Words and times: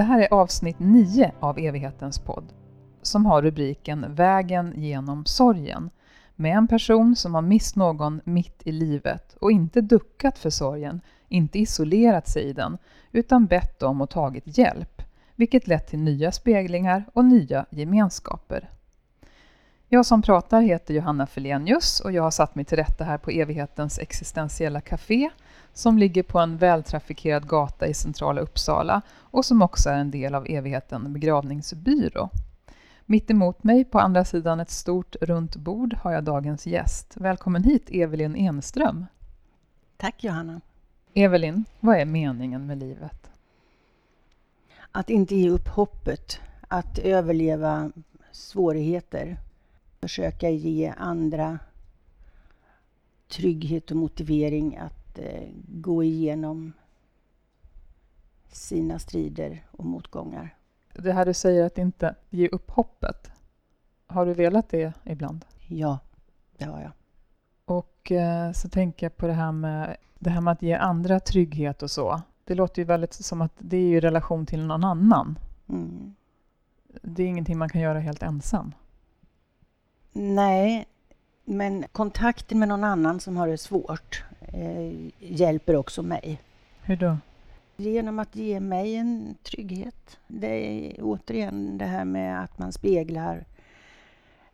Det 0.00 0.04
här 0.04 0.20
är 0.20 0.34
avsnitt 0.34 0.78
9 0.78 1.32
av 1.40 1.58
Evighetens 1.58 2.18
podd 2.18 2.52
som 3.02 3.26
har 3.26 3.42
rubriken 3.42 4.14
Vägen 4.14 4.72
genom 4.76 5.24
sorgen 5.24 5.90
med 6.36 6.56
en 6.56 6.68
person 6.68 7.16
som 7.16 7.34
har 7.34 7.42
mist 7.42 7.76
någon 7.76 8.20
mitt 8.24 8.62
i 8.64 8.72
livet 8.72 9.36
och 9.40 9.52
inte 9.52 9.80
duckat 9.80 10.38
för 10.38 10.50
sorgen, 10.50 11.00
inte 11.28 11.58
isolerat 11.58 12.28
sig 12.28 12.42
i 12.42 12.52
den, 12.52 12.78
utan 13.12 13.46
bett 13.46 13.82
om 13.82 14.00
och 14.00 14.10
tagit 14.10 14.58
hjälp, 14.58 15.02
vilket 15.36 15.68
lett 15.68 15.86
till 15.86 15.98
nya 15.98 16.32
speglingar 16.32 17.04
och 17.12 17.24
nya 17.24 17.66
gemenskaper. 17.70 18.70
Jag 19.88 20.06
som 20.06 20.22
pratar 20.22 20.60
heter 20.60 20.94
Johanna 20.94 21.26
Felenius 21.26 22.00
och 22.00 22.12
jag 22.12 22.22
har 22.22 22.30
satt 22.30 22.54
mig 22.54 22.64
till 22.64 22.78
rätta 22.78 23.04
här 23.04 23.18
på 23.18 23.30
Evighetens 23.30 23.98
existentiella 23.98 24.80
café 24.80 25.30
som 25.72 25.98
ligger 25.98 26.22
på 26.22 26.38
en 26.38 26.56
vältrafikerad 26.56 27.48
gata 27.48 27.86
i 27.86 27.94
centrala 27.94 28.40
Uppsala 28.40 29.02
och 29.18 29.44
som 29.44 29.62
också 29.62 29.88
är 29.88 29.98
en 29.98 30.10
del 30.10 30.34
av 30.34 30.46
Evigheten 30.48 31.12
begravningsbyrå. 31.12 32.30
Mitt 33.06 33.30
emot 33.30 33.64
mig 33.64 33.84
på 33.84 33.98
andra 33.98 34.24
sidan 34.24 34.60
ett 34.60 34.70
stort 34.70 35.16
runt 35.20 35.56
bord 35.56 35.94
har 35.94 36.12
jag 36.12 36.24
dagens 36.24 36.66
gäst. 36.66 37.16
Välkommen 37.16 37.64
hit 37.64 37.90
Evelin 37.90 38.36
Enström. 38.36 39.06
Tack 39.96 40.24
Johanna. 40.24 40.60
Evelin, 41.14 41.64
vad 41.80 41.96
är 41.96 42.04
meningen 42.04 42.66
med 42.66 42.78
livet? 42.78 43.30
Att 44.92 45.10
inte 45.10 45.34
ge 45.34 45.50
upp 45.50 45.68
hoppet, 45.68 46.40
att 46.68 46.98
överleva 46.98 47.92
svårigheter, 48.32 49.36
försöka 50.00 50.50
ge 50.50 50.92
andra 50.96 51.58
trygghet 53.28 53.90
och 53.90 53.96
motivering 53.96 54.76
att 54.76 54.99
eh, 55.18 55.48
gå 55.68 56.02
igenom 56.02 56.72
sina 58.52 58.98
strider 58.98 59.64
och 59.70 59.84
motgångar. 59.84 60.56
Det 60.94 61.12
här 61.12 61.26
du 61.26 61.34
säger 61.34 61.64
att 61.64 61.78
inte 61.78 62.14
ge 62.30 62.48
upp 62.48 62.70
hoppet. 62.70 63.30
Har 64.06 64.26
du 64.26 64.34
velat 64.34 64.68
det 64.68 64.92
ibland? 65.04 65.44
Ja, 65.68 65.98
det 66.58 66.64
har 66.64 66.80
jag. 66.80 66.92
Och 67.64 68.12
eh, 68.12 68.52
så 68.52 68.68
tänker 68.68 69.06
jag 69.06 69.16
på 69.16 69.26
det 69.26 69.32
här 69.32 69.52
med 69.52 69.96
det 70.18 70.30
här 70.30 70.40
med 70.40 70.52
att 70.52 70.62
ge 70.62 70.74
andra 70.74 71.20
trygghet 71.20 71.82
och 71.82 71.90
så. 71.90 72.22
Det 72.44 72.54
låter 72.54 72.82
ju 72.82 72.86
väldigt 72.86 73.12
som 73.12 73.40
att 73.40 73.52
det 73.58 73.76
är 73.76 73.96
i 73.96 74.00
relation 74.00 74.46
till 74.46 74.66
någon 74.66 74.84
annan. 74.84 75.38
Mm. 75.68 76.14
Det 77.02 77.22
är 77.22 77.26
ingenting 77.26 77.58
man 77.58 77.68
kan 77.68 77.80
göra 77.80 78.00
helt 78.00 78.22
ensam. 78.22 78.74
Nej, 80.12 80.86
men 81.44 81.84
kontakten 81.92 82.58
med 82.58 82.68
någon 82.68 82.84
annan 82.84 83.20
som 83.20 83.36
har 83.36 83.48
det 83.48 83.58
svårt 83.58 84.24
eh, 84.52 85.10
hjälper 85.18 85.76
också 85.76 86.02
mig. 86.02 86.40
Hur 86.82 86.96
då? 86.96 87.16
Genom 87.76 88.18
att 88.18 88.36
ge 88.36 88.60
mig 88.60 88.96
en 88.96 89.34
trygghet. 89.42 90.18
Det 90.28 90.46
är 90.48 90.96
återigen 91.02 91.78
det 91.78 91.84
här 91.84 92.04
med 92.04 92.42
att 92.42 92.58
man 92.58 92.72
speglar 92.72 93.44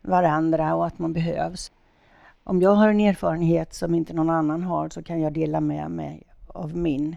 varandra 0.01 0.75
och 0.75 0.87
att 0.87 0.99
man 0.99 1.13
behövs. 1.13 1.71
Om 2.43 2.61
jag 2.61 2.71
har 2.71 2.89
en 2.89 2.99
erfarenhet 2.99 3.73
som 3.73 3.95
inte 3.95 4.13
någon 4.13 4.29
annan 4.29 4.63
har 4.63 4.89
så 4.89 5.03
kan 5.03 5.21
jag 5.21 5.33
dela 5.33 5.61
med 5.61 5.91
mig 5.91 6.23
av 6.47 6.77
min 6.77 7.15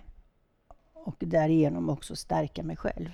och 0.95 1.17
därigenom 1.19 1.89
också 1.91 2.17
stärka 2.17 2.62
mig 2.62 2.77
själv. 2.77 3.08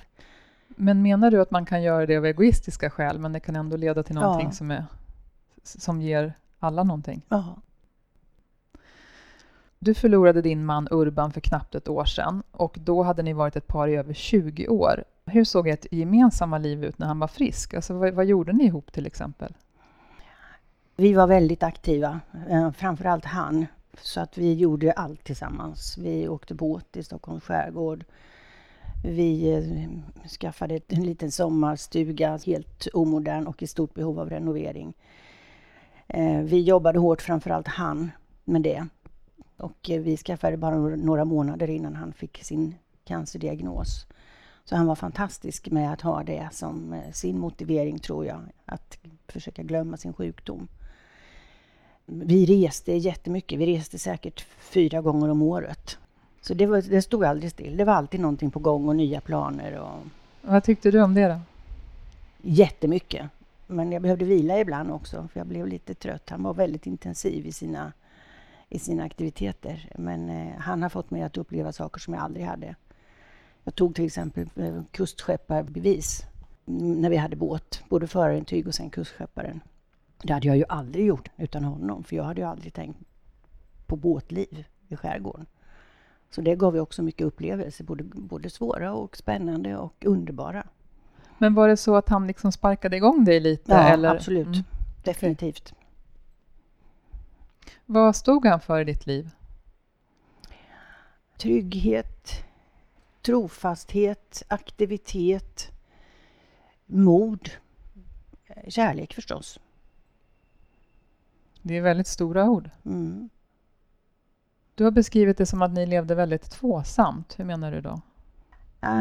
Men 0.69 1.03
menar 1.03 1.31
du 1.31 1.41
att 1.41 1.51
man 1.51 1.67
kan 1.67 1.83
göra 1.83 2.07
det 2.07 2.17
av 2.17 2.27
egoistiska 2.27 2.91
skäl 2.91 3.19
men 3.19 3.33
det 3.33 3.41
kan 3.41 3.57
ändå 3.57 3.77
leda 3.77 4.03
till 4.03 4.15
någonting 4.15 4.47
Ja. 4.49 4.53
som, 4.53 4.71
är, 4.71 4.85
som 5.63 6.03
ger 6.03 6.33
alla 6.59 6.83
någonting? 6.85 7.23
Ja. 7.29 7.57
Du 9.87 9.95
förlorade 9.95 10.43
din 10.43 10.65
man 10.65 10.89
Urban 10.91 11.33
för 11.33 11.41
knappt 11.41 11.75
ett 11.75 11.89
år 11.89 12.05
sedan 12.05 12.43
och 12.51 12.77
då 12.81 13.03
hade 13.03 13.23
ni 13.23 13.33
varit 13.33 13.57
ett 13.57 13.67
par 13.67 13.89
i 13.89 13.97
över 13.97 14.15
20 14.15 14.69
år. 14.69 15.05
Hur 15.27 15.45
såg 15.45 15.69
ert 15.69 15.87
gemensamma 15.91 16.59
liv 16.59 16.85
ut 16.85 16.99
när 16.99 17.07
han 17.07 17.19
var 17.19 17.29
frisk? 17.29 17.75
Alltså, 17.75 17.95
vad, 17.95 18.15
vad 18.15 18.27
gjorde 18.27 18.53
ni 18.53 18.65
ihop 18.65 18.93
till 18.93 19.07
exempel? 19.07 19.55
Vi 20.97 21.13
var 21.13 21.27
väldigt 21.27 21.63
aktiva, 21.63 22.21
eh, 22.51 22.73
framförallt 22.73 23.25
han. 23.25 23.67
Så 24.01 24.21
att 24.21 24.39
vi 24.39 24.55
gjorde 24.55 24.93
allt 24.93 25.25
tillsammans. 25.25 25.99
Vi 25.99 26.29
åkte 26.29 26.55
båt 26.55 26.97
i 26.97 27.03
Stockholms 27.03 27.45
skärgård. 27.45 28.05
Vi 29.05 29.53
eh, 29.53 30.29
skaffade 30.29 30.81
en 30.89 31.05
liten 31.05 31.33
sommarstuga, 31.33 32.39
helt 32.47 32.87
omodern 32.93 33.47
och 33.47 33.63
i 33.63 33.67
stort 33.67 33.95
behov 33.95 34.21
av 34.21 34.31
renovering. 34.31 34.95
Eh, 36.07 36.41
vi 36.41 36.63
jobbade 36.63 36.99
hårt, 36.99 37.23
framförallt 37.23 37.69
han, 37.69 38.11
med 38.45 38.63
det. 38.63 38.87
Och 39.57 39.91
eh, 39.91 40.01
vi 40.01 40.17
skaffade 40.17 40.57
bara 40.57 40.77
några- 40.79 41.25
månader 41.25 41.71
innan 41.71 41.97
han 41.97 42.13
fick 42.13 42.45
sin 42.45 42.75
cancerdiagnos. 43.05 44.07
Så 44.65 44.77
han 44.77 44.87
var 44.87 44.95
fantastisk 44.95 45.71
med 45.71 45.93
att 45.93 46.01
ha 46.01 46.23
det 46.23 46.49
som 46.53 46.93
eh, 46.93 47.13
sin 47.13 47.39
motivering, 47.39 47.99
tror 47.99 48.27
jag. 48.27 48.41
Att 48.67 48.99
försöka 49.29 49.63
glömma 49.63 49.97
sin 49.97 50.13
sjukdom. 50.13 50.69
Vi 52.07 52.47
reste 52.67 52.93
jättemycket. 52.93 53.59
Vi 53.59 53.67
reste 53.77 53.99
säkert 53.99 54.47
fyra 54.59 55.01
gånger 55.01 55.29
om 55.29 55.43
året. 55.43 55.99
Så 56.41 56.55
det, 56.55 56.67
var, 56.67 56.83
det 56.83 57.03
stod 57.03 57.25
aldrig 57.25 57.51
still. 57.51 57.77
Det 57.77 57.85
var 57.85 57.93
alltid 57.93 58.21
någonting 58.21 58.51
på 58.51 58.59
gång 58.59 58.89
och 58.89 58.97
nya 58.97 59.21
planer. 59.21 59.79
Och 59.81 59.99
Vad 60.43 60.65
tyckte 60.65 60.91
du 60.91 61.03
om 61.03 61.15
det 61.15 61.29
då? 61.29 61.41
jättemycket. 62.43 63.27
Men 63.67 63.93
jag 63.93 64.03
behövde 64.03 64.25
vila 64.25 64.61
ibland 64.61 64.91
också, 64.91 65.29
för 65.33 65.41
jag 65.41 65.47
blev 65.47 65.67
lite 65.67 65.95
trött. 65.95 66.31
Han 66.31 66.43
var 66.43 66.55
väldigt 66.55 66.87
intensiv 66.87 67.47
i 67.47 67.53
sina, 67.53 67.93
i 68.69 68.79
sina 68.79 69.05
aktiviteter. 69.05 69.93
Men 69.99 70.31
eh, 70.31 70.59
han 70.59 70.83
har 70.83 70.89
fått 70.89 71.11
mig 71.11 71.23
att 71.23 71.37
uppleva 71.37 71.73
saker 71.73 72.01
som 72.01 72.15
jag 72.15 72.23
aldrig 72.23 72.47
hade. 72.47 72.75
Jag 73.65 73.75
tog 73.75 73.95
till 73.95 74.05
exempel 74.05 74.49
eh, 74.57 74.83
kustskepparbevis 74.91 76.23
när 76.65 77.11
vi 77.11 77.17
hade 77.17 77.37
båt. 77.37 77.83
Både 77.89 78.07
förarintyg 78.07 78.67
och 78.67 78.75
sen 78.75 78.91
kustskepparen. 78.91 79.61
Det 80.23 80.33
hade 80.33 80.47
jag 80.47 80.57
ju 80.57 80.65
aldrig 80.69 81.07
gjort 81.07 81.31
utan 81.37 81.65
honom, 81.65 82.05
för 82.05 82.17
jag 82.17 82.25
hade 82.25 82.41
ju 82.41 82.47
aldrig 82.47 82.73
tänkt 82.73 82.99
på 83.87 83.97
båtliv 83.97 84.67
i 84.89 84.97
skärgården. 84.97 85.47
Så 86.31 86.41
det 86.41 86.57
gav 86.57 86.75
ju 86.75 86.81
också 86.81 87.03
mycket 87.03 87.27
upplevelser, 87.27 87.85
både, 87.85 88.05
både 88.05 88.51
svåra 88.51 88.93
och 88.93 89.17
spännande 89.17 89.77
och 89.77 90.05
underbara. 90.05 90.67
Men 91.39 91.55
var 91.55 91.69
det 91.69 91.77
så 91.77 91.97
att 91.97 92.09
han 92.09 92.27
liksom 92.27 92.53
sparkade 92.53 92.97
igång 92.97 93.25
dig 93.25 93.41
lite? 93.41 93.73
Ja, 93.73 93.89
eller? 93.89 94.15
absolut. 94.15 94.47
Mm. 94.47 94.65
Definitivt. 95.05 95.75
Vad 97.87 98.17
stod 98.17 98.47
han 98.47 98.61
för 98.61 98.81
i 98.81 98.85
ditt 98.85 99.07
liv? 99.07 99.31
Trygghet, 101.37 102.45
trofasthet, 103.23 104.43
aktivitet, 104.49 105.71
mod, 106.87 107.51
kärlek 108.69 109.15
förstås. 109.15 109.61
Det 111.63 111.77
är 111.77 111.83
väldigt 111.83 112.07
stora 112.07 112.51
ord. 112.51 112.71
Mm. 112.85 113.29
Du 114.75 114.85
har 114.85 114.91
beskrivit 114.91 115.39
det 115.39 115.47
som 115.47 115.63
att 115.63 115.73
ni 115.73 115.87
levde 115.87 116.15
väldigt 116.15 116.51
tvåsamt. 116.51 117.39
Hur 117.39 117.45
menar 117.45 117.73
du 117.73 117.81
då? 117.81 118.01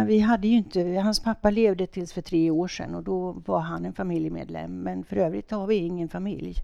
Vi 0.08 0.20
hade 0.20 0.48
ju 0.48 0.58
inte, 0.58 0.82
hans 0.82 1.20
pappa 1.20 1.50
levde 1.50 1.88
tills 1.88 2.14
för 2.14 2.22
tre 2.22 2.52
år 2.52 2.68
sedan 2.68 2.96
och 2.96 3.04
då 3.04 3.32
var 3.32 3.60
han 3.60 3.86
en 3.86 3.94
familjemedlem. 3.94 4.80
Men 4.80 5.04
för 5.04 5.16
övrigt 5.16 5.52
har 5.52 5.68
vi 5.68 5.76
ingen 5.76 6.10
familj. 6.10 6.56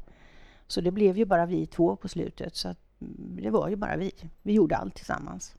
Så 0.71 0.81
det 0.81 0.91
blev 0.91 1.17
ju 1.17 1.25
bara 1.25 1.45
vi 1.45 1.65
två 1.65 1.95
på 1.95 2.07
slutet. 2.07 2.55
Så 2.55 2.67
mm, 2.67 2.75
det 3.41 3.49
var 3.49 3.69
ju 3.69 3.75
bara 3.75 3.95
vi. 3.97 4.11
Vi 4.41 4.53
gjorde 4.53 4.77
allt 4.77 4.95
tillsammans. 4.95 5.55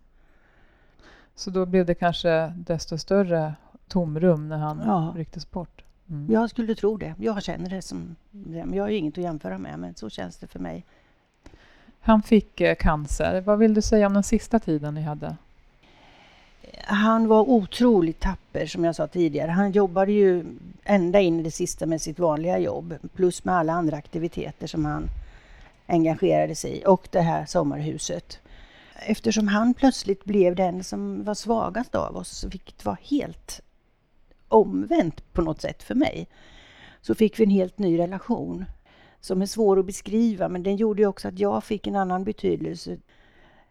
Så 1.34 1.50
då 1.50 1.66
blev 1.66 1.86
det 1.86 1.94
kanske 1.94 2.46
desto 2.56 2.98
större 2.98 3.54
tomrum 3.88 4.48
när 4.48 4.58
han 4.58 4.82
Ja. 4.86 5.12
rycktes 5.16 5.50
bort? 5.50 5.84
Mm. 6.10 6.32
Jag 6.32 6.50
skulle 6.50 6.74
tro 6.74 6.96
det. 6.96 7.14
Jag 7.18 7.42
känner 7.42 7.70
det 7.70 7.82
som 7.82 8.16
det. 8.30 8.66
Jag 8.72 8.84
har 8.84 8.88
ju 8.90 8.96
inget 8.96 9.18
att 9.18 9.24
jämföra 9.24 9.58
med, 9.58 9.78
men 9.78 9.94
så 9.94 10.10
känns 10.10 10.36
det 10.36 10.46
för 10.46 10.58
mig. 10.58 10.84
Han 12.00 12.22
fick 12.22 12.60
eh, 12.60 12.74
cancer. 12.74 13.40
Vad 13.40 13.58
vill 13.58 13.74
du 13.74 13.82
säga 13.82 14.06
om 14.06 14.14
den 14.14 14.22
sista 14.22 14.58
tiden 14.58 14.94
ni 14.94 15.02
hade? 15.02 15.36
Han 16.84 17.28
var 17.28 17.40
otroligt 17.40 18.20
tapper 18.20 18.66
som 18.66 18.84
jag 18.84 18.96
sa 18.96 19.06
tidigare. 19.06 19.50
Han 19.50 19.72
jobbade 19.72 20.12
ju 20.12 20.44
ända 20.84 21.20
in 21.20 21.40
i 21.40 21.42
det 21.42 21.50
sista 21.50 21.86
med 21.86 22.02
sitt 22.02 22.18
vanliga 22.18 22.58
jobb. 22.58 22.94
Plus 23.14 23.44
med 23.44 23.54
alla 23.54 23.72
andra 23.72 23.96
aktiviteter 23.96 24.66
som 24.66 24.84
han 24.84 25.08
engagerade 25.86 26.54
sig 26.54 26.78
i. 26.78 26.82
Och 26.86 27.08
det 27.10 27.20
här 27.20 27.46
sommarhuset. 27.46 28.38
Eftersom 29.06 29.48
han 29.48 29.74
plötsligt 29.74 30.24
blev 30.24 30.56
den 30.56 30.84
som 30.84 31.24
var 31.24 31.34
svagast 31.34 31.94
av 31.94 32.16
oss, 32.16 32.44
vilket 32.44 32.84
var 32.84 32.96
helt 33.02 33.60
omvänt 34.48 35.32
på 35.32 35.42
något 35.42 35.60
sätt 35.60 35.82
för 35.82 35.94
mig, 35.94 36.28
så 37.00 37.14
fick 37.14 37.40
vi 37.40 37.44
en 37.44 37.50
helt 37.50 37.78
ny 37.78 37.98
relation. 37.98 38.64
Som 39.20 39.42
är 39.42 39.46
svår 39.46 39.78
att 39.78 39.86
beskriva, 39.86 40.48
men 40.48 40.62
den 40.62 40.76
gjorde 40.76 41.02
ju 41.02 41.08
också 41.08 41.28
att 41.28 41.38
jag 41.38 41.64
fick 41.64 41.86
en 41.86 41.96
annan 41.96 42.24
betydelse 42.24 42.96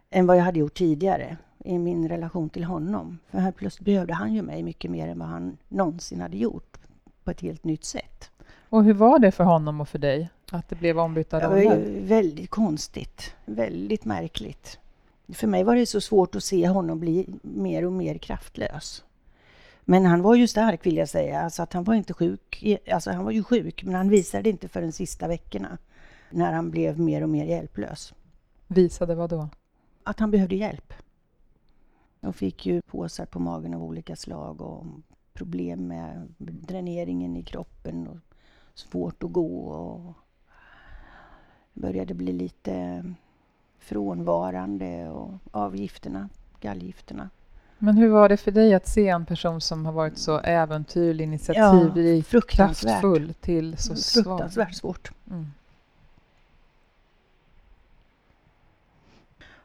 än 0.09 0.27
vad 0.27 0.37
jag 0.37 0.43
hade 0.43 0.59
gjort 0.59 0.73
tidigare 0.73 1.37
i 1.65 1.77
min 1.77 2.09
relation 2.09 2.49
till 2.49 2.63
honom. 2.63 3.19
För 3.29 3.37
här 3.37 3.51
plötsligt 3.51 3.85
behövde 3.85 4.13
han 4.13 4.33
ju 4.33 4.41
mig 4.41 4.63
mycket 4.63 4.91
mer 4.91 5.07
än 5.07 5.19
vad 5.19 5.27
han 5.27 5.57
någonsin 5.69 6.21
hade 6.21 6.37
gjort 6.37 6.77
på 7.23 7.31
ett 7.31 7.41
helt 7.41 7.63
nytt 7.63 7.83
sätt. 7.83 8.31
Och 8.69 8.83
hur 8.83 8.93
var 8.93 9.19
det 9.19 9.31
för 9.31 9.43
honom 9.43 9.81
och 9.81 9.89
för 9.89 9.99
dig? 9.99 10.29
Att 10.51 10.69
det 10.69 10.75
blev 10.75 10.99
ombytta 10.99 11.39
Det 11.39 11.47
var 11.47 11.55
roller? 11.55 11.77
ju 11.77 12.05
väldigt 12.05 12.49
konstigt, 12.49 13.35
väldigt 13.45 14.05
märkligt. 14.05 14.79
För 15.33 15.47
mig 15.47 15.63
var 15.63 15.75
det 15.75 15.85
så 15.85 16.01
svårt 16.01 16.35
att 16.35 16.43
se 16.43 16.67
honom 16.67 16.99
bli 16.99 17.27
mer 17.41 17.85
och 17.85 17.93
mer 17.93 18.17
kraftlös. 18.17 19.03
Men 19.81 20.05
han 20.05 20.21
var 20.21 20.35
ju 20.35 20.47
stark 20.47 20.85
vill 20.85 20.97
jag 20.97 21.09
säga, 21.09 21.41
alltså 21.41 21.63
att 21.63 21.73
han 21.73 21.83
var 21.83 21.93
inte 21.93 22.13
sjuk. 22.13 22.63
Alltså 22.91 23.11
han 23.11 23.23
var 23.25 23.31
ju 23.31 23.43
sjuk, 23.43 23.83
men 23.83 23.95
han 23.95 24.09
visade 24.09 24.49
inte 24.49 24.67
för 24.67 24.81
de 24.81 24.91
sista 24.91 25.27
veckorna 25.27 25.77
när 26.29 26.53
han 26.53 26.71
blev 26.71 26.99
mer 26.99 27.23
och 27.23 27.29
mer 27.29 27.45
hjälplös. 27.45 28.13
Visade 28.67 29.15
vad 29.15 29.29
då? 29.29 29.49
Att 30.03 30.19
han 30.19 30.31
behövde 30.31 30.55
hjälp. 30.55 30.93
Och 32.21 32.35
fick 32.35 32.65
ju 32.65 32.81
påsar 32.81 33.25
på 33.25 33.39
magen 33.39 33.73
av 33.73 33.83
olika 33.83 34.15
slag 34.15 34.61
och 34.61 34.85
problem 35.33 35.87
med 35.87 36.33
dräneringen 36.37 37.37
i 37.37 37.43
kroppen 37.43 38.07
och 38.07 38.17
svårt 38.73 39.23
att 39.23 39.31
gå 39.31 39.57
och 39.57 40.13
började 41.73 42.13
bli 42.13 42.33
lite 42.33 43.03
frånvarande 43.79 45.09
och 45.09 45.33
avgifterna, 45.51 46.29
gallgifterna. 46.59 47.29
Men 47.77 47.97
hur 47.97 48.09
var 48.09 48.29
det 48.29 48.37
för 48.37 48.51
dig 48.51 48.73
att 48.73 48.87
se 48.87 49.07
en 49.07 49.25
person 49.25 49.61
som 49.61 49.85
har 49.85 49.93
varit 49.93 50.17
så 50.17 50.39
äventyrlig, 50.39 51.23
initiativrik, 51.23 52.25
ja, 52.33 52.41
kraftfull 52.41 53.33
till 53.33 53.77
så 53.77 53.95
svag? 53.95 54.23
Fruktansvärt 54.23 54.75
svårt. 54.75 55.11
Mm. 55.31 55.47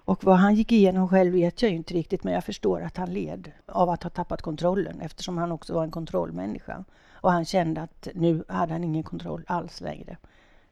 Och 0.06 0.24
vad 0.24 0.36
han 0.36 0.54
gick 0.54 0.72
igenom 0.72 1.08
själv 1.08 1.32
vet 1.32 1.62
jag 1.62 1.70
inte 1.70 1.94
riktigt, 1.94 2.24
men 2.24 2.32
jag 2.32 2.44
förstår 2.44 2.82
att 2.82 2.96
han 2.96 3.12
led 3.12 3.52
av 3.66 3.90
att 3.90 4.02
ha 4.02 4.10
tappat 4.10 4.42
kontrollen 4.42 5.00
eftersom 5.00 5.38
han 5.38 5.52
också 5.52 5.74
var 5.74 5.84
en 5.84 5.90
kontrollmänniska. 5.90 6.84
Och 7.10 7.32
han 7.32 7.44
kände 7.44 7.82
att 7.82 8.08
nu 8.14 8.44
hade 8.48 8.72
han 8.72 8.84
ingen 8.84 9.02
kontroll 9.02 9.44
alls 9.46 9.80
längre. 9.80 10.16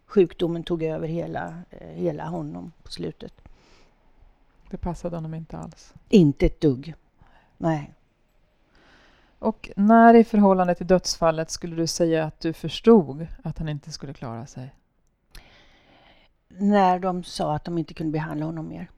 Sjukdomen 0.06 0.62
tog 0.62 0.82
över 0.82 1.08
hela, 1.08 1.54
eh, 1.70 1.88
hela 1.88 2.24
honom 2.24 2.72
på 2.82 2.92
slutet. 2.92 3.32
Det 4.70 4.76
passade 4.76 5.16
honom 5.16 5.34
inte 5.34 5.58
alls? 5.58 5.94
Inte 6.08 6.46
ett 6.46 6.60
dugg. 6.60 6.94
Nej. 7.56 7.94
Och 9.38 9.70
när 9.76 10.14
i 10.14 10.24
förhållande 10.24 10.74
till 10.74 10.86
dödsfallet 10.86 11.50
skulle 11.50 11.76
du 11.76 11.86
säga 11.86 12.24
att 12.24 12.40
du 12.40 12.52
förstod 12.52 13.26
att 13.42 13.58
han 13.58 13.68
inte 13.68 13.92
skulle 13.92 14.14
klara 14.14 14.46
sig? 14.46 14.74
När 16.48 16.98
de 16.98 17.24
sa 17.24 17.54
att 17.54 17.64
de 17.64 17.78
inte 17.78 17.94
kunde 17.94 18.12
behandla 18.12 18.46
honom 18.46 18.68
mer. 18.68 18.90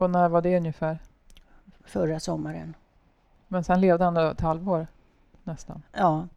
Och 0.00 0.10
när 0.10 0.28
var 0.28 0.42
det 0.42 0.56
ungefär? 0.56 0.98
Förra 1.84 2.20
sommaren. 2.20 2.74
Men 3.48 3.64
sen 3.64 3.80
levde 3.80 4.04
han 4.04 4.16
ett 4.16 4.40
halvår 4.40 4.86
nästan? 5.44 5.82
Ja. 5.92 6.28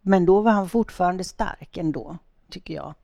Men 0.00 0.26
då 0.26 0.40
var 0.40 0.50
han 0.50 0.68
fortfarande 0.68 1.24
stark 1.24 1.76
ändå, 1.76 2.18
tycker 2.48 2.74
jag. 2.74 2.94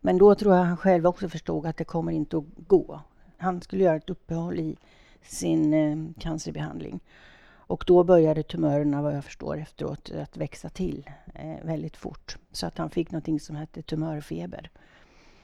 Men 0.00 0.18
då 0.18 0.34
tror 0.34 0.54
jag 0.56 0.64
han 0.64 0.76
själv 0.76 1.06
också 1.06 1.28
förstod 1.28 1.66
att 1.66 1.76
det 1.76 1.84
kommer 1.84 2.12
inte 2.12 2.36
att 2.36 2.44
gå. 2.56 3.00
Han 3.38 3.60
skulle 3.60 3.84
göra 3.84 3.96
ett 3.96 4.10
uppehåll 4.10 4.58
i 4.58 4.76
sin 5.22 5.74
eh, 5.74 6.20
cancerbehandling. 6.20 7.00
Och 7.46 7.84
då 7.86 8.04
började 8.04 8.42
tumörerna, 8.42 9.02
vad 9.02 9.16
jag 9.16 9.24
förstår 9.24 9.58
efteråt, 9.58 10.10
att 10.10 10.36
växa 10.36 10.68
till 10.68 11.10
eh, 11.34 11.64
väldigt 11.64 11.96
fort. 11.96 12.36
Så 12.52 12.66
att 12.66 12.78
han 12.78 12.90
fick 12.90 13.10
något 13.10 13.42
som 13.42 13.56
hette 13.56 13.82
tumörfeber. 13.82 14.70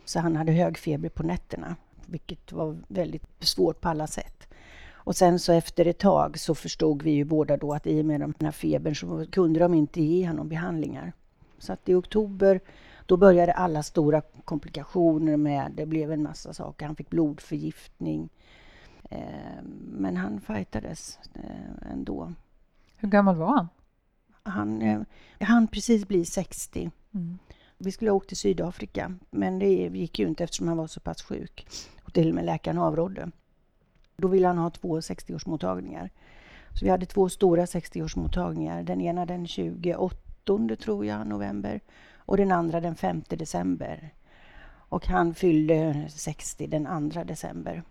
Så 0.04 0.20
han 0.20 0.36
hade 0.36 0.52
hög 0.52 0.78
feber 0.78 1.08
på 1.08 1.22
nätterna, 1.22 1.76
vilket 2.10 2.52
var 2.52 2.76
väldigt 2.88 3.24
svårt 3.40 3.80
på 3.80 3.88
alla 3.88 4.06
sätt. 4.06 4.48
Och 4.92 5.16
sen 5.16 5.38
så 5.38 5.52
efter 5.52 5.86
ett 5.86 5.98
tag 5.98 6.38
så 6.38 6.54
förstod 6.54 7.02
vi 7.02 7.10
ju 7.10 7.24
båda 7.24 7.56
då 7.56 7.72
att 7.72 7.86
i 7.86 8.00
och 8.00 8.04
med 8.04 8.20
den 8.20 8.34
här 8.40 8.50
febern 8.50 8.94
så 8.94 9.26
kunde 9.30 9.60
de 9.60 9.74
inte 9.74 10.02
ge 10.02 10.26
honom 10.28 10.48
behandlingar. 10.48 11.12
Så 11.58 11.72
att 11.72 11.88
i 11.88 11.94
oktober 11.94 12.60
då 13.06 13.16
började 13.16 13.52
alla 13.52 13.82
stora 13.82 14.22
komplikationer 14.44 15.36
med, 15.36 15.72
det 15.74 15.86
blev 15.86 16.12
en 16.12 16.22
massa 16.22 16.54
saker. 16.54 16.86
Han 16.86 16.96
fick 16.96 17.10
blodförgiftning. 17.10 18.28
Eh, 19.10 19.62
men 19.92 20.16
han 20.16 20.40
fightades 20.40 21.18
eh, 21.34 21.92
ändå. 21.92 22.32
Hur 22.96 23.08
gammal 23.08 23.36
var 23.36 23.56
han? 23.56 23.68
Han, 24.42 24.82
eh, 24.82 25.00
han 25.40 25.68
precis 25.68 26.08
bli 26.08 26.24
60. 26.24 26.90
Mm. 27.14 27.38
Vi 27.82 27.92
skulle 27.92 28.10
ha 28.10 28.16
åkt 28.16 28.28
till 28.28 28.36
Sydafrika, 28.36 29.14
men 29.30 29.58
det 29.58 29.68
gick 29.68 30.18
ju 30.18 30.28
inte 30.28 30.44
eftersom 30.44 30.68
han 30.68 30.76
var 30.76 30.86
så 30.86 31.00
pass 31.00 31.22
sjuk. 31.22 31.66
Och 32.04 32.12
till 32.12 32.28
och 32.28 32.34
med 32.34 32.44
läkaren 32.44 32.78
avrådde. 32.78 33.30
Då 34.16 34.28
ville 34.28 34.46
han 34.46 34.58
ha 34.58 34.70
två 34.70 35.00
60-årsmottagningar. 35.00 36.10
Så 36.78 36.84
vi 36.84 36.90
hade 36.90 37.06
två 37.06 37.28
stora 37.28 37.64
60-årsmottagningar. 37.64 38.82
Den 38.82 39.00
ena 39.00 39.26
den 39.26 39.46
28 39.46 40.16
tror 40.80 41.06
jag, 41.06 41.26
november 41.26 41.80
och 42.16 42.36
den 42.36 42.52
andra 42.52 42.80
den 42.80 42.96
5 42.96 43.22
december. 43.28 44.14
Och 44.88 45.06
han 45.06 45.34
fyllde 45.34 46.06
60 46.10 46.66
den 46.66 47.10
2 47.10 47.24
december. 47.24 47.82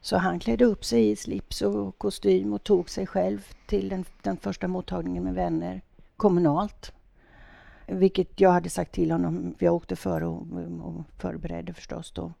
Så 0.00 0.16
han 0.16 0.38
klädde 0.38 0.64
upp 0.64 0.84
sig 0.84 1.10
i 1.10 1.16
slips 1.16 1.62
och 1.62 1.98
kostym 1.98 2.52
och 2.52 2.64
tog 2.64 2.90
sig 2.90 3.06
själv 3.06 3.46
till 3.66 3.88
den, 3.88 4.04
den 4.22 4.36
första 4.36 4.68
mottagningen 4.68 5.24
med 5.24 5.34
vänner 5.34 5.82
kommunalt. 6.16 6.92
Vilket 7.86 8.40
jag 8.40 8.50
hade 8.50 8.70
sagt 8.70 8.92
till 8.92 9.10
honom, 9.10 9.54
för 9.58 9.66
jag 9.66 9.74
åkte 9.74 9.96
före 9.96 10.26
och, 10.26 10.46
och 10.82 11.04
förberedde 11.18 11.72
förstås 11.72 12.12
då. 12.12 12.32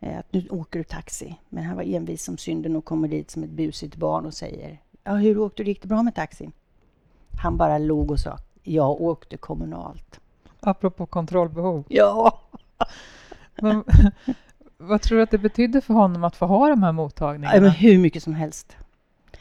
Eh, 0.00 0.18
att 0.18 0.32
nu 0.32 0.48
åker 0.50 0.78
du 0.78 0.84
taxi. 0.84 1.36
Men 1.48 1.64
han 1.64 1.76
var 1.76 1.82
envis 1.82 2.24
som 2.24 2.38
synden 2.38 2.76
och 2.76 2.84
kommer 2.84 3.08
dit 3.08 3.30
som 3.30 3.42
ett 3.42 3.50
busigt 3.50 3.96
barn 3.96 4.26
och 4.26 4.34
säger 4.34 4.78
Ja, 5.04 5.14
hur 5.14 5.38
åkte 5.38 5.62
du? 5.62 5.70
Gick 5.70 5.82
det 5.82 5.88
bra 5.88 6.02
med 6.02 6.14
taxin? 6.14 6.52
Han 7.42 7.56
bara 7.56 7.78
log 7.78 8.10
och 8.10 8.20
sa 8.20 8.38
jag 8.68 9.00
åkte 9.00 9.36
kommunalt. 9.36 10.20
Apropå 10.60 11.06
kontrollbehov. 11.06 11.84
Ja. 11.88 12.40
Men, 13.62 13.84
vad 14.76 15.02
tror 15.02 15.16
du 15.16 15.22
att 15.22 15.30
det 15.30 15.38
betydde 15.38 15.80
för 15.80 15.94
honom 15.94 16.24
att 16.24 16.36
få 16.36 16.46
ha 16.46 16.68
de 16.68 16.82
här 16.82 16.92
mottagningarna? 16.92 17.54
Ja, 17.54 17.60
men 17.60 17.70
hur 17.70 17.98
mycket 17.98 18.22
som 18.22 18.34
helst. 18.34 18.76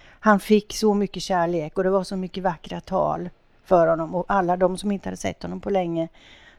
Han 0.02 0.40
fick 0.40 0.74
så 0.74 0.94
mycket 0.94 1.24
kärlek 1.24 1.78
och 1.78 1.84
det 1.84 1.90
var 1.90 2.04
så 2.04 2.16
mycket 2.16 2.44
vackra 2.44 2.82
tal 2.82 3.30
för 3.68 3.88
honom. 3.88 4.16
Och 4.16 4.26
alla 4.28 4.58
de 4.58 4.78
som 4.78 4.92
inte 4.92 5.10
hade 5.10 5.18
sett 5.18 5.44
honom 5.44 5.60
på 5.60 5.70
länge 5.70 6.08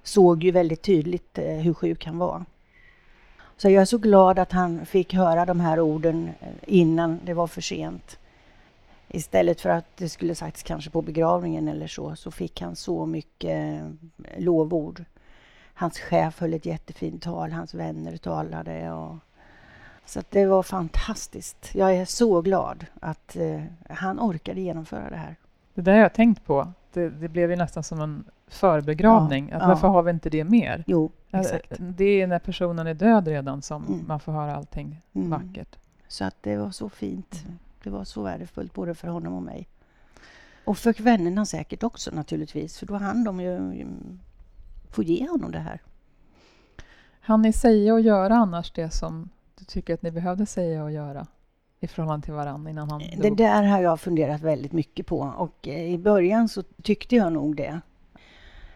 såg 0.03 0.45
ju 0.45 0.51
väldigt 0.51 0.83
tydligt 0.83 1.39
eh, 1.39 1.45
hur 1.45 1.75
sjuk 1.75 2.07
han 2.07 2.19
var. 2.19 2.45
Så 3.57 3.71
jag 3.71 3.81
är 3.81 3.85
så 3.85 3.99
glad 3.99 4.39
att 4.39 4.53
han 4.53 4.87
fick 4.87 5.15
höra 5.15 5.45
de 5.45 5.61
här 5.61 5.81
orden 5.81 6.31
eh, 6.41 6.49
innan 6.67 7.21
det 7.25 7.35
var 7.35 7.47
för 7.47 7.61
sent. 7.61 8.19
Istället 9.09 9.61
för 9.61 9.71
att 9.71 9.97
det 9.97 10.09
skulle 10.09 10.35
sagts 10.35 10.63
kanske 10.63 10.91
på 10.91 11.03
begravningen 11.03 11.69
eller 11.69 11.87
så, 11.87 12.17
så 12.17 12.31
fick 12.31 12.61
han 12.61 12.77
så 12.77 13.07
mycket 13.07 13.83
eh, 13.83 13.89
lovord. 14.39 15.05
Hans 15.75 15.99
chef 15.99 16.41
höll 16.41 16.55
ett 16.55 16.67
jättefint 16.67 17.23
tal, 17.23 17.53
hans 17.53 17.75
vänner 17.75 18.17
talade. 18.17 18.93
Och, 18.93 19.17
så 20.05 20.23
det 20.31 20.47
var 20.47 20.63
fantastiskt. 20.63 21.71
Jag 21.75 21.95
är 21.95 22.05
så 22.05 22.41
glad 22.41 22.87
att 23.01 23.37
han 23.89 24.21
orkade 24.21 24.61
genomföra 24.61 25.11
det 25.11 25.17
här. 25.17 25.37
Det 25.75 25.83
där 25.83 25.93
har 25.93 26.01
jag 26.01 26.13
tänkt 26.13 26.45
på. 26.45 26.73
Det, 26.93 27.11
det 27.11 27.29
blev 27.29 27.51
ju 27.51 27.57
nästan 27.57 27.83
som 27.83 28.01
en 28.01 28.25
förbegravning. 28.47 29.49
Ja, 29.51 29.57
att 29.57 29.69
varför 29.69 29.89
har 29.89 30.03
vi 30.03 30.11
inte 30.11 30.31
det 30.31 30.45
mer? 30.45 30.85
Jo, 30.87 31.13
exakt. 31.31 31.73
Det 31.79 32.23
är 32.23 32.27
när 32.27 32.39
personen 32.39 32.87
är 32.87 32.95
död 32.95 33.29
redan 33.29 33.63
som 33.63 33.87
mm. 33.87 34.05
man 34.07 34.21
får 34.21 34.33
höra 34.33 34.57
allting 34.57 35.03
mm. 35.13 35.31
vackert. 35.31 35.77
Så 36.09 36.25
att 36.25 36.37
det 36.41 36.57
var 36.57 36.71
så 36.71 36.89
fint. 36.89 37.43
Mm. 37.45 37.59
Det 37.83 37.91
var 37.91 38.05
så 38.05 38.23
värdefullt 38.23 38.75
både 38.75 38.95
för 38.95 39.09
honom 39.09 39.35
och 39.35 39.43
mig. 39.43 39.69
Och 40.65 40.79
för 40.79 41.03
vännerna 41.03 41.47
säkert 41.47 41.83
också 41.83 42.11
naturligtvis, 42.11 42.79
för 42.79 42.87
då 42.87 42.95
hann 42.95 43.25
de 43.25 43.41
ju 43.41 43.87
få 44.91 45.03
ge 45.03 45.29
honom 45.29 45.53
det 45.53 45.59
här. 45.59 45.81
Han 47.21 47.43
ni 47.43 47.53
säga 47.53 47.95
och 47.95 48.01
göra 48.01 48.37
annars 48.37 48.73
det 48.73 48.91
som 48.91 49.29
du 49.59 49.65
tycker 49.65 49.95
att 49.95 50.03
ni 50.03 50.11
behövde 50.11 50.47
säga 50.47 50.85
och 50.85 50.93
göra 50.93 51.27
i 51.81 51.87
förhållande 51.87 52.25
till 52.25 52.35
varandra 52.35 52.71
innan 52.71 52.91
han 52.91 53.01
dog? 53.01 53.23
Det 53.23 53.45
där 53.45 53.63
har 53.63 53.83
jag 53.83 54.01
funderat 54.01 54.41
väldigt 54.41 54.73
mycket 54.73 55.07
på 55.07 55.33
och 55.37 55.69
eh, 55.69 55.93
i 55.93 55.99
början 55.99 56.49
så 56.49 56.63
tyckte 56.83 57.17
jag 57.17 57.33
nog 57.33 57.57
det. 57.57 57.81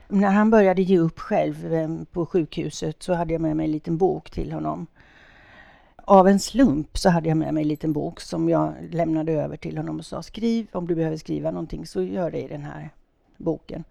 När 0.09 0.31
han 0.31 0.51
började 0.51 0.83
ge 0.83 0.99
upp 0.99 1.19
själv 1.19 1.73
eh, 1.73 1.89
på 2.13 2.27
sjukhuset 2.27 3.03
så 3.03 3.15
hade 3.15 3.33
jag 3.33 3.41
med 3.41 3.57
mig 3.57 3.65
en 3.65 3.73
liten 3.73 3.99
bok 3.99 4.31
till 4.31 4.53
honom 4.53 4.87
av 6.05 6.29
en 6.29 6.41
slump 6.41 6.99
så 6.99 7.11
hade 7.11 7.29
jag 7.29 7.37
med 7.37 7.55
mig 7.55 7.63
en 7.63 7.69
liten 7.69 7.93
bok 7.93 8.21
som 8.21 8.49
jag 8.49 8.75
lämnade 8.91 9.33
över 9.33 9.57
till 9.57 9.77
honom 9.77 9.99
och 9.99 10.05
sa 10.05 10.23
skriv 10.23 10.67
om 10.73 10.87
du 10.87 10.95
behöver 10.95 11.17
skriva 11.17 11.51
någonting 11.51 11.87
så 11.87 12.03
gör 12.03 12.31
det 12.31 12.41
i 12.43 12.49
den 12.49 12.63
här 12.63 12.91
boken. 13.37 13.85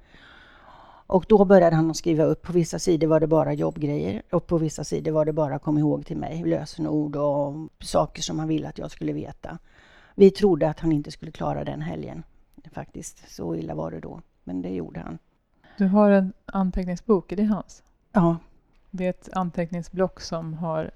Och 1.11 1.25
då 1.29 1.45
började 1.45 1.75
han 1.75 1.91
att 1.91 1.97
skriva 1.97 2.23
upp. 2.23 2.41
På 2.41 2.53
vissa 2.53 2.79
sidor 2.79 3.07
var 3.07 3.19
det 3.19 3.27
bara 3.27 3.53
jobbgrejer 3.53 4.21
och 4.31 4.47
på 4.47 4.57
vissa 4.57 4.83
sidor 4.83 5.11
var 5.11 5.25
det 5.25 5.33
bara 5.33 5.59
kom 5.59 5.77
ihåg 5.77 6.05
till 6.05 6.17
mig, 6.17 6.43
lösenord 6.43 7.15
och 7.15 7.53
saker 7.79 8.21
som 8.21 8.39
han 8.39 8.47
ville 8.47 8.69
att 8.69 8.77
jag 8.77 8.91
skulle 8.91 9.13
veta. 9.13 9.57
Vi 10.15 10.31
trodde 10.31 10.69
att 10.69 10.79
han 10.79 10.91
inte 10.91 11.11
skulle 11.11 11.31
klara 11.31 11.63
den 11.63 11.81
helgen 11.81 12.23
faktiskt. 12.73 13.31
Så 13.31 13.55
illa 13.55 13.75
var 13.75 13.91
det 13.91 13.99
då. 13.99 14.21
Men 14.43 14.61
det 14.61 14.69
gjorde 14.69 14.99
han. 14.99 15.17
Du 15.77 15.87
har 15.87 16.11
en 16.11 16.33
anteckningsbok, 16.45 17.31
är 17.31 17.35
det 17.35 17.43
hans? 17.43 17.83
Ja. 18.11 18.37
Det 18.91 19.05
är 19.05 19.09
ett 19.09 19.29
anteckningsblock 19.33 20.21
som 20.21 20.53
har 20.53 20.91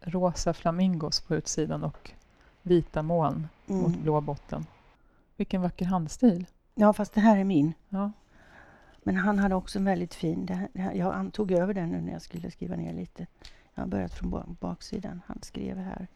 rosa 0.00 0.52
flamingos 0.52 1.20
på 1.20 1.34
utsidan 1.34 1.84
och 1.84 2.10
vita 2.62 3.02
moln 3.02 3.48
mm. 3.66 3.82
mot 3.82 3.96
blå 3.96 4.20
botten. 4.20 4.66
Vilken 5.36 5.62
vacker 5.62 5.84
handstil. 5.84 6.46
Ja, 6.74 6.92
fast 6.92 7.14
det 7.14 7.20
här 7.20 7.36
är 7.36 7.44
min. 7.44 7.72
Ja. 7.88 8.12
Men 9.02 9.16
han 9.16 9.38
hade 9.38 9.54
också 9.54 9.78
en 9.78 9.84
väldigt 9.84 10.14
fin... 10.14 10.46
Det 10.46 10.68
det 10.72 10.92
jag 10.94 11.32
tog 11.32 11.52
över 11.52 11.74
den 11.74 11.90
nu 11.90 12.00
när 12.00 12.12
jag 12.12 12.22
skulle 12.22 12.50
skriva 12.50 12.76
ner 12.76 12.92
lite. 12.92 13.26
Jag 13.74 13.82
har 13.82 13.88
börjat 13.88 14.12
från 14.14 14.56
baksidan. 14.60 15.22
Han 15.26 15.38
skrev 15.42 15.78
här. 15.78 16.06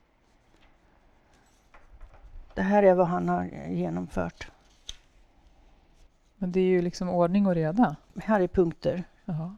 Det 2.55 2.63
här 2.63 2.83
är 2.83 2.95
vad 2.95 3.07
han 3.07 3.29
har 3.29 3.45
genomfört. 3.69 4.51
Men 6.37 6.53
det 6.53 6.61
är 6.61 6.65
ju 6.65 6.83
liksom 6.83 7.09
ordning 7.09 7.47
och 7.47 7.55
reda. 7.55 7.97
Här 8.17 8.41
är 8.41 8.49
punkter. 8.49 9.05
Jaha. 9.25 9.57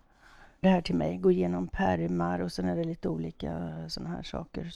Det 0.60 0.68
här 0.68 0.80
till 0.80 0.94
mig, 0.94 1.16
gå 1.16 1.30
igenom 1.30 1.68
pärmar 1.68 2.38
och 2.38 2.52
sen 2.52 2.68
är 2.68 2.76
det 2.76 2.84
lite 2.84 3.08
olika 3.08 3.74
sådana 3.88 4.10
här 4.16 4.22
saker. 4.22 4.72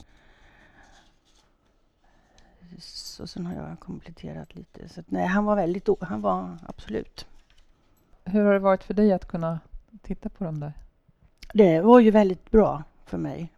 Så 2.79 3.27
sen 3.27 3.45
har 3.45 3.53
jag 3.53 3.79
kompletterat 3.79 4.55
lite. 4.55 4.89
Så 4.89 4.99
att, 4.99 5.11
nej, 5.11 5.27
han 5.27 5.45
var 5.45 5.55
väldigt, 5.55 5.89
han 6.01 6.21
var 6.21 6.57
absolut. 6.67 7.27
Hur 8.25 8.45
har 8.45 8.53
det 8.53 8.59
varit 8.59 8.83
för 8.83 8.93
dig 8.93 9.13
att 9.13 9.27
kunna 9.27 9.59
titta 10.01 10.29
på 10.29 10.43
dem 10.43 10.59
där? 10.59 10.73
Det 11.53 11.81
var 11.81 11.99
ju 11.99 12.11
väldigt 12.11 12.51
bra 12.51 12.83
för 13.05 13.17
mig. 13.17 13.53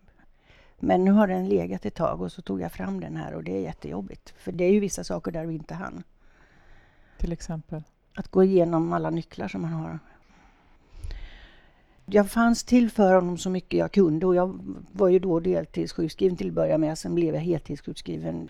Men 0.80 1.06
nu 1.06 1.12
har 1.12 1.28
den 1.28 1.48
legat 1.48 1.86
ett 1.86 1.96
tag 1.96 2.22
och 2.22 2.32
så 2.32 2.42
tog 2.42 2.62
jag 2.62 2.72
fram 2.72 3.00
den 3.00 3.16
här 3.16 3.34
och 3.34 3.44
det 3.44 3.58
är 3.58 3.62
jättejobbigt. 3.62 4.34
För 4.38 4.52
det 4.52 4.64
är 4.64 4.72
ju 4.72 4.80
vissa 4.80 5.04
saker 5.04 5.32
där 5.32 5.46
vi 5.46 5.54
inte 5.54 5.74
hann. 5.74 6.04
Till 7.18 7.32
exempel? 7.32 7.84
Att 8.16 8.28
gå 8.28 8.44
igenom 8.44 8.94
alla 8.94 9.10
nycklar 9.10 9.48
som 9.48 9.62
man 9.62 9.74
har. 9.74 10.00
Jag 12.06 12.30
fanns 12.30 12.64
till 12.64 12.90
för 12.90 13.16
honom 13.16 13.38
så 13.38 13.50
mycket 13.50 13.80
jag 13.80 13.92
kunde 13.92 14.26
och 14.26 14.36
jag 14.36 14.60
var 14.92 15.08
ju 15.08 15.20
då 15.20 15.40
deltidssjukskriven 15.40 16.38
till 16.38 16.48
att 16.48 16.54
börja 16.54 16.78
med. 16.78 16.98
Sen 16.98 17.16
blev 17.16 17.34
jag 17.34 17.42
heltidssjukskriven 17.42 18.50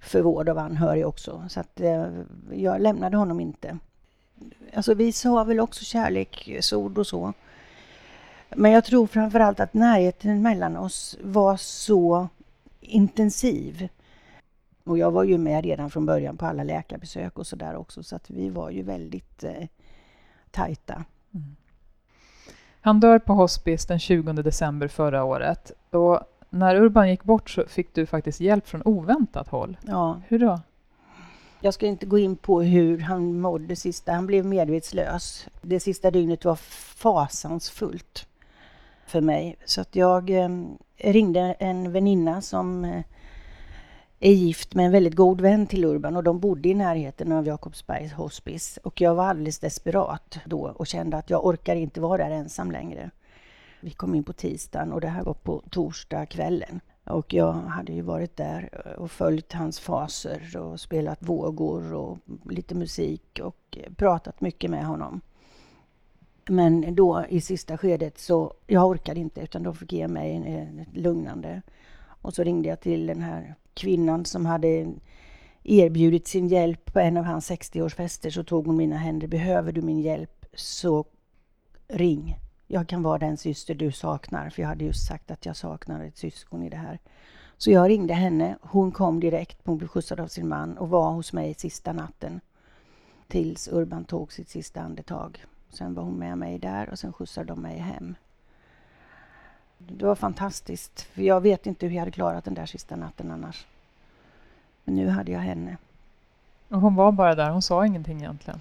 för 0.00 0.22
vård 0.22 0.48
av 0.48 0.58
anhörig 0.58 1.06
också. 1.06 1.44
Så 1.48 1.60
att 1.60 1.80
eh, 1.80 2.06
jag 2.52 2.80
lämnade 2.80 3.16
honom 3.16 3.40
inte. 3.40 3.78
Alltså 4.74 4.94
vi 4.94 5.12
sa 5.12 5.44
väl 5.44 5.60
också 5.60 5.84
kärleksord 5.84 6.98
och 6.98 7.06
så. 7.06 7.32
Men 8.56 8.70
jag 8.70 8.84
tror 8.84 9.06
framförallt 9.06 9.60
att 9.60 9.74
närheten 9.74 10.42
mellan 10.42 10.76
oss 10.76 11.18
var 11.22 11.56
så 11.56 12.28
intensiv. 12.80 13.88
Och 14.84 14.98
jag 14.98 15.10
var 15.10 15.24
ju 15.24 15.38
med 15.38 15.64
redan 15.64 15.90
från 15.90 16.06
början 16.06 16.36
på 16.36 16.46
alla 16.46 16.64
läkarbesök 16.64 17.38
och 17.38 17.46
sådär 17.46 17.76
också 17.76 18.02
så 18.02 18.16
att 18.16 18.30
vi 18.30 18.50
var 18.50 18.70
ju 18.70 18.82
väldigt 18.82 19.44
eh, 19.44 19.68
tajta. 20.50 21.04
Mm. 21.34 21.56
Han 22.80 23.00
dör 23.00 23.18
på 23.18 23.32
hospice 23.32 23.86
den 23.86 23.98
20 23.98 24.32
december 24.32 24.88
förra 24.88 25.24
året. 25.24 25.72
Och 25.90 26.20
när 26.50 26.76
Urban 26.76 27.10
gick 27.10 27.24
bort 27.24 27.50
så 27.50 27.64
fick 27.66 27.94
du 27.94 28.06
faktiskt 28.06 28.40
hjälp 28.40 28.68
från 28.68 28.82
oväntat 28.84 29.48
håll. 29.48 29.76
Ja. 29.86 30.20
Hur 30.28 30.38
då? 30.38 30.60
Jag 31.64 31.74
ska 31.74 31.86
inte 31.86 32.06
gå 32.06 32.18
in 32.18 32.36
på 32.36 32.62
hur 32.62 32.98
han 32.98 33.40
mådde 33.40 33.76
sista. 33.76 34.12
Han 34.12 34.26
blev 34.26 34.46
medvetslös. 34.46 35.46
Det 35.60 35.80
sista 35.80 36.10
dygnet 36.10 36.44
var 36.44 36.56
fasansfullt 36.56 38.26
för 39.06 39.20
mig. 39.20 39.56
Så 39.64 39.80
att 39.80 39.96
jag 39.96 40.30
eh, 40.30 40.48
ringde 40.96 41.40
en 41.40 41.92
väninna 41.92 42.40
som 42.40 42.84
eh, 42.84 43.02
är 44.20 44.32
gift 44.32 44.74
med 44.74 44.86
en 44.86 44.92
väldigt 44.92 45.14
god 45.14 45.40
vän 45.40 45.66
till 45.66 45.84
Urban 45.84 46.16
och 46.16 46.24
de 46.24 46.40
bodde 46.40 46.68
i 46.68 46.74
närheten 46.74 47.32
av 47.32 47.46
Jakobsbergs 47.46 48.12
hospice. 48.12 48.78
Och 48.82 49.00
jag 49.00 49.14
var 49.14 49.24
alldeles 49.24 49.58
desperat 49.58 50.38
då 50.44 50.74
och 50.76 50.86
kände 50.86 51.16
att 51.16 51.30
jag 51.30 51.46
orkar 51.46 51.76
inte 51.76 52.00
vara 52.00 52.24
där 52.28 52.30
ensam 52.30 52.70
längre. 52.70 53.10
Vi 53.80 53.90
kom 53.90 54.14
in 54.14 54.24
på 54.24 54.32
tisdagen 54.32 54.92
och 54.92 55.00
det 55.00 55.08
här 55.08 55.22
var 55.22 55.34
på 55.34 55.62
torsdag 55.70 56.26
kvällen. 56.26 56.80
Och 57.04 57.34
jag 57.34 57.52
hade 57.52 57.92
ju 57.92 58.02
varit 58.02 58.36
där 58.36 58.94
och 58.98 59.10
följt 59.10 59.52
hans 59.52 59.80
faser 59.80 60.56
och 60.56 60.80
spelat 60.80 61.18
vågor 61.22 61.94
och 61.94 62.18
lite 62.50 62.74
musik 62.74 63.40
och 63.42 63.78
pratat 63.96 64.40
mycket 64.40 64.70
med 64.70 64.86
honom. 64.86 65.20
Men 66.48 66.94
då 66.94 67.24
i 67.28 67.40
sista 67.40 67.78
skedet 67.78 68.18
så, 68.18 68.54
jag 68.66 68.86
orkade 68.86 69.20
inte 69.20 69.40
utan 69.40 69.62
de 69.62 69.74
fick 69.74 69.92
ge 69.92 70.08
mig 70.08 70.36
ett 70.80 70.96
lugnande. 70.96 71.62
Och 72.04 72.34
så 72.34 72.42
ringde 72.42 72.68
jag 72.68 72.80
till 72.80 73.06
den 73.06 73.20
här 73.20 73.54
kvinnan 73.74 74.24
som 74.24 74.46
hade 74.46 74.92
erbjudit 75.64 76.28
sin 76.28 76.48
hjälp 76.48 76.92
på 76.92 77.00
en 77.00 77.16
av 77.16 77.24
hans 77.24 77.50
60-årsfester 77.50 78.30
så 78.30 78.44
tog 78.44 78.66
hon 78.66 78.76
mina 78.76 78.96
händer. 78.96 79.28
Behöver 79.28 79.72
du 79.72 79.82
min 79.82 80.00
hjälp 80.00 80.46
så 80.54 81.04
ring. 81.88 82.36
Jag 82.72 82.88
kan 82.88 83.02
vara 83.02 83.18
den 83.18 83.36
syster 83.36 83.74
du 83.74 83.92
saknar, 83.92 84.50
för 84.50 84.62
jag 84.62 84.68
hade 84.68 84.84
just 84.84 85.06
sagt 85.06 85.30
att 85.30 85.46
jag 85.46 85.56
saknar 85.56 86.04
ett 86.04 86.16
syskon 86.16 86.62
i 86.62 86.68
det 86.68 86.76
här. 86.76 86.98
Så 87.56 87.70
jag 87.70 87.88
ringde 87.88 88.14
henne. 88.14 88.56
Hon 88.60 88.92
kom 88.92 89.20
direkt. 89.20 89.58
Hon 89.64 89.78
blev 89.78 89.88
skjutsad 89.88 90.20
av 90.20 90.26
sin 90.26 90.48
man 90.48 90.78
och 90.78 90.88
var 90.88 91.10
hos 91.10 91.32
mig 91.32 91.54
sista 91.54 91.92
natten 91.92 92.40
tills 93.28 93.68
Urban 93.68 94.04
tog 94.04 94.32
sitt 94.32 94.48
sista 94.48 94.80
andetag. 94.80 95.44
Sen 95.68 95.94
var 95.94 96.02
hon 96.02 96.14
med 96.14 96.38
mig 96.38 96.58
där 96.58 96.90
och 96.90 96.98
sen 96.98 97.12
skjutsade 97.12 97.46
de 97.46 97.62
mig 97.62 97.78
hem. 97.78 98.14
Det 99.78 100.06
var 100.06 100.14
fantastiskt, 100.14 101.00
för 101.00 101.22
jag 101.22 101.40
vet 101.40 101.66
inte 101.66 101.86
hur 101.86 101.94
jag 101.94 102.00
hade 102.00 102.10
klarat 102.10 102.44
den 102.44 102.54
där 102.54 102.66
sista 102.66 102.96
natten 102.96 103.30
annars. 103.30 103.66
Men 104.84 104.94
nu 104.94 105.08
hade 105.08 105.32
jag 105.32 105.40
henne. 105.40 105.76
Och 106.72 106.80
hon 106.80 106.94
var 106.94 107.12
bara 107.12 107.34
där, 107.34 107.50
hon 107.50 107.62
sa 107.62 107.86
ingenting 107.86 108.18
egentligen? 108.18 108.60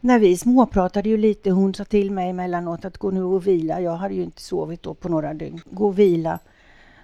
När 0.00 0.18
vi 0.18 0.36
småpratade 0.36 1.08
ju 1.08 1.16
lite, 1.16 1.50
hon 1.50 1.74
sa 1.74 1.84
till 1.84 2.10
mig 2.10 2.30
emellanåt 2.30 2.84
att 2.84 2.98
gå 2.98 3.10
nu 3.10 3.22
och 3.22 3.46
vila. 3.46 3.80
Jag 3.80 3.96
hade 3.96 4.14
ju 4.14 4.22
inte 4.22 4.42
sovit 4.42 4.82
då 4.82 4.94
på 4.94 5.08
några 5.08 5.34
dygn. 5.34 5.60
Gå 5.70 5.86
och 5.86 5.98
vila, 5.98 6.38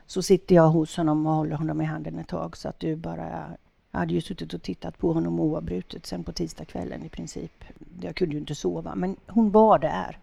så 0.07 0.23
sitter 0.23 0.55
jag 0.55 0.69
hos 0.69 0.97
honom 0.97 1.27
och 1.27 1.33
håller 1.33 1.57
honom 1.57 1.81
i 1.81 1.85
handen 1.85 2.19
ett 2.19 2.29
tag. 2.29 2.57
Så 2.57 2.69
att 2.69 2.81
du 2.81 2.97
bara... 2.97 3.57
Jag 3.91 3.99
hade 3.99 4.15
ju 4.15 4.21
suttit 4.21 4.55
och 4.55 4.63
tittat 4.63 4.99
på 4.99 5.13
honom 5.13 5.41
oavbrutet 5.41 6.07
sen 6.07 6.25
på 6.25 6.33
tisdagskvällen 6.33 7.03
i 7.03 7.09
princip. 7.09 7.65
Jag 8.01 8.17
kunde 8.17 8.35
ju 8.35 8.41
inte 8.41 8.55
sova, 8.55 8.95
men 8.95 9.17
hon 9.27 9.51
var 9.51 9.79
där. 9.79 10.19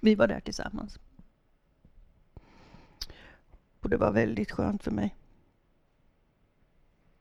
Vi 0.00 0.14
var 0.14 0.26
där 0.26 0.40
tillsammans. 0.40 0.98
Och 3.80 3.90
det 3.90 3.96
var 3.96 4.12
väldigt 4.12 4.50
skönt 4.50 4.82
för 4.82 4.90
mig. 4.90 5.14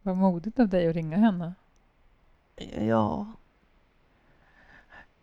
Vad 0.02 0.18
modigt 0.18 0.60
av 0.60 0.70
dig 0.70 0.88
att 0.88 0.96
ringa 0.96 1.18
henne. 1.18 1.54
Ja, 2.88 3.28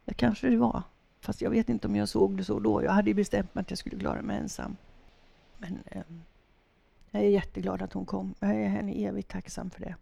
det 0.04 0.14
kanske 0.14 0.50
det 0.50 0.56
var. 0.56 0.82
Fast 1.20 1.42
jag 1.42 1.50
vet 1.50 1.68
inte 1.68 1.88
om 1.88 1.96
jag 1.96 2.08
såg 2.08 2.36
det 2.36 2.44
så 2.44 2.60
då. 2.60 2.84
Jag 2.84 2.92
hade 2.92 3.10
ju 3.10 3.14
bestämt 3.14 3.54
mig 3.54 3.62
att 3.62 3.70
jag 3.70 3.78
skulle 3.78 3.98
klara 3.98 4.22
mig 4.22 4.38
ensam. 4.38 4.76
Men 5.58 5.78
eh, 5.86 6.02
jag 7.10 7.22
är 7.22 7.28
jätteglad 7.28 7.82
att 7.82 7.92
hon 7.92 8.06
kom. 8.06 8.34
Jag 8.40 8.50
är 8.50 8.68
henne 8.68 8.92
evigt 8.92 9.30
tacksam 9.30 9.70
för 9.70 9.80
det. 9.80 9.94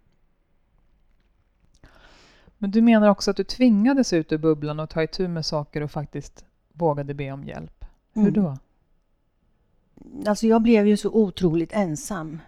Men 2.58 2.70
du 2.70 2.82
menar 2.82 3.08
också 3.08 3.30
att 3.30 3.36
du 3.36 3.44
tvingades 3.44 4.12
ut 4.12 4.32
ur 4.32 4.38
bubblan 4.38 4.80
och 4.80 4.90
ta 4.90 5.02
itu 5.02 5.28
med 5.28 5.46
saker 5.46 5.80
och 5.80 5.90
faktiskt 5.90 6.44
vågade 6.72 7.14
be 7.14 7.32
om 7.32 7.44
hjälp. 7.44 7.84
Hur 8.12 8.28
mm. 8.28 8.32
då? 8.32 8.58
Alltså 10.26 10.46
jag 10.46 10.62
blev 10.62 10.86
ju 10.86 10.96
så 10.96 11.10
otroligt 11.10 11.72
ensam 11.72 12.40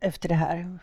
efter 0.00 0.28
det 0.28 0.34
här. 0.34 0.78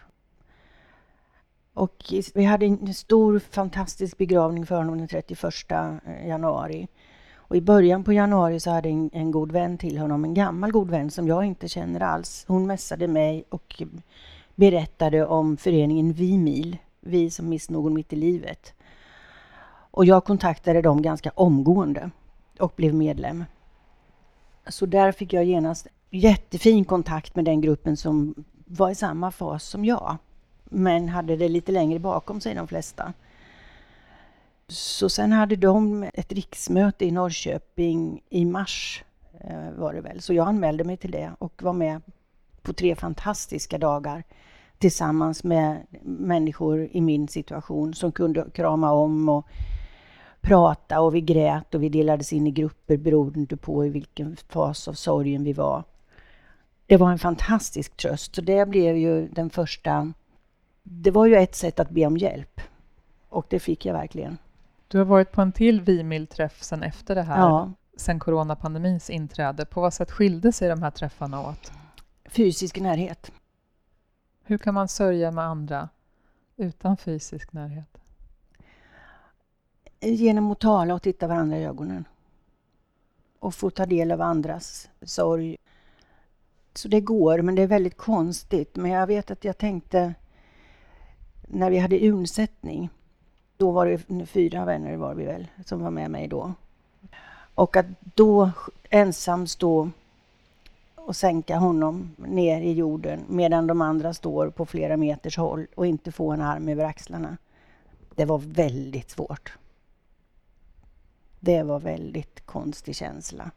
Och 1.74 2.13
vi 2.34 2.44
hade 2.44 2.65
en 2.65 2.94
stor 2.94 3.39
fantastisk 3.39 4.18
begravning 4.18 4.65
för 4.65 4.75
honom 4.75 4.98
den 4.98 5.08
31 5.08 5.44
eh, 5.72 6.27
januari. 6.27 6.88
Och 7.36 7.56
i 7.56 7.62
början 7.62 8.03
på 8.03 8.13
januari 8.13 8.60
så 8.60 8.72
hade 8.72 8.89
en, 8.89 9.10
en 9.13 9.32
god 9.32 9.51
vän 9.51 9.77
till 9.77 9.98
honom, 9.98 10.24
en 10.24 10.34
gammal 10.34 10.72
god 10.72 10.89
vän 10.89 11.12
som 11.12 11.27
jag 11.27 11.46
inte 11.46 11.68
känner 11.68 12.00
alls. 12.00 12.46
Hon 12.48 12.68
mässade 12.68 13.08
mig 13.08 13.44
och 13.50 13.84
berättade 14.56 15.25
om 15.25 15.58
föreningen 15.58 16.13
Vimil, 16.13 16.77
Vi 17.00 17.30
som 17.30 17.50
mist 17.50 17.70
någon 17.70 17.94
mitt 17.94 18.13
i 18.13 18.15
livet. 18.15 18.74
Och 19.92 20.06
jag 20.06 20.25
kontaktade 20.25 20.82
dem 20.82 21.01
ganska 21.01 21.32
omgående 21.36 22.10
och 22.60 22.74
blev 22.75 22.94
medlem. 22.94 23.46
Så 24.68 24.86
där 24.86 25.12
fick 25.12 25.34
jag 25.34 25.46
genast 25.46 25.88
jättefin 26.10 26.86
kontakt 26.86 27.36
med 27.36 27.46
den 27.46 27.62
gruppen 27.62 27.98
som 27.98 28.36
var 28.65 28.89
i 28.89 28.96
samma 28.96 29.32
fas 29.32 29.63
som 29.63 29.86
jag. 29.86 30.18
Men 30.63 31.10
hade 31.10 31.36
det 31.36 31.50
lite 31.50 31.72
längre 31.72 32.00
bakom 32.00 32.41
sig 32.41 32.55
de 32.55 32.67
flesta. 32.67 33.13
Så 34.67 35.10
sen 35.10 35.32
hade 35.32 35.55
de 35.55 36.10
ett 36.13 36.32
riksmöte 36.32 37.05
i 37.05 37.12
Norrköping 37.12 38.22
i 38.29 38.46
mars 38.46 39.03
eh, 39.39 39.72
var 39.77 39.93
det 39.93 40.01
väl. 40.01 40.22
Så 40.22 40.34
jag 40.34 40.48
anmälde 40.48 40.84
mig 40.84 40.98
till 40.98 41.12
det 41.12 41.32
och 41.39 41.63
var 41.63 41.74
med 41.74 42.01
på 42.62 42.74
tre 42.74 42.96
fantastiska 42.96 43.77
dagar 43.77 44.24
tillsammans 44.77 45.43
med 45.43 45.86
människor 46.01 46.89
i 46.91 47.01
min 47.01 47.27
situation 47.27 47.93
som 47.93 48.12
kunde 48.12 48.46
krama 48.53 48.91
om 48.91 49.29
och 49.29 49.48
prata 50.41 51.01
och 51.01 51.15
vi 51.15 51.22
grät 51.22 51.75
och 51.75 51.84
vi 51.84 51.89
delades 51.89 52.34
in 52.34 52.48
i 52.48 52.51
grupper 52.51 52.98
beroende 52.98 53.58
på 53.58 53.86
i 53.86 53.89
vilken 53.89 54.38
fas 54.50 54.88
av 54.88 54.93
sorgen 54.93 55.43
vi 55.43 55.53
var. 55.53 55.84
Det 56.86 56.98
var 56.98 57.12
en 57.12 57.20
fantastisk 57.20 57.98
tröst. 57.98 58.36
Så 58.36 58.41
det 58.41 58.70
blev 58.70 58.98
ju 58.98 59.27
den 59.27 59.50
första... 59.50 60.13
Det 60.84 61.12
var 61.12 61.25
ju 61.25 61.36
ett 61.36 61.56
sätt 61.56 61.80
att 61.80 61.90
be 61.90 62.06
om 62.06 62.18
hjälp. 62.18 62.62
Och 63.30 63.46
det 63.50 63.60
fick 63.60 63.86
jag 63.86 63.94
verkligen. 63.94 64.38
Du 64.88 64.98
har 64.98 65.06
varit 65.06 65.32
på 65.32 65.42
en 65.42 65.52
till 65.52 65.82
Vimil-träff 65.82 66.63
sen 66.63 66.84
efter 66.84 67.16
det 67.16 67.22
här, 67.22 67.40
ja. 67.40 67.72
sen 67.98 68.20
coronapandemins 68.20 69.10
inträde. 69.10 69.66
På 69.66 69.82
vad 69.82 69.94
sätt 69.94 70.12
skilde 70.12 70.52
sig 70.52 70.70
de 70.70 70.84
här 70.84 70.92
träffarna 70.92 71.50
åt? 71.50 71.72
Fysisk 72.25 72.80
närhet. 72.80 73.32
Hur 74.44 74.58
kan 74.58 74.74
man 74.74 74.88
sörja 74.88 75.32
med 75.32 75.44
andra 75.44 75.90
utan 76.58 76.98
fysisk 76.98 77.54
närhet? 77.54 77.98
Genom 80.00 80.52
att 80.52 80.60
tala 80.60 80.94
och 80.94 81.02
titta 81.02 81.28
varandra 81.28 81.58
i 81.58 81.66
ögonen. 81.66 82.06
Och 83.40 83.56
få 83.56 83.70
ta 83.70 83.86
del 83.86 84.12
av 84.12 84.22
andras 84.22 84.90
sorg. 85.02 85.58
Så 86.74 86.88
det 86.88 87.02
går, 87.02 87.42
men 87.42 87.56
det 87.56 87.62
är 87.62 87.68
väldigt 87.68 87.98
konstigt. 87.98 88.75
Men 88.75 88.92
jag 88.92 89.08
vet 89.08 89.32
att 89.32 89.44
jag 89.44 89.58
tänkte 89.58 90.13
när 91.47 91.69
vi 91.69 91.79
hade 91.79 92.09
undsättning, 92.09 92.89
då 93.57 93.71
var 93.71 93.85
det 94.07 94.25
fyra 94.25 94.65
vänner 94.65 94.95
var 94.95 95.13
vi 95.13 95.25
väl, 95.25 95.47
som 95.65 95.83
var 95.83 95.91
med 95.91 96.12
mig 96.12 96.27
då. 96.27 96.53
Och 97.55 97.75
att 97.75 97.85
då 98.15 98.51
ensam 98.89 99.47
stå 99.47 99.89
och 100.95 101.15
sänka 101.15 101.57
honom 101.57 102.15
ner 102.17 102.62
i 102.62 102.71
jorden 102.71 103.19
medan 103.27 103.67
de 103.67 103.81
andra 103.81 104.13
står 104.13 104.50
på 104.50 104.65
flera 104.65 104.97
meters 104.97 105.38
håll 105.38 105.67
och 105.75 105.88
inte 105.88 106.12
få 106.12 106.31
en 106.31 106.41
arm 106.41 106.69
över 106.69 106.85
axlarna. 106.85 107.38
Det 108.15 108.25
var 108.25 108.38
väldigt 108.38 109.09
svårt. 109.09 109.57
Det 111.39 111.63
var 111.63 111.79
väldigt 111.79 112.45
konstig 112.45 112.95
känsla. 112.95 113.51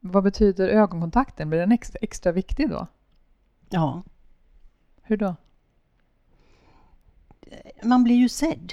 Vad 0.00 0.24
betyder 0.24 0.68
ögonkontakten? 0.68 1.48
Blir 1.48 1.60
den 1.60 1.72
extra, 1.72 1.98
extra 2.02 2.32
viktig 2.32 2.70
då? 2.70 2.86
Ja. 3.68 4.02
Hur 5.02 5.16
då? 5.16 5.34
Man 7.82 8.04
blir 8.04 8.16
ju 8.16 8.28
sedd. 8.28 8.72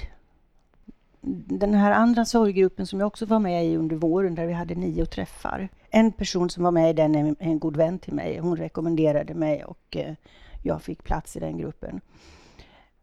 Den 1.46 1.74
här 1.74 1.92
andra 1.92 2.24
sorggruppen 2.24 2.86
som 2.86 3.00
jag 3.00 3.06
också 3.06 3.26
var 3.26 3.38
med 3.38 3.66
i 3.66 3.76
under 3.76 3.96
våren 3.96 4.34
där 4.34 4.46
vi 4.46 4.52
hade 4.52 4.74
nio 4.74 5.06
träffar. 5.06 5.68
En 5.90 6.12
person 6.12 6.50
som 6.50 6.64
var 6.64 6.70
med 6.70 6.90
i 6.90 6.92
den 6.92 7.14
är 7.14 7.34
en 7.38 7.58
god 7.58 7.76
vän 7.76 7.98
till 7.98 8.12
mig. 8.14 8.38
Hon 8.38 8.56
rekommenderade 8.56 9.34
mig 9.34 9.64
och 9.64 9.96
eh, 9.96 10.14
jag 10.62 10.82
fick 10.82 11.04
plats 11.04 11.36
i 11.36 11.40
den 11.40 11.58
gruppen. 11.58 12.00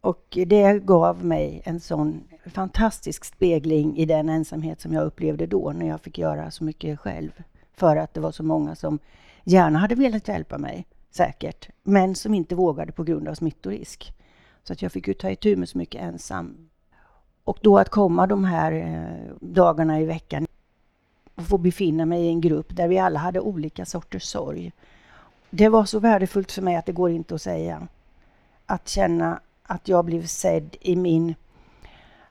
Och 0.01 0.38
det 0.48 0.86
gav 0.86 1.25
mig 1.25 1.62
en 1.65 1.79
sån 1.79 2.24
fantastisk 2.46 3.25
spegling 3.25 3.98
i 3.98 4.05
den 4.05 4.29
ensamhet 4.29 4.81
som 4.81 4.93
jag 4.93 5.05
upplevde 5.05 5.48
då 5.48 5.72
när 5.72 5.88
jag 5.88 6.01
fick 6.01 6.17
göra 6.17 6.51
så 6.51 6.63
mycket 6.63 7.00
själv. 7.00 7.31
För 7.74 7.96
att 7.96 8.13
det 8.13 8.19
var 8.19 8.31
så 8.31 8.43
många 8.43 8.75
som 8.75 9.00
gärna 9.43 9.79
hade 9.79 9.96
velat 9.96 10.27
hjälpa 10.27 10.57
mig, 10.57 10.86
säkert, 11.12 11.69
men 11.84 12.15
som 12.15 12.34
inte 12.34 12.55
vågade 12.55 12.91
på 12.91 13.03
grund 13.03 13.27
av 13.27 13.34
smittorisk. 13.34 14.13
Så 14.67 14.74
att 14.74 14.81
jag 14.81 14.91
fick 14.91 15.07
ju 15.07 15.13
ta 15.13 15.29
itu 15.29 15.55
med 15.55 15.69
så 15.69 15.77
mycket 15.77 16.01
ensam. 16.01 16.69
Och 17.43 17.59
då 17.62 17.77
att 17.77 17.89
komma 17.89 18.27
de 18.27 18.43
här 18.43 18.71
eh, 18.71 19.36
dagarna 19.39 20.01
i 20.01 20.05
veckan 20.05 20.47
och 21.36 21.43
få 21.43 21.57
befinna 21.57 22.05
mig 22.05 22.25
i 22.25 22.27
en 22.27 22.41
grupp 22.41 22.75
där 22.75 22.88
vi 22.88 23.00
alla 23.00 23.19
hade 23.19 23.39
olika 23.39 23.86
sorters 23.86 24.24
sorg. 24.24 24.71
Det 25.50 25.69
var 25.69 25.86
så 25.86 26.00
värdefullt 26.00 26.51
för 26.51 26.62
mig 26.62 26.75
att 26.75 26.86
det 26.86 26.91
går 26.91 27.12
inte 27.12 27.36
att 27.36 27.41
säga. 27.41 27.88
Att 28.65 28.88
känna 28.88 29.39
att 29.63 29.88
jag 29.88 30.05
blev 30.05 30.25
sedd 30.25 30.75
i 30.81 30.95
min 30.95 31.36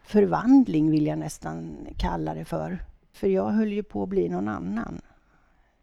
förvandling 0.02 0.90
vill 0.90 1.07
jag 1.07 1.19
nästan 1.19 1.76
kalla 1.97 2.35
det 2.35 2.45
för. 2.45 2.78
För 3.12 3.28
jag 3.28 3.50
höll 3.50 3.73
ju 3.73 3.83
på 3.83 4.02
att 4.02 4.09
bli 4.09 4.28
någon 4.28 4.49
annan. 4.49 5.00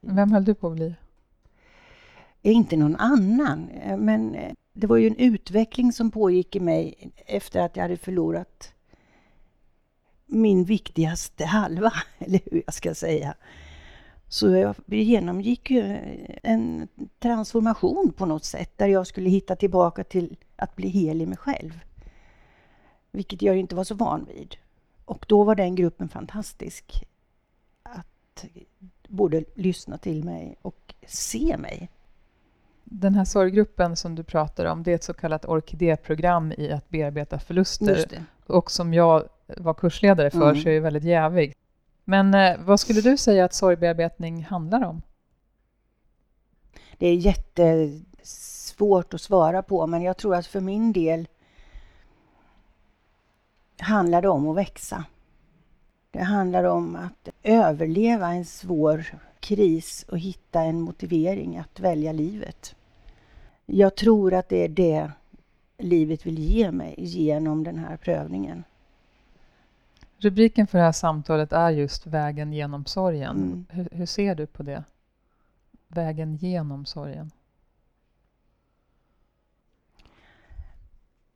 Vem 0.02 0.32
höll 0.32 0.46
du 0.46 0.54
på 0.54 0.68
att 0.68 0.74
bli? 0.74 0.96
Inte 2.42 2.78
någon 2.78 2.96
annan, 2.96 3.70
men 3.98 4.36
det 4.74 4.88
var 4.88 4.98
ju 4.98 5.08
en 5.08 5.18
utveckling 5.18 5.92
som 5.92 6.12
pågick 6.12 6.56
i 6.56 6.60
mig 6.60 7.12
efter 7.26 7.60
att 7.60 7.76
jag 7.76 7.84
hade 7.84 7.98
förlorat 7.98 8.74
min 10.26 10.64
viktigaste 10.64 11.46
halva, 11.46 11.94
eller 12.18 12.40
hur 12.52 12.64
jag 12.66 12.74
ska 12.74 12.96
säga. 12.96 13.36
Så 14.28 14.56
jag 14.56 14.76
genomgick 14.88 15.72
ju 15.72 15.82
en 16.44 16.88
transformation 17.20 18.14
på 18.18 18.26
något 18.26 18.46
sätt 18.46 18.78
där 18.78 18.88
jag 18.88 19.08
skulle 19.08 19.30
hitta 19.30 19.56
tillbaka 19.56 20.04
till 20.04 20.38
att 20.56 20.76
bli 20.76 20.88
hel 20.88 21.22
i 21.22 21.26
mig 21.26 21.38
själv. 21.38 21.80
Vilket 23.12 23.42
jag 23.42 23.58
inte 23.58 23.76
var 23.76 23.84
så 23.84 23.96
van 23.96 24.26
vid. 24.26 24.56
Och 25.06 25.26
då 25.30 25.44
var 25.44 25.56
den 25.56 25.76
gruppen 25.76 26.10
fantastisk. 26.10 27.06
Att 27.84 28.46
både 29.08 29.44
lyssna 29.56 29.98
till 29.98 30.24
mig 30.24 30.56
och 30.62 30.94
se 31.08 31.58
mig. 31.58 31.90
Den 32.96 33.16
här 33.16 33.26
sorggruppen 33.26 33.96
som 33.96 34.16
du 34.16 34.24
pratar 34.24 34.66
om, 34.66 34.84
det 34.84 34.92
är 34.92 34.96
ett 34.96 35.04
så 35.04 35.14
kallat 35.14 35.46
orkidéprogram 35.46 36.54
i 36.58 36.72
att 36.72 36.90
bearbeta 36.90 37.40
förluster. 37.40 38.26
Och 38.48 38.72
som 38.72 38.94
jag 38.94 39.24
var 39.48 39.74
kursledare 39.74 40.32
för 40.32 40.50
mm. 40.50 40.64
så 40.64 40.70
är 40.70 40.74
det 40.74 40.80
väldigt 40.80 41.04
jävig. 41.04 41.54
Men 42.04 42.34
eh, 42.34 42.58
vad 42.60 42.80
skulle 42.80 43.02
du 43.02 43.18
säga 43.18 43.46
att 43.46 43.54
sorgbearbetning 43.54 44.44
handlar 44.44 44.84
om? 44.84 45.02
Det 46.98 47.08
är 47.08 47.16
jättesvårt 47.16 49.14
att 49.14 49.22
svara 49.22 49.64
på, 49.64 49.88
men 49.88 50.02
jag 50.02 50.18
tror 50.18 50.36
att 50.36 50.48
för 50.48 50.62
min 50.62 50.94
del 50.94 51.28
handlar 53.80 54.22
det 54.22 54.30
om 54.30 54.50
att 54.50 54.58
växa. 54.58 55.06
Det 56.12 56.24
handlar 56.24 56.64
om 56.64 56.96
att 56.96 57.30
överleva 57.44 58.28
en 58.28 58.46
svår 58.46 59.06
kris 59.40 60.06
och 60.10 60.20
hitta 60.20 60.62
en 60.62 60.82
motivering 60.82 61.58
att 61.58 61.80
välja 61.80 62.12
livet. 62.12 62.76
Jag 63.66 63.96
tror 63.96 64.34
att 64.34 64.50
det 64.50 64.64
är 64.64 64.70
det 64.70 65.12
livet 65.78 66.26
vill 66.26 66.40
ge 66.40 66.72
mig 66.72 66.96
genom 66.98 67.64
den 67.64 67.78
här 67.78 67.98
prövningen. 67.98 68.64
Rubriken 70.18 70.68
för 70.68 70.78
det 70.78 70.84
här 70.84 70.92
samtalet 70.92 71.54
är 71.54 71.70
just 71.70 72.08
Vägen 72.08 72.54
genom 72.54 72.86
sorgen. 72.86 73.38
Mm. 73.38 73.66
Hur, 73.70 73.90
hur, 73.92 74.06
ser 74.06 74.36
du 74.36 74.46
på 74.46 74.64
det? 74.64 74.84
Vägen 75.88 76.36
genom 76.36 76.86
sorgen. 76.86 77.32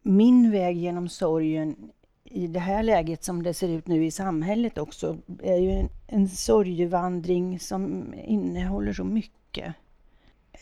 Min 0.01 0.51
väg 0.51 0.77
genom 0.77 1.09
sorgen 1.09 1.91
i 2.23 2.47
det 2.47 2.59
här 2.59 2.83
läget 2.83 3.23
som 3.23 3.43
det 3.43 3.53
ser 3.53 3.69
ut 3.69 3.87
nu 3.87 4.05
i 4.05 4.11
samhället 4.11 4.77
också 4.77 5.17
är 5.43 5.57
ju 5.57 5.71
en, 5.71 5.89
en 6.07 6.29
sorgevandring 6.29 7.59
som 7.59 8.13
innehåller 8.13 8.93
så 8.93 9.03
mycket. 9.03 9.75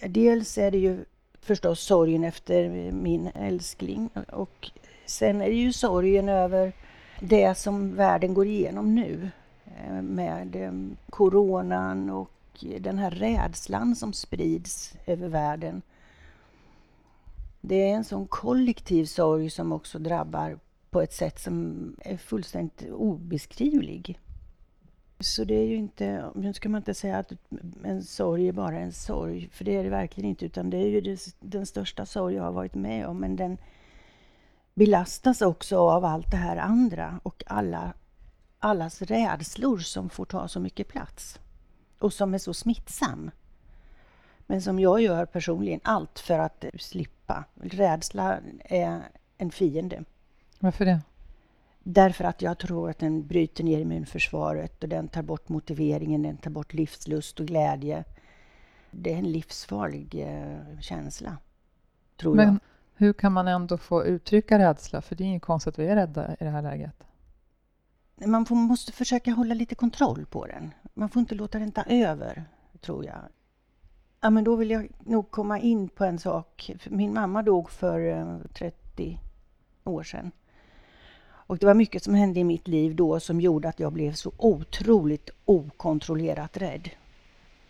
Dels 0.07 0.57
är 0.57 0.71
det 0.71 0.77
ju 0.77 1.05
förstås 1.45 1.79
sorgen 1.79 2.23
efter 2.23 2.91
min 2.91 3.27
älskling 3.35 4.09
och 4.31 4.71
sen 5.05 5.41
är 5.41 5.45
det 5.45 5.55
ju 5.55 5.73
sorgen 5.73 6.29
över 6.29 6.73
det 7.19 7.55
som 7.57 7.95
världen 7.95 8.33
går 8.33 8.45
igenom 8.47 8.95
nu 8.95 9.29
eh, 9.65 10.01
med 10.01 10.55
eh, 10.55 10.71
coronan 11.09 12.09
och 12.09 12.31
den 12.79 12.97
här 12.97 13.11
rädslan 13.11 13.95
som 13.95 14.13
sprids 14.13 14.93
över 15.05 15.27
världen. 15.27 15.81
Det 17.61 17.89
är 17.89 17.95
en 17.95 18.03
sån 18.03 18.27
kollektiv 18.27 19.05
sorg 19.05 19.49
som 19.49 19.71
också 19.71 19.99
drabbar 19.99 20.59
på 20.89 21.01
ett 21.01 21.13
sätt 21.13 21.39
som 21.39 21.95
är 21.99 22.17
fullständigt 22.17 22.91
obeskrivlig. 22.91 24.19
Så 25.19 25.43
det 25.43 25.53
är 25.53 25.65
ju 25.65 25.75
inte, 25.75 26.31
nu 26.35 26.53
ska 26.53 26.69
man 26.69 26.81
inte 26.81 26.93
säga 26.93 27.17
att 27.17 27.31
en 27.83 28.03
sorg 28.03 28.47
är 28.47 28.51
bara 28.51 28.79
en 28.79 28.93
sorg, 28.93 29.49
för 29.53 29.65
det 29.65 29.75
är 29.75 29.83
det 29.83 29.89
verkligen 29.89 30.29
inte, 30.29 30.45
utan 30.45 30.69
det 30.69 30.77
är 30.77 30.87
ju 30.87 31.01
det, 31.01 31.35
den 31.39 31.65
största 31.65 32.05
sorg 32.05 32.35
jag 32.35 32.43
har 32.43 32.51
varit 32.51 32.75
med 32.75 33.07
om, 33.07 33.17
men 33.17 33.35
den 33.35 33.57
belastas 34.73 35.41
också 35.41 35.77
av 35.77 36.05
allt 36.05 36.31
det 36.31 36.37
här 36.37 36.57
andra 36.57 37.19
och 37.23 37.43
alla, 37.47 37.93
allas 38.59 39.01
rädslor 39.01 39.77
som 39.77 40.09
får 40.09 40.25
ta 40.25 40.47
så 40.47 40.59
mycket 40.59 40.87
plats 40.87 41.39
och 41.99 42.13
som 42.13 42.33
är 42.33 42.37
så 42.37 42.53
smittsam. 42.53 43.31
Men 44.47 44.61
som 44.61 44.79
jag 44.79 45.01
gör 45.01 45.25
personligen 45.25 45.79
allt 45.83 46.19
för 46.19 46.39
att 46.39 46.65
slippa. 46.79 47.43
Rädsla 47.61 48.39
är 48.59 49.01
en 49.37 49.51
fiende. 49.51 50.03
Varför 50.59 50.85
det? 50.85 51.01
Därför 51.87 52.23
att 52.23 52.41
jag 52.41 52.57
tror 52.57 52.89
att 52.89 52.99
den 52.99 53.27
bryter 53.27 53.63
ner 53.63 53.79
immunförsvaret 53.79 54.83
och 54.83 54.89
den 54.89 55.07
tar 55.07 55.21
bort 55.21 55.49
motiveringen, 55.49 56.21
den 56.21 56.37
tar 56.37 56.51
bort 56.51 56.73
livslust 56.73 57.39
och 57.39 57.45
glädje. 57.45 58.03
Det 58.91 59.13
är 59.13 59.17
en 59.17 59.31
livsfarlig 59.31 60.15
eh, 60.15 60.79
känsla, 60.79 61.37
tror 62.17 62.35
Men 62.35 62.47
jag. 62.47 62.57
hur 62.95 63.13
kan 63.13 63.31
man 63.31 63.47
ändå 63.47 63.77
få 63.77 64.05
uttrycka 64.05 64.59
rädsla? 64.59 65.01
För 65.01 65.15
det 65.15 65.23
är 65.23 65.25
inget 65.25 65.41
konstigt 65.41 65.73
att 65.73 65.79
vi 65.79 65.87
är 65.87 65.95
rädda 65.95 66.33
i 66.39 66.43
det 66.43 66.49
här 66.49 66.61
läget. 66.61 67.03
Man 68.25 68.45
får, 68.45 68.55
måste 68.55 68.91
försöka 68.91 69.31
hålla 69.31 69.53
lite 69.53 69.75
kontroll 69.75 70.25
på 70.25 70.45
den. 70.45 70.71
Man 70.93 71.09
får 71.09 71.19
inte 71.19 71.35
låta 71.35 71.59
den 71.59 71.71
ta 71.71 71.83
över, 71.83 72.43
tror 72.81 73.05
jag. 73.05 73.21
Ja, 74.21 74.29
men 74.29 74.43
då 74.43 74.55
vill 74.55 74.71
jag 74.71 74.87
nog 74.99 75.31
komma 75.31 75.59
in 75.59 75.89
på 75.89 76.05
en 76.05 76.19
sak. 76.19 76.71
Min 76.89 77.13
mamma 77.13 77.43
dog 77.43 77.69
för 77.69 78.39
30 78.53 79.11
eh, 79.11 79.91
år 79.91 80.03
sedan. 80.03 80.31
Och 81.47 81.57
det 81.57 81.65
var 81.65 81.73
mycket 81.73 82.03
som 82.03 82.13
hände 82.13 82.39
i 82.39 82.43
mitt 82.43 82.67
liv 82.67 82.95
då 82.95 83.19
som 83.19 83.41
gjorde 83.41 83.69
att 83.69 83.79
jag 83.79 83.93
blev 83.93 84.13
så 84.13 84.31
otroligt 84.37 85.29
okontrollerat 85.45 86.57
rädd 86.57 86.89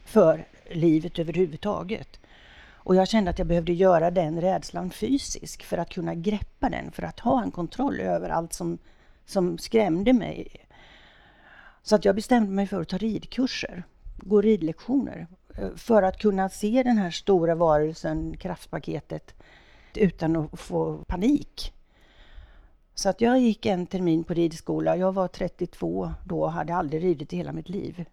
för 0.06 0.46
livet 0.72 1.20
överhuvudtaget. 1.20 2.20
Och 2.86 2.96
jag 2.96 3.08
kände 3.08 3.32
att 3.32 3.40
jag 3.40 3.48
behövde 3.48 3.74
göra 3.74 4.12
den 4.12 4.42
rädslan 4.42 4.90
fysisk 4.90 5.64
för 5.64 5.78
att 5.78 5.90
kunna 5.90 6.16
greppa 6.16 6.70
den, 6.70 6.92
för 6.92 7.04
att 7.04 7.20
ha 7.20 7.44
en 7.44 7.52
kontroll 7.52 8.00
över 8.00 8.30
allt 8.30 8.54
som, 8.54 8.78
som 9.26 9.58
skrämde 9.58 10.14
mig. 10.14 10.48
Så 11.84 11.96
att 11.96 12.06
jag 12.06 12.16
bestämde 12.16 12.52
mig 12.52 12.68
för 12.68 12.82
att 12.82 12.90
ta 12.90 12.98
ridkurser, 12.98 13.84
gå 14.18 14.42
ridlektioner, 14.42 15.28
eh, 15.58 15.76
för 15.76 16.04
att 16.04 16.18
kunna 16.18 16.50
se 16.50 16.84
den 16.84 16.98
här 16.98 17.12
stora 17.12 17.56
varelsen, 17.56 18.38
kraftpaketet, 18.38 19.34
utan 19.94 20.36
att 20.36 20.60
få 20.60 20.98
panik. 21.08 21.74
Så 22.96 23.10
att 23.10 23.22
jag 23.22 23.40
gick 23.40 23.66
en 23.66 23.86
termin 23.88 24.24
på 24.24 24.34
ridskola. 24.34 24.98
Jag 24.98 25.12
var 25.12 25.28
32 25.28 26.12
då 26.24 26.42
och 26.42 26.52
hade 26.52 26.76
aldrig 26.76 27.04
ridit 27.04 27.34
i 27.34 27.38
hela 27.38 27.52
mitt 27.52 27.70
liv. 27.70 28.06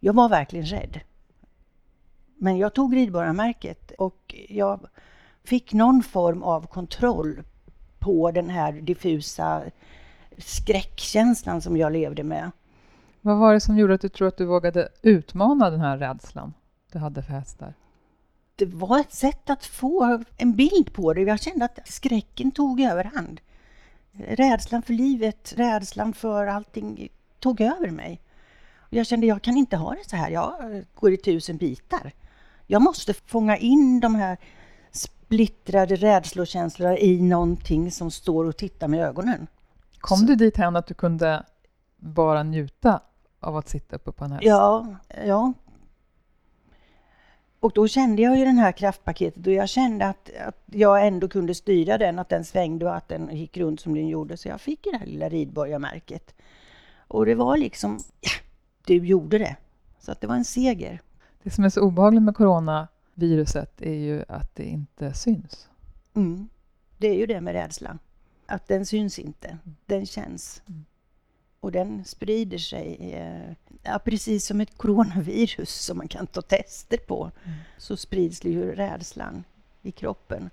Jag 0.00 0.12
var 0.12 0.28
verkligen 0.28 0.66
rädd. 0.66 1.00
Men 2.36 2.58
jag 2.58 2.74
tog 2.74 2.96
ridborgarmärket 2.96 3.90
och 3.90 4.34
jag 4.48 4.80
fick 5.44 5.72
någon 5.72 6.02
form 6.02 6.42
av 6.42 6.66
kontroll 6.66 7.42
på 7.98 8.30
den 8.30 8.50
här 8.50 8.72
diffusa 8.72 9.62
skräckkänslan 10.38 11.60
som 11.60 11.76
jag 11.76 11.92
levde 11.92 12.22
med. 12.22 12.50
Vad 13.20 13.38
var 13.38 13.54
det 13.54 13.60
som 13.60 13.78
gjorde 13.78 13.94
att 13.94 14.00
du 14.00 14.08
tror 14.08 14.28
att 14.28 14.36
du 14.36 14.44
vågade 14.44 14.88
utmana 15.02 15.70
den 15.70 15.80
här 15.80 15.98
rädslan 15.98 16.54
du 16.92 16.98
hade 16.98 17.22
för 17.22 17.32
hästar? 17.32 17.74
Det 18.56 18.66
var 18.66 19.00
ett 19.00 19.12
sätt 19.12 19.50
att 19.50 19.64
få 19.64 20.24
en 20.36 20.52
bild 20.52 20.92
på 20.92 21.12
det. 21.12 21.20
Jag 21.20 21.40
kände 21.40 21.64
att 21.64 21.78
skräcken 21.84 22.50
tog 22.50 22.80
överhand. 22.80 23.40
Rädslan 24.12 24.82
för 24.82 24.92
livet, 24.92 25.52
rädslan 25.56 26.12
för 26.12 26.46
allting 26.46 27.08
tog 27.38 27.60
över 27.60 27.90
mig. 27.90 28.20
Jag 28.90 29.06
kände 29.06 29.26
jag 29.26 29.42
kan 29.42 29.56
inte 29.56 29.76
ha 29.76 29.90
det 29.90 30.08
så 30.10 30.16
här. 30.16 30.30
Jag 30.30 30.84
går 30.94 31.12
i 31.12 31.16
tusen 31.16 31.56
bitar. 31.56 32.12
Jag 32.66 32.82
måste 32.82 33.14
fånga 33.14 33.56
in 33.56 34.00
de 34.00 34.14
här 34.14 34.38
splittrade 34.90 35.96
rädslokänslorna 35.96 36.98
i 36.98 37.20
någonting 37.20 37.90
som 37.90 38.10
står 38.10 38.44
och 38.44 38.56
tittar 38.56 38.88
med 38.88 39.00
ögonen. 39.04 39.46
Kom 39.98 40.18
så. 40.18 40.24
du 40.24 40.36
dit 40.36 40.56
hän 40.56 40.76
att 40.76 40.86
du 40.86 40.94
kunde 40.94 41.46
bara 41.96 42.42
njuta 42.42 43.00
av 43.40 43.56
att 43.56 43.68
sitta 43.68 43.96
uppe 43.96 44.12
på 44.12 44.24
en 44.24 44.32
häst? 44.32 44.44
Ja, 44.44 44.86
ja. 45.26 45.52
Och 47.62 47.72
då 47.74 47.88
kände 47.88 48.22
jag 48.22 48.38
ju 48.38 48.44
den 48.44 48.58
här 48.58 48.72
kraftpaketet 48.72 49.46
och 49.46 49.52
jag 49.52 49.68
kände 49.68 50.06
att, 50.06 50.30
att 50.46 50.62
jag 50.66 51.06
ändå 51.06 51.28
kunde 51.28 51.54
styra 51.54 51.98
den, 51.98 52.18
att 52.18 52.28
den 52.28 52.44
svängde 52.44 52.86
och 52.86 52.96
att 52.96 53.08
den 53.08 53.36
gick 53.36 53.56
runt 53.56 53.80
som 53.80 53.94
den 53.94 54.08
gjorde. 54.08 54.36
Så 54.36 54.48
jag 54.48 54.60
fick 54.60 54.84
det 54.84 54.98
här 54.98 55.06
lilla 55.06 55.28
ridborgarmärket. 55.28 56.34
Och 57.08 57.26
det 57.26 57.34
var 57.34 57.56
liksom, 57.56 57.98
ja, 58.20 58.30
du 58.86 58.94
gjorde 58.94 59.38
det. 59.38 59.56
Så 60.00 60.12
att 60.12 60.20
det 60.20 60.26
var 60.26 60.34
en 60.34 60.44
seger. 60.44 61.00
Det 61.42 61.50
som 61.50 61.64
är 61.64 61.68
så 61.68 61.80
obehagligt 61.80 62.22
med 62.22 62.36
coronaviruset 62.36 63.82
är 63.82 63.94
ju 63.94 64.24
att 64.28 64.54
det 64.54 64.64
inte 64.64 65.14
syns. 65.14 65.68
Mm. 66.14 66.48
Det 66.98 67.08
är 67.08 67.14
ju 67.14 67.26
det 67.26 67.40
med 67.40 67.52
rädslan. 67.52 67.98
Att 68.46 68.68
den 68.68 68.86
syns 68.86 69.18
inte. 69.18 69.58
Den 69.86 70.06
känns. 70.06 70.62
Mm. 70.68 70.84
Och 71.62 71.72
den 71.72 72.04
sprider 72.04 72.58
sig, 72.58 73.12
eh, 73.12 73.54
ja, 73.82 73.98
precis 74.04 74.46
som 74.46 74.60
ett 74.60 74.78
coronavirus 74.78 75.70
som 75.70 75.98
man 75.98 76.08
kan 76.08 76.26
ta 76.26 76.42
tester 76.42 76.96
på, 76.96 77.30
mm. 77.44 77.58
så 77.78 77.96
sprids 77.96 78.44
ju 78.44 78.74
rädslan 78.74 79.44
i 79.82 79.90
kroppen. 79.92 80.50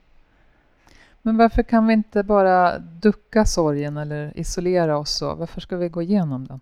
Men 1.22 1.38
varför 1.38 1.64
kan 1.64 1.88
vi 1.88 1.94
inte 1.94 2.24
bara 2.24 2.80
ducka 2.80 3.46
sorgen 3.46 3.98
eller 3.98 4.38
isolera 4.38 4.98
oss? 4.98 5.12
Så? 5.12 5.36
Varför 5.36 5.62
ska 5.62 5.78
vi 5.78 5.90
gå 5.90 6.02
igenom 6.02 6.48
den? 6.48 6.60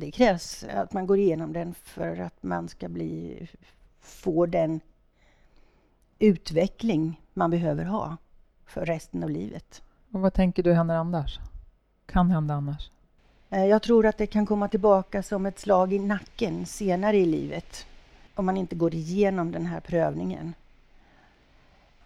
Det 0.00 0.10
krävs 0.10 0.64
att 0.64 0.92
man 0.92 1.06
går 1.06 1.18
igenom 1.18 1.52
den 1.52 1.74
för 1.74 2.20
att 2.20 2.42
man 2.42 2.68
ska 2.68 2.88
bli, 2.88 3.48
få 4.00 4.46
den 4.46 4.80
utveckling 6.18 7.20
man 7.34 7.50
behöver 7.50 7.84
ha 7.84 8.16
för 8.64 8.86
resten 8.86 9.22
av 9.22 9.30
livet. 9.30 9.82
Och 10.12 10.20
vad 10.20 10.34
tänker 10.34 10.62
du 10.62 10.72
händer 10.72 10.94
annars? 10.94 11.40
Kan 12.06 12.30
hända 12.30 12.54
annars? 12.54 12.90
Eh, 13.56 13.66
jag 13.66 13.82
tror 13.82 14.06
att 14.06 14.18
det 14.18 14.26
kan 14.26 14.46
komma 14.46 14.68
tillbaka 14.68 15.22
som 15.22 15.46
ett 15.46 15.58
slag 15.58 15.92
i 15.92 15.98
nacken 15.98 16.66
senare 16.66 17.16
i 17.16 17.26
livet 17.26 17.86
om 18.34 18.46
man 18.46 18.56
inte 18.56 18.76
går 18.76 18.94
igenom 18.94 19.52
den 19.52 19.66
här 19.66 19.80
prövningen. 19.80 20.54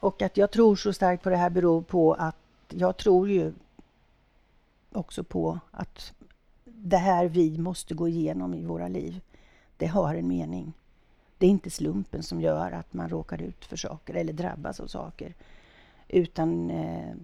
Och 0.01 0.23
att 0.23 0.37
jag 0.37 0.51
tror 0.51 0.77
så 0.77 0.93
starkt 0.93 1.23
på 1.23 1.31
det 1.31 1.37
här 1.37 1.51
beror 1.51 1.83
på 1.83 2.15
att 2.15 2.37
jag 2.69 2.97
tror 2.97 3.29
ju 3.31 3.53
också 4.93 5.25
på 5.25 5.59
att 5.71 6.13
det 6.65 6.97
här 6.97 7.27
vi 7.27 7.59
måste 7.59 7.95
gå 7.95 8.09
igenom 8.09 8.55
i 8.55 8.65
våra 8.65 8.89
liv, 8.89 9.21
det 9.77 9.87
har 9.87 10.15
en 10.15 10.29
mening. 10.29 10.73
Det 11.39 11.47
är 11.47 11.51
inte 11.51 11.71
slumpen 11.71 12.23
som 12.23 12.41
gör 12.41 12.73
att 12.73 12.93
man 12.93 13.09
råkar 13.09 13.43
ut 13.43 13.65
för 13.65 13.77
saker 13.77 14.15
eller 14.15 14.33
drabbas 14.33 14.81
av 14.81 14.87
saker. 14.87 15.35
Utan 16.09 16.71
eh, 16.71 17.15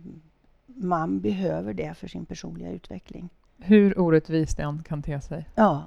man 0.66 1.20
behöver 1.20 1.74
det 1.74 1.94
för 1.94 2.08
sin 2.08 2.26
personliga 2.26 2.70
utveckling. 2.70 3.28
Hur 3.58 3.98
orättvist 3.98 4.56
det 4.56 4.62
än 4.62 4.82
kan 4.82 5.02
te 5.02 5.20
sig. 5.20 5.48
Ja. 5.54 5.84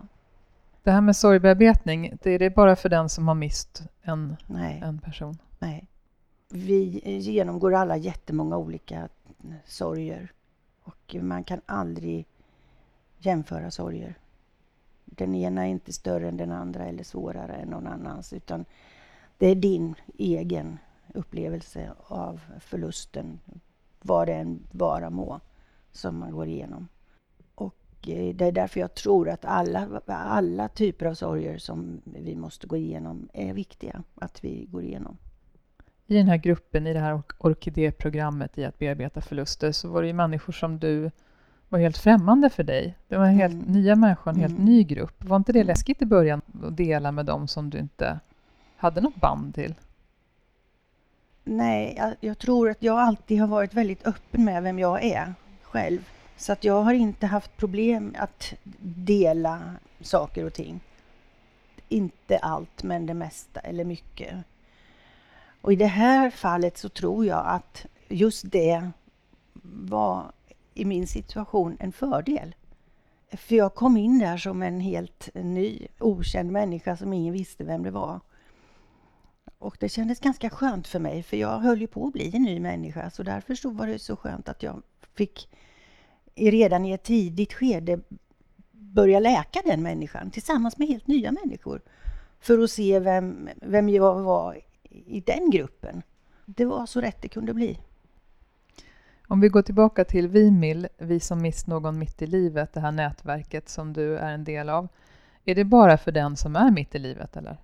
Det 0.83 0.91
här 0.91 1.01
med 1.01 1.15
sorgbearbetning, 1.15 2.17
det 2.21 2.31
är 2.31 2.39
det 2.39 2.49
bara 2.49 2.75
för 2.75 2.89
den 2.89 3.09
som 3.09 3.27
har 3.27 3.35
mist 3.35 3.83
en, 4.01 4.35
Nej. 4.47 4.81
en 4.83 4.99
person? 4.99 5.37
Nej. 5.59 5.87
Vi 6.49 7.01
genomgår 7.19 7.73
alla 7.73 7.97
jättemånga 7.97 8.57
olika 8.57 9.09
sorger 9.65 10.31
och 10.83 11.15
man 11.21 11.43
kan 11.43 11.61
aldrig 11.65 12.27
jämföra 13.17 13.71
sorger. 13.71 14.15
Den 15.05 15.35
ena 15.35 15.65
är 15.67 15.69
inte 15.69 15.93
större 15.93 16.27
än 16.27 16.37
den 16.37 16.51
andra 16.51 16.85
eller 16.85 17.03
svårare 17.03 17.53
än 17.53 17.67
någon 17.67 17.87
annans 17.87 18.33
utan 18.33 18.65
det 19.37 19.47
är 19.47 19.55
din 19.55 19.95
egen 20.17 20.77
upplevelse 21.13 21.91
av 22.07 22.41
förlusten, 22.59 23.39
vad 24.01 24.27
det 24.27 24.33
än 24.33 24.67
vara 24.71 25.09
må, 25.09 25.39
som 25.91 26.19
man 26.19 26.31
går 26.31 26.47
igenom. 26.47 26.87
Eh, 28.07 28.35
det 28.35 28.45
är 28.45 28.51
därför 28.51 28.79
jag 28.79 28.93
tror 28.95 29.29
att 29.29 29.45
alla, 29.45 30.01
alla 30.05 30.67
typer 30.67 31.05
av 31.05 31.13
sorger 31.13 31.57
som 31.57 32.01
vi 32.05 32.35
måste 32.35 32.67
gå 32.67 32.77
igenom 32.77 33.29
är 33.33 33.53
viktiga 33.53 34.03
att 34.15 34.43
vi 34.43 34.65
går 34.69 34.83
igenom. 34.83 35.17
I 36.07 36.17
den 36.17 36.27
här 36.27 36.37
gruppen, 36.37 36.87
i 36.87 36.93
det 36.93 36.99
här 36.99 37.21
orkidéprogrammet 37.37 38.57
i 38.57 38.65
att 38.65 38.79
bearbeta 38.79 39.21
förluster, 39.21 39.71
så 39.71 39.89
var 39.89 40.01
det 40.01 40.07
ju 40.07 40.13
människor 40.13 40.53
som 40.53 40.79
du 40.79 41.11
var 41.69 41.79
helt 41.79 41.97
främmande 41.97 42.49
för 42.49 42.63
dig. 42.63 42.97
Det 43.07 43.17
var 43.17 43.25
en 43.25 43.35
helt 43.35 43.53
mm. 43.53 43.65
nya 43.65 43.95
människor, 43.95 44.31
en 44.31 44.39
helt 44.39 44.53
mm. 44.53 44.65
ny 44.65 44.83
grupp. 44.83 45.23
Var 45.23 45.37
inte 45.37 45.53
det 45.53 45.63
läskigt 45.63 46.01
i 46.01 46.05
början 46.05 46.41
att 46.63 46.77
dela 46.77 47.11
med 47.11 47.25
dem 47.25 47.47
som 47.47 47.69
du 47.69 47.77
inte 47.77 48.19
hade 48.77 49.01
något 49.01 49.15
band 49.15 49.55
till? 49.55 49.75
Nej, 51.43 51.95
jag, 51.97 52.15
jag 52.19 52.37
tror 52.37 52.69
att 52.69 52.83
jag 52.83 52.99
alltid 52.99 53.39
har 53.39 53.47
varit 53.47 53.73
väldigt 53.73 54.07
öppen 54.07 54.45
med 54.45 54.63
vem 54.63 54.79
jag 54.79 55.03
är 55.03 55.33
själv. 55.61 56.09
Så 56.39 56.51
att 56.51 56.63
jag 56.63 56.81
har 56.81 56.93
inte 56.93 57.27
haft 57.27 57.57
problem 57.57 58.15
att 58.19 58.53
dela 58.81 59.75
saker 60.01 60.45
och 60.45 60.53
ting. 60.53 60.79
Inte 61.89 62.37
allt, 62.37 62.83
men 62.83 63.05
det 63.05 63.13
mesta 63.13 63.59
eller 63.59 63.85
mycket. 63.85 64.35
Och 65.61 65.73
i 65.73 65.75
det 65.75 65.85
här 65.85 66.29
fallet 66.29 66.77
så 66.77 66.89
tror 66.89 67.25
jag 67.25 67.45
att 67.45 67.85
just 68.07 68.51
det 68.51 68.91
var 69.63 70.31
i 70.73 70.85
min 70.85 71.07
situation 71.07 71.77
en 71.79 71.91
fördel. 71.91 72.55
För 73.31 73.55
jag 73.55 73.75
kom 73.75 73.97
in 73.97 74.19
där 74.19 74.37
som 74.37 74.61
en 74.61 74.79
helt 74.79 75.29
ny, 75.33 75.87
okänd 75.99 76.51
människa 76.51 76.97
som 76.97 77.13
ingen 77.13 77.33
visste 77.33 77.63
vem 77.63 77.83
det 77.83 77.91
var. 77.91 78.19
Och 79.57 79.77
det 79.79 79.89
kändes 79.89 80.19
ganska 80.19 80.49
skönt 80.49 80.87
för 80.87 80.99
mig, 80.99 81.23
för 81.23 81.37
jag 81.37 81.59
höll 81.59 81.81
ju 81.81 81.87
på 81.87 82.07
att 82.07 82.13
bli 82.13 82.35
en 82.35 82.43
ny 82.43 82.59
människa. 82.59 83.09
Så 83.09 83.23
därför 83.23 83.55
så 83.55 83.69
var 83.69 83.87
det 83.87 83.99
så 83.99 84.15
skönt 84.15 84.49
att 84.49 84.63
jag 84.63 84.81
fick 85.13 85.49
redan 86.39 86.85
i 86.85 86.91
ett 86.91 87.03
tidigt 87.03 87.53
skede 87.53 87.99
börja 88.71 89.19
läka 89.19 89.61
den 89.65 89.83
människan 89.83 90.31
tillsammans 90.31 90.77
med 90.77 90.87
helt 90.87 91.07
nya 91.07 91.31
människor. 91.31 91.81
För 92.39 92.59
att 92.59 92.71
se 92.71 92.99
vem, 92.99 93.49
vem 93.55 93.89
jag 93.89 94.19
var 94.19 94.57
i 94.89 95.21
den 95.21 95.49
gruppen. 95.49 96.01
Det 96.45 96.65
var 96.65 96.85
så 96.85 97.01
rätt 97.01 97.21
det 97.21 97.27
kunde 97.27 97.53
bli. 97.53 97.79
Om 99.27 99.39
vi 99.39 99.49
går 99.49 99.61
tillbaka 99.61 100.05
till 100.05 100.27
Vimil, 100.27 100.87
Vi 100.97 101.19
som 101.19 101.41
mist 101.41 101.67
någon 101.67 101.99
mitt 101.99 102.21
i 102.21 102.27
livet, 102.27 102.73
det 102.73 102.79
här 102.79 102.91
nätverket 102.91 103.69
som 103.69 103.93
du 103.93 104.17
är 104.17 104.33
en 104.33 104.43
del 104.43 104.69
av. 104.69 104.87
Är 105.45 105.55
det 105.55 105.63
bara 105.63 105.97
för 105.97 106.11
den 106.11 106.37
som 106.37 106.55
är 106.55 106.71
mitt 106.71 106.95
i 106.95 106.99
livet 106.99 107.37
eller? 107.37 107.57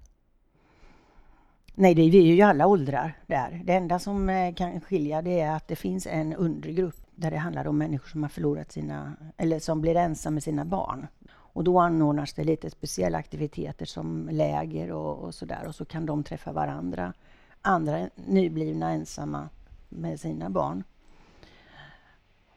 Nej, 1.75 1.95
det 1.95 2.01
är 2.01 2.21
ju 2.21 2.41
alla 2.41 2.67
åldrar 2.67 3.17
där. 3.27 3.61
Det 3.65 3.73
enda 3.73 3.99
som 3.99 4.29
eh, 4.29 4.53
kan 4.53 4.81
skilja 4.81 5.21
det 5.21 5.39
är 5.39 5.55
att 5.55 5.67
det 5.67 5.75
finns 5.75 6.07
en 6.07 6.33
undergrupp 6.33 7.04
där 7.15 7.31
det 7.31 7.37
handlar 7.37 7.67
om 7.67 7.77
människor 7.77 8.07
som 8.07 8.23
har 8.23 8.29
förlorat 8.29 8.71
sina, 8.71 9.15
eller 9.37 9.59
som 9.59 9.81
blir 9.81 9.95
ensamma 9.95 10.33
med 10.33 10.43
sina 10.43 10.65
barn. 10.65 11.07
Och 11.31 11.63
då 11.63 11.79
anordnas 11.79 12.33
det 12.33 12.43
lite 12.43 12.69
speciella 12.69 13.17
aktiviteter 13.17 13.85
som 13.85 14.29
läger 14.31 14.91
och, 14.91 15.17
och 15.17 15.35
sådär 15.35 15.67
och 15.67 15.75
så 15.75 15.85
kan 15.85 16.05
de 16.05 16.23
träffa 16.23 16.51
varandra, 16.51 17.13
andra 17.61 18.09
nyblivna 18.15 18.91
ensamma 18.91 19.49
med 19.89 20.19
sina 20.19 20.49
barn. 20.49 20.83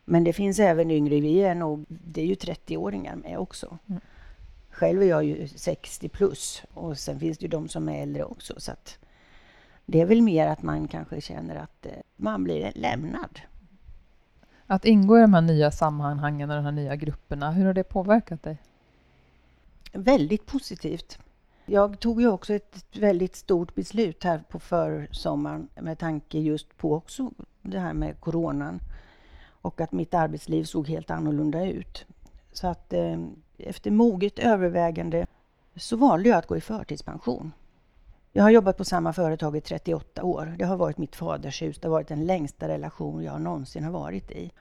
Men 0.05 0.25
det 0.25 0.33
finns 0.33 0.59
även 0.59 0.91
yngre, 0.91 1.21
vi 1.21 1.43
är 1.43 1.55
nog, 1.55 1.85
det 1.89 2.21
är 2.21 2.27
ju 2.27 2.35
30-åringar 2.35 3.17
med 3.17 3.39
också. 3.39 3.79
Mm. 3.87 4.01
Själv 4.71 5.03
är 5.03 5.07
jag 5.07 5.25
ju 5.25 5.49
60 5.49 6.09
plus 6.09 6.63
och 6.75 6.99
sen 6.99 7.21
finns 7.21 7.39
det 7.39 7.43
ju 7.43 7.49
de 7.49 7.69
som 7.69 7.89
är 7.89 8.03
äldre 8.03 8.25
också. 8.25 8.55
Så 8.61 8.73
det 9.87 10.01
är 10.01 10.07
väl 10.07 10.23
mer 10.23 10.47
att 10.47 10.63
man 10.63 10.89
kanske 10.89 11.21
känner 11.21 11.57
att 11.57 11.87
eh, 11.87 11.93
man 12.17 12.45
blir 12.45 12.73
lämnad. 12.75 13.41
Att 14.71 14.85
ingå 14.85 15.19
i 15.19 15.21
de 15.21 15.35
här 15.35 15.41
nya 15.41 15.71
sammanhangen 15.71 16.51
och 16.51 16.57
de 16.57 16.65
här 16.65 16.73
nya 16.73 16.97
grupperna, 16.97 17.51
hur 17.51 17.67
har 17.67 17.75
det 17.75 17.85
påverkat 17.85 18.43
dig? 18.43 18.59
Väldigt 19.93 20.47
positivt. 20.47 21.19
Jag 21.67 22.01
tog 22.01 22.21
ju 22.21 22.29
också 22.29 22.55
ett 22.55 22.85
väldigt 22.99 23.37
stort 23.37 23.75
beslut 23.75 24.25
här 24.25 24.43
på 24.49 24.59
försommaren 24.59 25.69
med 25.81 25.99
tanke 25.99 26.39
just 26.39 26.77
på 26.77 26.95
också 26.95 27.31
det 27.63 27.79
här 27.79 27.93
med 27.93 28.21
coronan 28.21 28.81
och 29.47 29.81
att 29.81 29.93
mitt 29.93 30.15
arbetsliv 30.15 30.65
såg 30.65 30.89
helt 30.89 31.11
annorlunda 31.11 31.65
ut. 31.65 32.07
Så 32.53 32.67
att 32.67 32.93
eh, 32.93 33.19
efter 33.59 33.91
moget 33.91 34.39
övervägande 34.39 35.27
så 35.77 35.97
valde 35.97 36.29
jag 36.29 36.39
att 36.39 36.47
gå 36.47 36.57
i 36.57 36.61
förtidspension. 36.61 37.53
Jag 38.33 38.43
har 38.43 38.51
jobbat 38.51 38.77
på 38.77 38.85
samma 38.85 39.13
företag 39.13 39.57
i 39.57 39.61
38 39.61 40.25
år. 40.25 40.55
Det 40.59 40.65
har 40.65 40.77
varit 40.77 40.99
mitt 40.99 41.17
fadershus. 41.17 41.79
Det 41.79 41.89
har 41.89 41.93
varit 41.93 42.09
den 42.09 42.27
längsta 42.27 42.69
relation 42.69 43.25
jag 43.25 43.41
någonsin 43.41 43.85
har 43.85 43.91
varit 43.91 44.31
i. 44.31 44.53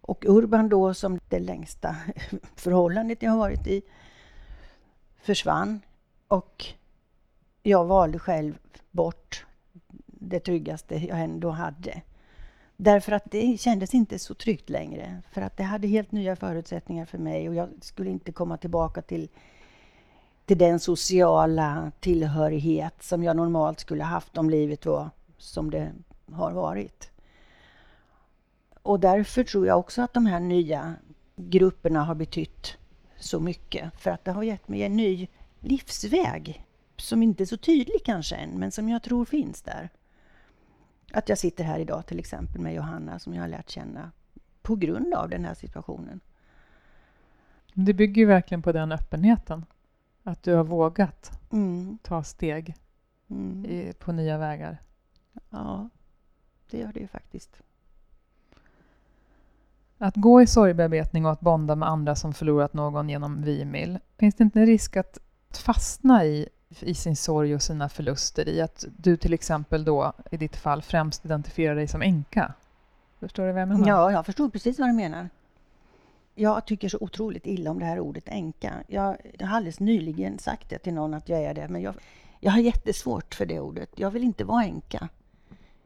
Och 0.00 0.24
Urban 0.28 0.68
då, 0.68 0.94
som 0.94 1.20
det 1.28 1.38
längsta 1.38 1.96
förhållandet 2.56 3.22
jag 3.22 3.30
har 3.30 3.38
varit 3.38 3.66
i, 3.66 3.82
försvann. 5.22 5.80
Och 6.28 6.64
jag 7.62 7.84
valde 7.84 8.18
själv 8.18 8.58
bort 8.90 9.46
det 10.06 10.40
tryggaste 10.40 10.96
jag 10.96 11.20
ändå 11.20 11.50
hade. 11.50 12.02
Därför 12.76 13.12
att 13.12 13.30
det 13.30 13.60
kändes 13.60 13.94
inte 13.94 14.18
så 14.18 14.34
tryggt 14.34 14.70
längre. 14.70 15.22
För 15.30 15.42
att 15.42 15.56
det 15.56 15.62
hade 15.62 15.88
helt 15.88 16.12
nya 16.12 16.36
förutsättningar 16.36 17.04
för 17.04 17.18
mig 17.18 17.48
och 17.48 17.54
jag 17.54 17.68
skulle 17.80 18.10
inte 18.10 18.32
komma 18.32 18.56
tillbaka 18.56 19.02
till, 19.02 19.28
till 20.48 20.58
den 20.58 20.80
sociala 20.80 21.92
tillhörighet 22.00 23.02
som 23.02 23.24
jag 23.24 23.36
normalt 23.36 23.80
skulle 23.80 24.04
haft 24.04 24.38
om 24.38 24.50
livet 24.50 24.86
var 24.86 25.10
som 25.38 25.70
det 25.70 25.92
har 26.32 26.52
varit. 26.52 27.10
Och 28.82 29.00
därför 29.00 29.44
tror 29.44 29.66
jag 29.66 29.78
också 29.78 30.02
att 30.02 30.14
de 30.14 30.26
här 30.26 30.40
nya 30.40 30.94
grupperna 31.36 32.04
har 32.04 32.14
betytt 32.14 32.76
så 33.16 33.40
mycket. 33.40 34.00
För 34.00 34.10
att 34.10 34.24
det 34.24 34.32
har 34.32 34.42
gett 34.42 34.68
mig 34.68 34.82
en 34.82 34.96
ny 34.96 35.28
livsväg 35.60 36.66
som 36.96 37.22
inte 37.22 37.42
är 37.42 37.46
så 37.46 37.56
tydlig 37.56 38.04
kanske 38.04 38.36
än, 38.36 38.50
men 38.50 38.70
som 38.70 38.88
jag 38.88 39.02
tror 39.02 39.24
finns 39.24 39.62
där. 39.62 39.90
Att 41.12 41.28
jag 41.28 41.38
sitter 41.38 41.64
här 41.64 41.78
idag 41.78 42.06
till 42.06 42.18
exempel 42.18 42.60
med 42.60 42.74
Johanna 42.74 43.18
som 43.18 43.34
jag 43.34 43.42
har 43.42 43.48
lärt 43.48 43.70
känna 43.70 44.12
på 44.62 44.76
grund 44.76 45.14
av 45.14 45.28
den 45.28 45.44
här 45.44 45.54
situationen. 45.54 46.20
Det 47.74 47.92
bygger 47.92 48.22
ju 48.22 48.26
verkligen 48.26 48.62
på 48.62 48.72
den 48.72 48.92
öppenheten. 48.92 49.64
Att 50.28 50.42
du 50.42 50.54
har 50.54 50.64
vågat 50.64 51.40
Mm. 51.52 51.98
ta 52.02 52.22
steg 52.22 52.74
Mm. 53.30 53.64
i, 53.66 53.92
på 53.98 54.12
nya 54.12 54.38
vägar. 54.38 54.78
Ja, 55.50 55.88
det 56.70 56.78
gör 56.78 56.92
det 56.92 57.00
ju 57.00 57.08
faktiskt. 57.08 57.62
Att 59.98 60.16
gå 60.16 60.42
i 60.42 60.46
sorgbearbetning 60.46 61.26
och 61.26 61.32
att 61.32 61.40
bonda 61.40 61.74
med 61.76 61.88
andra 61.88 62.14
som 62.16 62.34
förlorat 62.34 62.72
någon 62.74 63.08
genom 63.08 63.42
Vimil, 63.42 63.98
finns 64.18 64.34
det 64.34 64.44
inte 64.44 64.60
en 64.60 64.66
risk 64.66 64.96
att 64.96 65.18
fastna 65.50 66.24
i, 66.24 66.48
i 66.80 66.94
sin 66.94 67.16
sorg 67.16 67.54
och 67.54 67.62
sina 67.62 67.88
förluster 67.88 68.48
i 68.48 68.60
att 68.60 68.84
du 68.96 69.16
till 69.16 69.32
exempel 69.34 69.84
då 69.84 70.12
i 70.30 70.36
ditt 70.36 70.56
fall 70.56 70.82
främst 70.82 71.24
identifierar 71.24 71.74
dig 71.74 71.88
som 71.88 72.02
änka? 72.02 72.54
Förstår 73.20 73.46
du 73.46 73.52
vad 73.52 73.62
jag 73.62 73.68
menar? 73.68 73.88
Ja, 73.88 74.12
jag 74.12 74.26
förstår 74.26 74.48
precis 74.48 74.78
vad 74.78 74.88
du 74.88 74.92
menar. 74.92 75.28
Jag 76.40 76.66
tycker 76.66 76.88
så 76.88 76.98
otroligt 77.00 77.46
illa 77.46 77.70
om 77.70 77.78
det 77.78 77.84
här 77.84 78.00
ordet 78.00 78.24
änka. 78.26 78.74
Jag, 78.86 79.16
jag 79.38 79.46
har 79.46 79.56
alldeles 79.56 79.80
nyligen 79.80 80.38
sagt 80.38 80.70
det 80.70 80.78
till 80.78 80.94
någon 80.94 81.14
att 81.14 81.28
jag 81.28 81.42
är 81.42 81.54
det, 81.54 81.68
men 81.68 81.82
jag, 81.82 81.94
jag 82.40 82.52
har 82.52 82.58
jättesvårt 82.58 83.34
för 83.34 83.46
det 83.46 83.60
ordet. 83.60 83.90
Jag 83.96 84.10
vill 84.10 84.24
inte 84.24 84.44
vara 84.44 84.64
änka. 84.64 85.08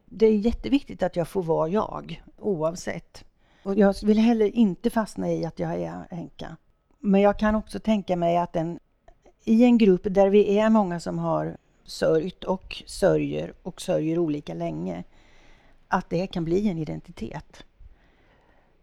Det 0.05 0.25
är 0.25 0.37
jätteviktigt 0.37 1.03
att 1.03 1.15
jag 1.15 1.27
får 1.27 1.43
vara 1.43 1.69
jag, 1.69 2.23
oavsett. 2.37 3.23
Och 3.63 3.75
jag 3.75 3.95
vill 4.03 4.17
heller 4.17 4.45
inte 4.45 4.89
fastna 4.89 5.31
i 5.31 5.45
att 5.45 5.59
jag 5.59 5.81
är 5.81 6.07
änka. 6.09 6.57
Men 6.99 7.21
jag 7.21 7.39
kan 7.39 7.55
också 7.55 7.79
tänka 7.79 8.15
mig 8.15 8.37
att 8.37 8.55
en, 8.55 8.79
i 9.43 9.63
en 9.63 9.77
grupp 9.77 10.01
där 10.03 10.29
vi 10.29 10.57
är 10.59 10.69
många 10.69 10.99
som 10.99 11.19
har 11.19 11.57
sörjt 11.83 12.43
och 12.43 12.83
sörjer 12.85 13.53
och 13.63 13.81
sörjer 13.81 14.19
olika 14.19 14.53
länge, 14.53 15.03
att 15.87 16.09
det 16.09 16.27
kan 16.27 16.45
bli 16.45 16.69
en 16.69 16.77
identitet. 16.77 17.63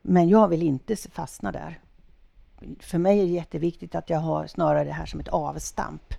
Men 0.03 0.29
jag 0.29 0.49
vill 0.49 0.63
inte 0.63 0.97
fastna 0.97 1.53
där. 1.53 1.81
För 2.81 2.99
mig 2.99 3.21
är 3.21 3.25
det 3.25 3.31
jätteviktigt 3.31 3.95
att 3.95 4.11
jag 4.11 4.19
har 4.19 4.47
snarare 4.47 4.85
det 4.85 4.93
här 4.93 5.07
som 5.07 5.21
ett 5.21 5.29
avstamp 5.29 6.15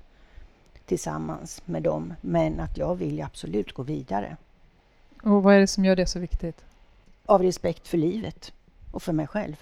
tillsammans 0.85 1.61
med 1.65 1.83
dem. 1.83 2.13
Men 2.21 2.59
att 2.59 2.77
jag 2.77 2.95
vill 2.95 3.21
absolut 3.21 3.73
gå 3.73 3.83
vidare. 3.83 4.37
Och 5.23 5.43
vad 5.43 5.55
är 5.55 5.59
det 5.59 5.67
som 5.67 5.85
gör 5.85 5.95
det 5.95 6.05
så 6.05 6.19
viktigt? 6.19 6.65
Av 7.25 7.43
respekt 7.43 7.87
för 7.87 7.97
livet 7.97 8.53
och 8.91 9.03
för 9.03 9.13
mig 9.13 9.27
själv. 9.27 9.55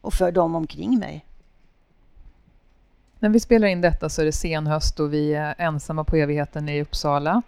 Och 0.00 0.14
för 0.14 0.32
dem 0.32 0.54
omkring 0.54 0.98
mig. 0.98 1.24
När 3.18 3.28
vi 3.28 3.40
spelar 3.40 3.68
in 3.68 3.80
detta 3.80 4.08
så 4.08 4.20
är 4.20 4.26
det 4.26 4.32
senhöst 4.32 5.00
och 5.00 5.12
vi 5.12 5.34
är 5.34 5.54
ensamma 5.58 6.04
på 6.04 6.16
evigheten 6.16 6.68
i 6.68 6.82
Uppsala. 6.82 7.42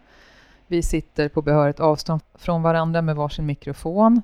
Vi 0.66 0.82
sitter 0.82 1.28
på 1.28 1.42
behörigt 1.42 1.80
avstånd 1.80 2.20
från 2.34 2.62
varandra 2.62 3.02
med 3.02 3.16
varsin 3.16 3.46
mikrofon 3.46 4.22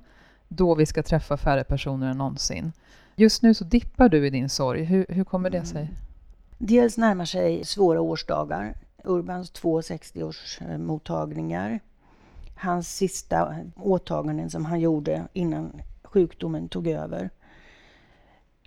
då 0.53 0.75
vi 0.75 0.87
ska 0.87 1.03
träffa 1.03 1.37
färre 1.37 1.65
personer 1.65 2.11
än 2.11 2.19
någonsin. 2.19 2.73
Just 3.17 3.43
nu 3.43 3.55
så 3.55 3.65
dippar 3.65 4.09
du 4.09 4.27
i 4.27 4.31
din 4.31 4.49
sorg. 4.49 4.85
Hur, 4.85 5.07
hur 5.09 5.25
kommer 5.25 5.51
det 5.51 5.65
sig? 5.65 5.91
Dels 6.59 6.97
närmar 6.97 7.25
sig 7.25 7.65
svåra 7.65 8.01
årsdagar. 8.01 8.77
Urbans 9.05 9.51
två 9.51 9.81
60-årsmottagningar. 9.81 11.81
Hans 12.55 12.97
sista 12.97 13.57
åtaganden 13.77 14.51
som 14.51 14.65
han 14.65 14.81
gjorde 14.81 15.29
innan 15.33 15.83
sjukdomen 16.03 16.69
tog 16.69 16.87
över. 16.87 17.31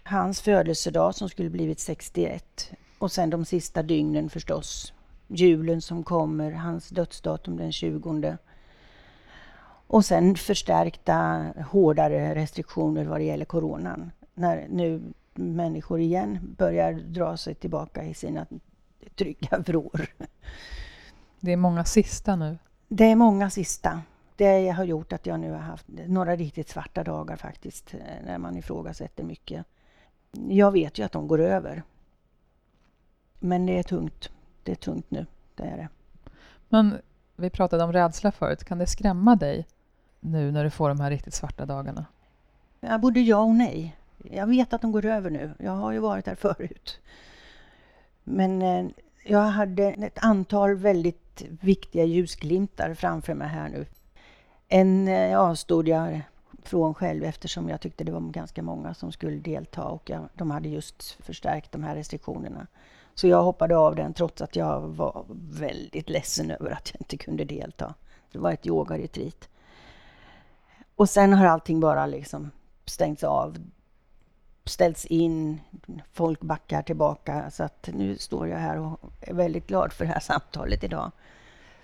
Hans 0.04 0.42
födelsedag 0.42 1.16
som 1.16 1.30
skulle 1.30 1.50
blivit 1.50 1.80
61. 1.80 2.72
Och 3.00 3.12
sen 3.12 3.30
de 3.30 3.46
sista 3.46 3.84
dygnen 3.84 4.30
förstås. 4.30 4.94
Julen 5.28 5.82
som 5.82 6.04
kommer, 6.04 6.52
hans 6.52 6.90
dödsdatum 6.90 7.58
den 7.58 7.72
20. 7.72 8.38
Och 9.94 10.06
sen 10.06 10.36
förstärkta 10.36 11.46
hårdare 11.72 12.36
restriktioner 12.36 13.06
vad 13.06 13.20
det 13.20 13.24
gäller 13.24 13.46
coronan. 13.46 14.12
När 14.34 14.68
nu 14.70 15.02
människor 15.34 16.00
igen 16.00 16.56
börjar 16.58 16.94
dra 16.94 17.38
sig 17.38 17.56
tillbaka 17.56 18.04
i 18.04 18.14
sina 18.14 18.46
trygga 19.16 19.58
vrår. 19.58 20.06
Det 21.40 21.52
är 21.52 21.58
många 21.58 21.86
sista 21.86 22.36
nu. 22.36 22.58
Det 22.88 23.04
är 23.04 23.16
många 23.16 23.50
sista. 23.50 24.02
Det 24.36 24.70
har 24.70 24.84
gjort 24.84 25.14
att 25.14 25.26
jag 25.26 25.40
nu 25.40 25.52
har 25.52 25.60
haft 25.60 25.86
några 26.08 26.36
riktigt 26.36 26.70
svarta 26.70 27.04
dagar 27.04 27.36
faktiskt, 27.36 27.94
när 28.26 28.38
man 28.38 28.58
ifrågasätter 28.58 29.24
mycket. 29.24 29.66
Jag 30.32 30.72
vet 30.72 31.00
ju 31.00 31.04
att 31.04 31.12
de 31.12 31.28
går 31.28 31.42
över. 31.42 31.84
Men 33.40 33.66
det 33.66 33.80
är 33.80 33.84
tungt. 33.84 34.30
Det 34.64 34.72
är 34.72 34.76
tungt 34.76 35.12
nu, 35.12 35.26
det 35.56 35.64
är 35.64 35.78
det. 35.78 35.90
Men 36.70 36.98
vi 37.36 37.50
pratade 37.50 37.84
om 37.84 37.94
rädsla 37.94 38.32
förut. 38.32 38.64
Kan 38.64 38.78
det 38.78 38.88
skrämma 38.88 39.36
dig 39.36 39.66
nu 40.24 40.52
när 40.52 40.64
du 40.64 40.70
får 40.70 40.90
de 40.90 41.00
här 41.00 41.10
riktigt 41.10 41.34
svarta 41.34 41.66
dagarna? 41.66 42.06
Ja, 42.80 42.98
både 42.98 43.20
ja 43.20 43.40
och 43.40 43.56
nej. 43.56 43.96
Jag 44.32 44.48
vet 44.48 44.74
att 44.74 44.82
de 44.82 44.92
går 44.92 45.06
över 45.06 45.30
nu. 45.30 45.54
Jag 45.60 45.72
har 45.72 45.92
ju 45.92 46.00
varit 46.00 46.26
där 46.26 46.36
förut. 46.36 47.00
Men 48.24 48.62
eh, 48.62 48.86
jag 49.26 49.42
hade 49.42 49.84
ett 49.84 50.24
antal 50.24 50.76
väldigt 50.76 51.44
viktiga 51.62 52.04
ljusglimtar 52.04 52.94
framför 52.94 53.34
mig 53.34 53.48
här 53.48 53.70
nu. 53.70 53.86
En 54.68 55.08
eh, 55.08 55.40
avstod 55.40 55.88
jag 55.88 56.22
från 56.64 56.94
själv 56.94 57.24
eftersom 57.24 57.70
jag 57.70 57.82
tyckte 57.82 58.04
det 58.04 58.12
var 58.12 58.22
ganska 58.22 58.64
många 58.64 58.94
som 58.94 59.12
skulle 59.12 59.38
delta 59.38 59.84
och 59.84 60.10
jag, 60.10 60.30
de 60.34 60.52
hade 60.52 60.70
just 60.70 61.12
förstärkt 61.12 61.72
de 61.72 61.84
här 61.84 61.96
restriktionerna. 61.96 62.68
Så 63.16 63.28
jag 63.28 63.44
hoppade 63.44 63.78
av 63.78 63.96
den 63.96 64.14
trots 64.14 64.42
att 64.42 64.56
jag 64.56 64.82
var 64.82 65.26
väldigt 65.60 66.10
ledsen 66.10 66.52
över 66.52 66.72
att 66.72 66.92
jag 66.94 67.02
inte 67.02 67.18
kunde 67.18 67.46
delta. 67.46 67.94
Det 68.32 68.40
var 68.40 68.52
ett 68.52 68.68
yogaretreat. 68.68 69.50
Och 71.04 71.10
sen 71.10 71.34
har 71.34 71.46
allting 71.46 71.80
bara 71.80 72.06
liksom 72.06 72.52
stängts 72.86 73.24
av, 73.24 73.58
ställts 74.66 75.06
in, 75.06 75.62
folk 76.12 76.42
backar 76.42 76.82
tillbaka. 76.82 77.52
Så 77.52 77.64
att 77.64 77.90
nu 77.94 78.18
står 78.18 78.48
jag 78.48 78.58
här 78.58 78.80
och 78.80 79.00
är 79.22 79.34
väldigt 79.34 79.68
glad 79.68 79.94
för 79.94 80.06
det 80.06 80.12
här 80.12 80.20
samtalet 80.20 80.84
idag. 80.84 81.12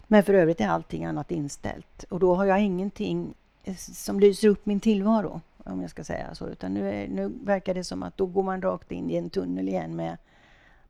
Men 0.08 0.24
för 0.24 0.34
övrigt 0.34 0.62
är 0.62 0.68
allting 0.68 1.06
annat 1.06 1.32
inställt. 1.32 2.04
Och 2.04 2.20
då 2.20 2.36
har 2.36 2.46
jag 2.46 2.62
ingenting 2.62 3.34
som 3.78 4.20
lyser 4.20 4.48
upp 4.48 4.66
min 4.66 4.80
tillvaro, 4.80 5.42
om 5.58 5.82
jag 5.82 5.90
ska 5.90 6.04
säga 6.04 6.36
så. 6.36 6.48
Utan 6.48 6.74
nu, 6.74 6.90
är, 6.90 7.08
nu 7.08 7.32
verkar 7.44 7.74
det 7.74 7.84
som 7.84 8.04
att 8.04 8.18
då 8.18 8.26
går 8.26 8.44
man 8.44 8.62
rakt 8.62 8.92
in 8.92 9.10
i 9.10 9.16
en 9.16 9.30
tunnel 9.30 9.68
igen 9.68 9.96
med, 9.96 10.18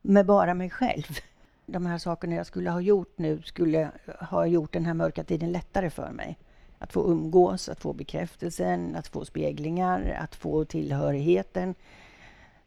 med 0.02 0.26
bara 0.26 0.54
mig 0.54 0.70
själv. 0.70 1.18
De 1.66 1.86
här 1.86 1.98
sakerna 1.98 2.36
jag 2.36 2.46
skulle 2.46 2.70
ha 2.70 2.82
gjort 2.82 3.18
nu 3.18 3.42
skulle 3.42 3.92
ha 4.20 4.46
gjort 4.46 4.74
den 4.74 4.86
här 4.86 4.94
mörka 4.94 5.24
tiden 5.24 5.52
lättare 5.52 5.90
för 5.90 6.12
mig. 6.12 6.38
Att 6.80 6.94
få 6.94 7.12
umgås, 7.12 7.70
att 7.70 7.80
få 7.80 7.94
bekräftelsen, 7.94 8.96
att 8.96 9.08
få 9.08 9.26
speglingar, 9.26 10.18
att 10.22 10.36
få 10.36 10.66
tillhörigheten, 10.66 11.76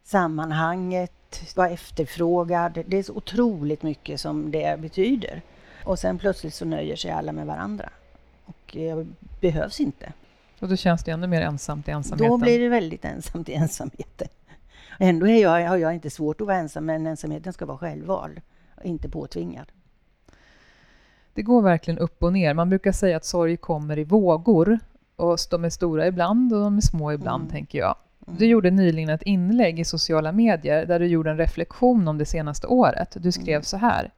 sammanhanget, 0.02 1.56
vara 1.56 1.68
efterfrågad. 1.68 2.84
Det 2.86 2.96
är 2.96 3.02
så 3.02 3.14
otroligt 3.14 3.82
mycket 3.82 4.20
som 4.20 4.50
det 4.50 4.80
betyder. 4.80 5.42
Och 5.84 5.98
sen 5.98 6.18
plötsligt 6.18 6.54
så 6.54 6.64
nöjer 6.64 6.96
sig 6.96 7.10
alla 7.10 7.32
med 7.32 7.46
varandra. 7.46 7.90
Och 8.44 8.76
jag 8.76 9.06
behövs 9.40 9.80
inte. 9.80 10.12
Och 10.60 10.68
då 10.68 10.76
känns 10.76 11.04
det 11.04 11.10
ännu 11.10 11.26
mer 11.26 11.42
ensamt 11.42 11.88
i 11.88 11.90
ensamheten. 11.90 12.30
Då 12.30 12.38
blir 12.38 12.58
det 12.58 12.68
väldigt 12.68 13.04
ensamt 13.04 13.48
i 13.48 13.54
ensamheten. 13.54 14.28
Ändå 14.98 15.28
är 15.28 15.42
jag, 15.42 15.68
har 15.68 15.76
jag 15.76 15.94
inte 15.94 16.10
svårt 16.10 16.40
att 16.40 16.46
vara 16.46 16.56
ensam, 16.56 16.86
men 16.86 17.06
ensamheten 17.06 17.52
ska 17.52 17.66
vara 17.66 17.78
självvald, 17.78 18.40
inte 18.84 19.08
påtvingad. 19.08 19.66
Det 21.34 21.42
går 21.42 21.62
verkligen 21.62 21.98
upp 21.98 22.22
och 22.22 22.32
ner. 22.32 22.54
Man 22.54 22.68
brukar 22.68 22.92
säga 22.92 23.16
att 23.16 23.24
sorg 23.24 23.56
kommer 23.56 23.98
i 23.98 24.04
vågor. 24.04 24.78
Och 25.16 25.38
de 25.50 25.64
är 25.64 25.70
stora 25.70 26.06
ibland 26.06 26.52
och 26.52 26.60
de 26.60 26.76
är 26.76 26.80
små 26.80 27.12
ibland, 27.12 27.42
Mm. 27.42 27.50
tänker 27.52 27.78
jag. 27.78 27.94
Du 28.26 28.46
gjorde 28.46 28.70
nyligen 28.70 29.08
ett 29.08 29.22
inlägg 29.22 29.80
i 29.80 29.84
sociala 29.84 30.32
medier 30.32 30.86
där 30.86 30.98
du 30.98 31.06
gjorde 31.06 31.30
en 31.30 31.36
reflektion 31.36 32.08
om 32.08 32.18
det 32.18 32.26
senaste 32.26 32.66
året. 32.66 33.16
Du 33.20 33.32
skrev 33.32 33.54
Mm. 33.54 33.62
så 33.62 33.76
här. 33.76 34.10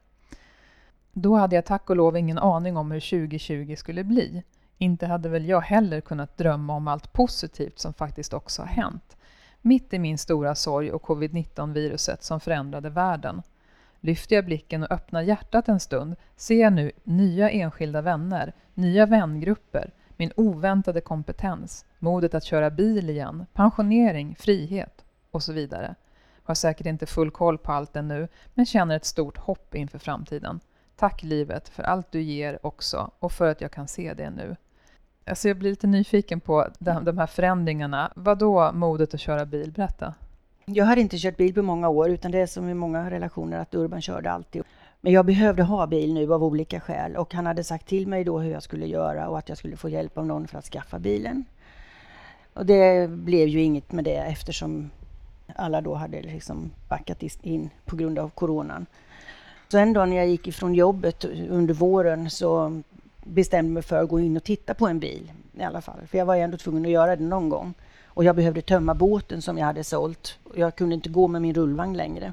Då 1.13 1.37
hade 1.37 1.55
jag 1.57 1.65
tack 1.65 1.91
och 1.91 1.97
lov 1.97 2.17
ingen 2.17 2.39
aning 2.39 2.77
om 2.77 2.91
hur 2.91 3.01
2020 3.01 3.75
skulle 3.77 4.05
bli. 4.05 4.43
Inte 4.79 5.07
hade 5.07 5.29
väl 5.29 5.47
jag 5.49 5.61
heller 5.61 6.01
kunnat 6.01 6.37
drömma 6.37 6.75
om 6.77 6.89
allt 6.89 7.13
positivt 7.13 7.79
som 7.79 7.93
faktiskt 7.93 8.35
också 8.35 8.63
har 8.63 8.67
hänt. 8.69 9.17
Mitt 9.63 9.93
i 9.95 9.99
min 9.99 10.19
stora 10.19 10.55
sorg 10.55 10.93
och 10.93 11.03
covid-19-viruset 11.03 12.23
som 12.25 12.41
förändrade 12.41 12.91
världen. 12.91 13.43
Lyfter 14.05 14.37
jag 14.37 14.45
blicken 14.45 14.83
och 14.83 14.91
öppnar 14.91 15.23
hjärtat 15.23 15.69
en 15.69 15.81
stund 15.81 16.17
ser 16.37 16.61
jag 16.61 16.73
nu 16.73 16.93
nya 17.05 17.51
enskilda 17.51 18.03
vänner, 18.03 18.53
nya 18.75 19.07
vängrupper, 19.07 19.93
min 20.17 20.33
oväntade 20.37 21.01
kompetens, 21.01 21.87
modet 21.99 22.35
att 22.35 22.45
köra 22.45 22.71
bil 22.71 23.11
igen, 23.11 23.47
pensionering, 23.53 24.37
frihet 24.39 25.05
och 25.31 25.43
så 25.43 25.53
vidare. 25.53 25.95
Har 26.43 26.55
säkert 26.55 26.87
inte 26.87 27.07
full 27.07 27.31
koll 27.31 27.59
på 27.59 27.73
allt 27.73 27.97
ännu, 27.97 28.29
men 28.55 28.67
känner 28.67 28.97
ett 28.97 29.05
stort 29.05 29.39
hopp 29.39 29.75
inför 29.75 29.99
framtiden. 29.99 30.61
Tack 30.97 31.23
livet 31.23 31.69
för 31.69 31.83
allt 31.83 32.13
du 32.13 32.23
ger 32.23 32.67
också 32.67 33.11
och 33.19 33.33
för 33.33 33.49
att 33.51 33.61
jag 33.61 33.71
kan 33.71 33.89
se 33.89 34.15
det 34.15 34.31
nu. 34.31 34.57
Alltså 35.27 35.49
jag 35.49 35.59
blir 35.59 35.71
lite 35.71 35.87
nyfiken 35.87 36.41
på 36.41 36.69
de, 36.79 37.05
de 37.05 37.19
här 37.19 37.27
förändringarna. 37.27 38.13
Vad 38.17 38.39
då 38.39 38.73
modet 38.73 39.15
att 39.15 39.21
köra 39.21 39.47
bil? 39.47 39.73
Berätta. 39.73 40.15
Jag 40.67 40.85
hade 40.85 41.01
inte 41.01 41.19
kört 41.19 41.37
bil 41.37 41.55
på 41.55 41.63
många 41.63 41.89
år, 41.89 42.11
utan 42.11 42.31
det 42.31 42.39
är 42.39 42.47
som 42.47 42.69
i 42.69 42.75
många 42.75 43.11
relationer 43.11 43.59
att 43.59 43.75
Urban 43.75 44.03
körde 44.03 44.31
alltid. 44.31 44.63
Men 45.01 45.13
jag 45.13 45.27
behövde 45.27 45.63
ha 45.63 45.87
bil 45.87 46.15
nu 46.15 46.35
av 46.35 46.45
olika 46.45 46.81
skäl 46.81 47.17
och 47.17 47.35
han 47.35 47.47
hade 47.47 47.65
sagt 47.65 47.87
till 47.87 48.07
mig 48.07 48.25
då 48.25 48.39
hur 48.39 48.51
jag 48.51 48.63
skulle 48.63 48.87
göra 48.87 49.29
och 49.29 49.39
att 49.39 49.49
jag 49.49 49.59
skulle 49.59 49.77
få 49.77 49.89
hjälp 49.89 50.19
av 50.19 50.27
någon 50.27 50.49
för 50.49 50.59
att 50.59 50.65
skaffa 50.65 50.99
bilen. 50.99 51.45
Och 52.55 52.67
det 52.67 53.11
blev 53.11 53.49
ju 53.49 53.63
inget 53.63 53.93
med 53.93 54.05
det 54.05 54.17
eftersom 54.17 54.91
alla 55.57 55.81
då 55.81 55.95
hade 55.95 56.23
liksom 56.23 56.71
backat 56.89 57.23
in 57.43 57.71
på 57.85 57.97
grund 57.97 58.19
av 58.19 58.29
coronan. 58.29 58.87
Så 59.69 59.79
en 59.79 59.93
dag 59.93 60.09
när 60.09 60.17
jag 60.17 60.27
gick 60.27 60.49
ifrån 60.49 60.75
jobbet 60.75 61.25
under 61.49 61.75
våren 61.75 62.31
så 62.31 62.83
bestämde 63.25 63.73
mig 63.73 63.83
för 63.83 64.03
att 64.03 64.09
gå 64.09 64.21
in 64.21 64.37
och 64.37 64.45
titta 64.45 64.75
på 64.75 64.87
en 64.87 64.99
bil 64.99 65.33
i 65.59 65.63
alla 65.63 65.81
fall. 65.81 66.07
För 66.07 66.19
jag 66.19 66.27
var 66.27 66.37
ändå 66.37 66.57
tvungen 66.57 66.85
att 66.85 66.91
göra 66.91 67.17
det 67.17 67.25
någon 67.25 67.49
gång. 67.49 67.75
Och 68.15 68.25
jag 68.25 68.37
behövde 68.37 68.63
tömma 68.63 68.95
båten 68.95 69.43
som 69.43 69.59
jag 69.59 69.67
hade 69.67 69.85
sålt. 69.85 70.39
Jag 70.55 70.77
kunde 70.77 70.95
inte 70.95 71.09
gå 71.09 71.29
med 71.29 71.43
min 71.43 71.55
rullvagn 71.55 71.97
längre. 71.97 72.33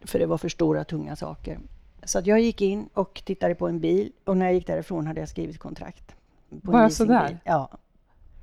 För 0.00 0.18
det 0.18 0.26
var 0.26 0.38
för 0.38 0.48
stora 0.48 0.84
tunga 0.84 1.16
saker. 1.16 1.58
Så 2.04 2.20
jag 2.24 2.40
gick 2.40 2.60
in 2.60 2.88
och 2.94 3.22
tittade 3.24 3.54
på 3.54 3.68
en 3.68 3.80
bil 3.80 4.12
och 4.24 4.36
när 4.36 4.46
jag 4.46 4.54
gick 4.54 4.66
därifrån 4.66 5.06
hade 5.06 5.20
jag 5.20 5.28
skrivit 5.28 5.58
kontrakt. 5.58 6.14
Bara 6.48 6.90
sådär? 6.90 7.38
Ja. 7.44 7.68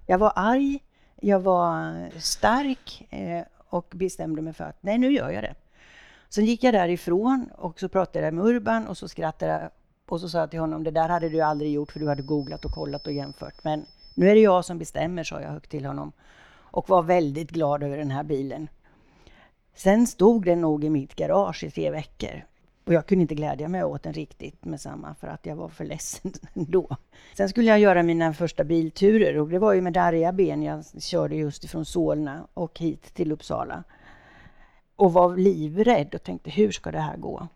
Jag 0.05 0.17
var 0.17 0.31
arg, 0.35 0.79
jag 1.15 1.39
var 1.39 2.09
stark 2.19 3.07
eh, 3.09 3.43
och 3.69 3.93
bestämde 3.95 4.41
mig 4.41 4.53
för 4.53 4.63
att 4.63 4.83
nej, 4.83 4.97
nu 4.97 5.11
gör 5.11 5.29
jag 5.29 5.43
det. 5.43 5.55
Sen 6.29 6.45
gick 6.45 6.63
jag 6.63 6.73
därifrån 6.73 7.49
och 7.57 7.79
så 7.79 7.89
pratade 7.89 8.25
jag 8.25 8.33
med 8.33 8.45
Urban 8.45 8.87
och 8.87 8.97
så 8.97 9.07
skrattade 9.07 9.51
jag 9.51 9.69
och 10.09 10.21
så 10.21 10.29
sa 10.29 10.39
jag 10.39 10.49
till 10.49 10.59
honom, 10.59 10.83
det 10.83 10.91
där 10.91 11.09
hade 11.09 11.29
du 11.29 11.41
aldrig 11.41 11.71
gjort 11.71 11.91
för 11.91 11.99
du 11.99 12.07
hade 12.07 12.21
googlat 12.21 12.65
och 12.65 12.71
kollat 12.71 13.07
och 13.07 13.13
jämfört. 13.13 13.63
Men 13.63 13.85
nu 14.13 14.29
är 14.29 14.35
det 14.35 14.41
jag 14.41 14.65
som 14.65 14.77
bestämmer, 14.77 15.23
sa 15.23 15.41
jag 15.41 15.49
högt 15.49 15.71
till 15.71 15.85
honom. 15.85 16.11
Och 16.53 16.89
var 16.89 17.03
väldigt 17.03 17.51
glad 17.51 17.83
över 17.83 17.97
den 17.97 18.11
här 18.11 18.23
bilen. 18.23 18.67
Sen 19.75 20.07
stod 20.07 20.45
den 20.45 20.61
nog 20.61 20.83
i 20.83 20.89
mitt 20.89 21.15
garage 21.15 21.63
i 21.63 21.71
tre 21.71 21.91
veckor. 21.91 22.43
Och 22.85 22.93
jag 22.93 23.05
kunde 23.05 23.21
inte 23.21 23.35
glädja 23.35 23.67
mig 23.67 23.83
åt 23.83 24.03
den 24.03 24.13
riktigt 24.13 24.65
med 24.65 24.81
samma 24.81 25.15
för 25.15 25.27
att 25.27 25.45
jag 25.45 25.55
var 25.55 25.69
för 25.69 25.85
ledsen 25.85 26.33
då. 26.53 26.97
Sen 27.37 27.49
skulle 27.49 27.67
jag 27.67 27.79
göra 27.79 28.03
mina 28.03 28.33
första 28.33 28.63
bilturer 28.63 29.37
och 29.37 29.49
det 29.49 29.59
var 29.59 29.73
ju 29.73 29.81
med 29.81 29.93
darriga 29.93 30.31
ben. 30.31 30.63
Jag 30.63 30.83
körde 31.01 31.35
just 31.35 31.63
ifrån 31.63 31.85
Solna 31.85 32.47
och 32.53 32.79
hit 32.79 33.13
till 33.13 33.31
Uppsala. 33.31 33.83
Och 34.95 35.13
var 35.13 35.37
livrädd 35.37 36.15
och 36.15 36.23
tänkte 36.23 36.49
hur 36.49 36.71
ska 36.71 36.91
det 36.91 36.99
här 36.99 37.17
gå? 37.17 37.47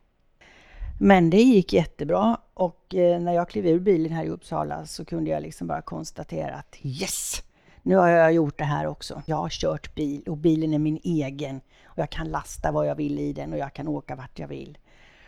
Men 0.98 1.30
det 1.30 1.42
gick 1.42 1.74
jättebra 1.74 2.38
och 2.54 2.96
eh, 2.96 3.20
när 3.20 3.34
jag 3.34 3.50
klev 3.50 3.68
ur 3.68 3.80
bilen 3.80 4.12
här 4.12 4.24
i 4.24 4.30
Uppsala 4.30 4.86
så 4.86 5.06
kunde 5.06 5.30
jag 5.30 5.42
liksom 5.44 5.68
bara 5.68 5.82
konstatera 5.82 6.56
att 6.56 6.76
yes! 6.82 7.44
Nu 7.82 7.96
har 7.96 8.08
jag 8.08 8.34
gjort 8.34 8.58
det 8.58 8.64
här 8.64 8.88
också. 8.88 9.22
Jag 9.26 9.36
har 9.36 9.50
kört 9.50 9.96
bil 9.96 10.24
och 10.28 10.38
bilen 10.38 10.74
är 10.74 10.80
min 10.80 11.00
egen. 11.04 11.62
Och 11.86 11.98
jag 11.98 12.10
kan 12.10 12.30
lasta 12.30 12.72
vad 12.72 12.88
jag 12.88 12.96
vill 12.96 13.20
i 13.20 13.34
den 13.34 13.54
och 13.54 13.60
jag 13.60 13.74
kan 13.74 13.88
åka 13.88 14.16
vart 14.16 14.40
jag 14.40 14.48
vill. 14.48 14.78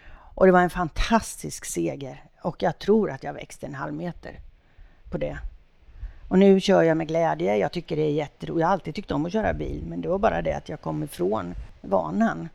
Och 0.09 0.45
det 0.45 0.51
var 0.51 0.61
en 0.61 0.69
fantastisk 0.69 1.65
seger. 1.65 2.23
Och 2.41 2.63
jag 2.63 2.79
tror 2.79 3.11
att 3.11 3.23
jag 3.23 3.33
växte 3.33 3.65
en 3.65 3.75
halv 3.75 3.93
meter 3.93 4.39
på 5.11 5.17
det. 5.17 5.37
Och 6.27 6.39
nu 6.39 6.59
kör 6.59 6.83
jag 6.83 6.97
med 6.97 7.07
glädje. 7.07 7.57
Jag 7.57 7.71
tycker 7.71 7.95
det 7.95 8.01
är 8.01 8.11
jätteroligt. 8.11 8.61
Jag 8.61 8.67
har 8.67 8.73
alltid 8.73 8.95
tyckt 8.95 9.11
om 9.11 9.25
att 9.25 9.31
köra 9.31 9.53
bil, 9.53 9.83
men 9.87 10.01
det 10.01 10.09
var 10.09 10.19
bara 10.19 10.41
det 10.41 10.53
att 10.53 10.69
jag 10.69 10.81
kom 10.81 11.03
ifrån 11.03 11.55
vanan. 11.81 12.49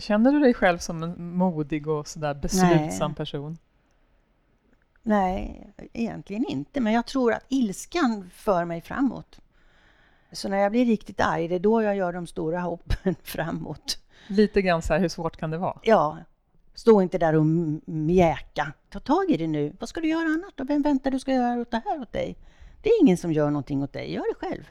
Känner 0.00 0.32
du 0.32 0.40
dig 0.40 0.54
själv 0.54 0.78
som 0.78 1.02
en 1.02 1.36
modig 1.36 1.88
och 1.88 2.08
sådär 2.08 2.34
beslutsam 2.34 3.10
Nej. 3.10 3.16
person? 3.16 3.58
Nej, 5.02 5.72
egentligen 5.92 6.44
inte. 6.48 6.80
Men 6.80 6.92
jag 6.92 7.06
tror 7.06 7.32
att 7.32 7.44
ilskan 7.48 8.30
för 8.34 8.64
mig 8.64 8.80
framåt. 8.80 9.40
Så 10.32 10.48
när 10.48 10.58
jag 10.58 10.72
blir 10.72 10.86
riktigt 10.86 11.20
arg, 11.20 11.48
det 11.48 11.54
är 11.54 11.60
då 11.60 11.82
jag 11.82 11.96
gör 11.96 12.12
de 12.12 12.26
stora 12.26 12.60
hoppen 12.60 13.14
framåt. 13.22 13.98
Lite 14.26 14.62
grann 14.62 14.82
så 14.82 14.92
här, 14.92 15.00
hur 15.00 15.08
svårt 15.08 15.36
kan 15.36 15.50
det 15.50 15.58
vara? 15.58 15.78
Ja. 15.82 16.18
Stå 16.74 17.02
inte 17.02 17.18
där 17.18 17.34
och 17.34 17.46
mjäka. 17.86 18.72
Ta 18.90 19.00
tag 19.00 19.30
i 19.30 19.36
det 19.36 19.46
nu. 19.46 19.76
Vad 19.80 19.88
ska 19.88 20.00
du 20.00 20.08
göra 20.08 20.28
annat 20.28 20.52
då? 20.54 20.64
Vem 20.64 20.82
väntar 20.82 21.10
du 21.10 21.18
ska 21.18 21.32
göra 21.32 21.64
det 21.70 21.82
här 21.84 22.00
åt 22.00 22.12
dig? 22.12 22.36
Det 22.82 22.88
är 22.88 23.02
ingen 23.02 23.16
som 23.16 23.32
gör 23.32 23.50
någonting 23.50 23.82
åt 23.82 23.92
dig. 23.92 24.12
Gör 24.12 24.24
det 24.34 24.46
själv. 24.46 24.70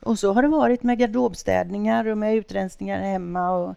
Och 0.00 0.18
så 0.18 0.32
har 0.32 0.42
det 0.42 0.48
varit 0.48 0.82
med 0.82 0.98
garderobstädningar 0.98 2.06
och 2.06 2.18
med 2.18 2.36
utrensningar 2.36 3.00
hemma. 3.00 3.50
Och 3.50 3.74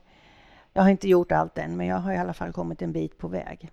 jag 0.78 0.84
har 0.84 0.90
inte 0.90 1.10
gjort 1.10 1.32
allt 1.32 1.58
än, 1.58 1.78
men 1.78 1.88
jag 1.88 1.98
har 1.98 2.14
i 2.14 2.18
alla 2.18 2.34
fall 2.34 2.54
kommit 2.54 2.82
en 2.82 2.92
bit 2.92 3.18
på 3.18 3.28
väg. 3.28 3.70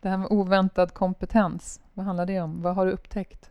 Det 0.00 0.08
här 0.08 0.16
med 0.16 0.28
oväntad 0.30 0.94
kompetens, 0.94 1.80
vad 1.94 2.06
handlar 2.06 2.26
det 2.26 2.40
om? 2.40 2.62
Vad 2.62 2.74
har 2.74 2.86
du 2.86 2.92
upptäckt? 2.92 3.50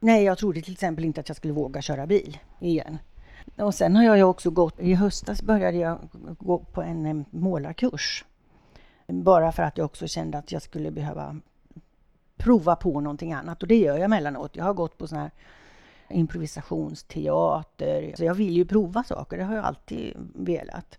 Nej, 0.00 0.24
jag 0.24 0.38
trodde 0.38 0.62
till 0.62 0.72
exempel 0.72 1.04
inte 1.04 1.20
att 1.20 1.28
jag 1.28 1.36
skulle 1.36 1.52
våga 1.52 1.82
köra 1.82 2.06
bil 2.06 2.38
igen. 2.60 2.98
Och 3.56 3.74
sen 3.74 3.96
har 3.96 4.16
jag 4.16 4.30
också 4.30 4.50
gått, 4.50 4.80
i 4.80 4.94
höstas 4.94 5.42
började 5.42 5.76
jag 5.76 5.98
gå 6.38 6.58
på 6.58 6.82
en 6.82 7.24
målarkurs. 7.30 8.24
Bara 9.06 9.52
för 9.52 9.62
att 9.62 9.78
jag 9.78 9.84
också 9.84 10.06
kände 10.06 10.38
att 10.38 10.52
jag 10.52 10.62
skulle 10.62 10.90
behöva 10.90 11.40
prova 12.36 12.76
på 12.76 13.00
någonting 13.00 13.32
annat 13.32 13.62
och 13.62 13.68
det 13.68 13.78
gör 13.78 13.94
jag 13.94 14.04
emellanåt. 14.04 14.56
Jag 14.56 14.64
har 14.64 14.74
gått 14.74 14.98
på 14.98 15.06
sån 15.06 15.18
här 15.18 15.30
improvisationsteater. 16.08 18.14
Så 18.16 18.24
jag 18.24 18.34
vill 18.34 18.56
ju 18.56 18.64
prova 18.64 19.04
saker, 19.04 19.38
det 19.38 19.44
har 19.44 19.56
jag 19.56 19.64
alltid 19.64 20.16
velat. 20.34 20.98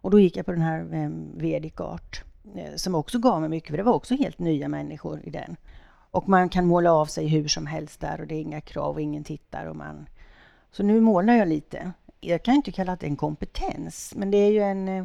Och 0.00 0.10
då 0.10 0.20
gick 0.20 0.36
jag 0.36 0.46
på 0.46 0.52
den 0.52 0.62
här 0.62 0.94
eh, 0.94 1.10
Vedic 1.34 1.80
Art 1.80 2.22
eh, 2.54 2.74
som 2.76 2.94
också 2.94 3.18
gav 3.18 3.40
mig 3.40 3.50
mycket, 3.50 3.70
för 3.70 3.76
det 3.76 3.82
var 3.82 3.92
också 3.92 4.14
helt 4.14 4.38
nya 4.38 4.68
människor 4.68 5.20
i 5.24 5.30
den. 5.30 5.56
Och 6.10 6.28
man 6.28 6.48
kan 6.48 6.66
måla 6.66 6.92
av 6.92 7.06
sig 7.06 7.26
hur 7.26 7.48
som 7.48 7.66
helst 7.66 8.00
där 8.00 8.20
och 8.20 8.26
det 8.26 8.34
är 8.34 8.40
inga 8.40 8.60
krav 8.60 8.94
och 8.94 9.00
ingen 9.00 9.24
tittar. 9.24 9.66
Och 9.66 9.76
man... 9.76 10.06
Så 10.72 10.82
nu 10.82 11.00
målar 11.00 11.34
jag 11.34 11.48
lite. 11.48 11.92
Jag 12.20 12.42
kan 12.42 12.54
inte 12.54 12.72
kalla 12.72 12.96
det 12.96 13.06
en 13.06 13.16
kompetens, 13.16 14.12
men 14.16 14.30
det 14.30 14.38
är 14.38 14.50
ju 14.50 14.60
en, 14.60 14.88
eh, 14.88 15.04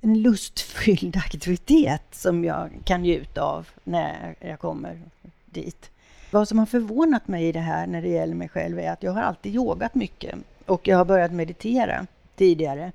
en 0.00 0.22
lustfylld 0.22 1.16
aktivitet 1.26 2.02
som 2.10 2.44
jag 2.44 2.70
kan 2.84 3.02
njuta 3.02 3.42
av 3.42 3.68
när 3.84 4.34
jag 4.40 4.60
kommer 4.60 5.02
dit. 5.46 5.90
Vad 6.30 6.48
som 6.48 6.58
har 6.58 6.66
förvånat 6.66 7.28
mig 7.28 7.48
i 7.48 7.52
det 7.52 7.60
här 7.60 7.86
när 7.86 8.02
det 8.02 8.08
gäller 8.08 8.34
mig 8.34 8.48
själv 8.48 8.78
är 8.78 8.90
att 8.90 9.02
jag 9.02 9.12
har 9.12 9.22
alltid 9.22 9.54
yogat 9.54 9.94
mycket 9.94 10.34
och 10.66 10.88
jag 10.88 10.96
har 10.96 11.04
börjat 11.04 11.32
meditera 11.32 12.06
tidigare. 12.36 12.92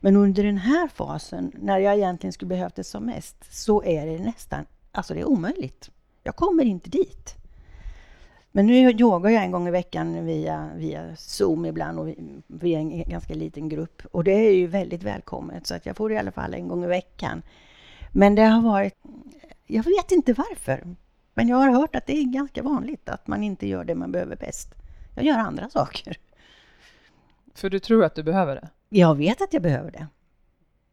Men 0.00 0.16
under 0.16 0.42
den 0.42 0.58
här 0.58 0.88
fasen, 0.88 1.52
när 1.54 1.78
jag 1.78 1.94
egentligen 1.94 2.32
skulle 2.32 2.48
behövt 2.48 2.74
det 2.74 2.84
som 2.84 3.04
mest, 3.04 3.36
så 3.50 3.84
är 3.84 4.06
det 4.06 4.18
nästan, 4.18 4.66
alltså 4.92 5.14
det 5.14 5.20
är 5.20 5.28
omöjligt. 5.28 5.90
Jag 6.22 6.36
kommer 6.36 6.64
inte 6.64 6.90
dit. 6.90 7.34
Men 8.52 8.66
nu 8.66 8.90
yogar 8.90 9.30
jag 9.30 9.44
en 9.44 9.50
gång 9.50 9.68
i 9.68 9.70
veckan 9.70 10.24
via, 10.26 10.70
via 10.76 11.16
Zoom 11.16 11.66
ibland 11.66 11.98
och 11.98 12.14
via 12.46 12.78
en 12.78 13.02
ganska 13.02 13.34
liten 13.34 13.68
grupp. 13.68 14.02
Och 14.12 14.24
det 14.24 14.32
är 14.32 14.54
ju 14.54 14.66
väldigt 14.66 15.02
välkommet, 15.02 15.66
så 15.66 15.74
att 15.74 15.86
jag 15.86 15.96
får 15.96 16.08
det 16.08 16.14
i 16.14 16.18
alla 16.18 16.32
fall 16.32 16.54
en 16.54 16.68
gång 16.68 16.84
i 16.84 16.86
veckan. 16.86 17.42
Men 18.12 18.34
det 18.34 18.42
har 18.42 18.62
varit, 18.62 18.94
jag 19.66 19.82
vet 19.82 20.12
inte 20.12 20.32
varför, 20.32 20.96
men 21.34 21.48
jag 21.48 21.56
har 21.56 21.70
hört 21.70 21.96
att 21.96 22.06
det 22.06 22.18
är 22.18 22.24
ganska 22.24 22.62
vanligt 22.62 23.08
att 23.08 23.26
man 23.26 23.42
inte 23.42 23.68
gör 23.68 23.84
det 23.84 23.94
man 23.94 24.12
behöver 24.12 24.36
bäst. 24.36 24.74
Jag 25.14 25.24
gör 25.24 25.38
andra 25.38 25.70
saker. 25.70 26.16
För 27.54 27.70
du 27.70 27.78
tror 27.78 28.04
att 28.04 28.14
du 28.14 28.22
behöver 28.22 28.54
det? 28.54 28.68
Jag 28.88 29.14
vet 29.14 29.42
att 29.42 29.52
jag 29.52 29.62
behöver 29.62 29.90
det. 29.90 30.06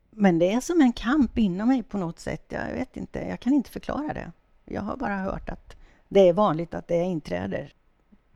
Men 0.10 0.40
det 0.40 0.52
är 0.52 0.62
som 0.62 0.82
en 0.82 0.94
kamp 0.94 1.38
inom 1.38 1.68
mig 1.68 1.84
på 1.84 1.98
något 1.98 2.20
sätt. 2.20 2.46
Jag 2.50 2.74
vet 2.74 2.98
inte, 2.98 3.20
jag 3.20 3.40
kan 3.40 3.54
inte 3.54 3.70
förklara 3.70 4.14
det. 4.14 4.32
Jag 4.66 4.82
har 4.82 4.98
bara 4.98 5.18
hört 5.18 5.50
att 5.50 5.76
det 6.10 6.30
är 6.30 6.34
vanligt 6.34 6.74
att 6.74 6.88
det 6.88 7.04
inträder. 7.04 7.74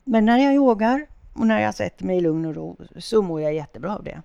Men 0.03 0.26
när 0.26 0.38
jag 0.38 0.55
yogar 0.55 1.08
och 1.34 1.47
när 1.47 1.60
jag 1.60 1.76
sätter 1.76 2.05
mig 2.05 2.18
i 2.18 2.22
lugn 2.22 2.45
och 2.45 2.55
ro 2.55 2.78
så 2.97 3.22
mår 3.22 3.41
jag 3.41 3.53
jättebra 3.53 3.95
av 3.95 4.03
det. 4.03 4.22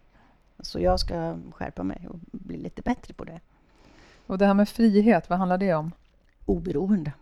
Så 0.60 0.80
jag 0.80 1.00
ska 1.00 1.36
skärpa 1.50 1.82
mig 1.82 2.08
och 2.08 2.18
bli 2.32 2.56
lite 2.56 2.82
bättre 2.82 3.14
på 3.14 3.24
det. 3.24 3.40
Och 4.26 4.38
det 4.38 4.46
här 4.46 4.54
med 4.54 4.68
frihet, 4.68 5.30
vad 5.30 5.38
handlar 5.38 5.58
det 5.58 5.74
om? 5.74 5.92
Oberoende. 6.46 7.12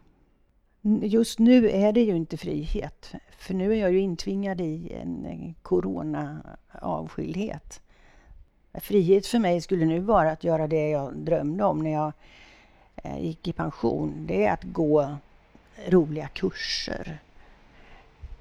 Just 1.03 1.39
nu 1.39 1.71
är 1.71 1.93
det 1.93 2.03
ju 2.03 2.17
inte 2.17 2.37
frihet, 2.37 3.13
för 3.39 3.55
nu 3.55 3.73
är 3.73 3.77
jag 3.77 3.93
ju 3.93 4.01
intvingad 4.01 4.61
i 4.61 4.93
en 4.93 5.55
corona-avskildhet. 5.63 7.81
Frihet 8.75 9.27
för 9.27 9.39
mig 9.39 9.61
skulle 9.61 9.85
nu 9.85 10.01
vara 10.01 10.31
att 10.31 10.45
göra 10.45 10.67
det 10.67 10.89
jag 10.89 11.17
drömde 11.17 11.65
om 11.65 11.79
när 11.79 11.93
jag 11.93 12.13
eh, 12.97 13.19
gick 13.25 13.49
i 13.49 13.53
pension. 13.53 14.27
Det 14.27 14.47
är 14.47 14.53
att 14.53 14.65
gå 14.65 15.17
roliga 15.89 16.29
kurser. 16.29 17.19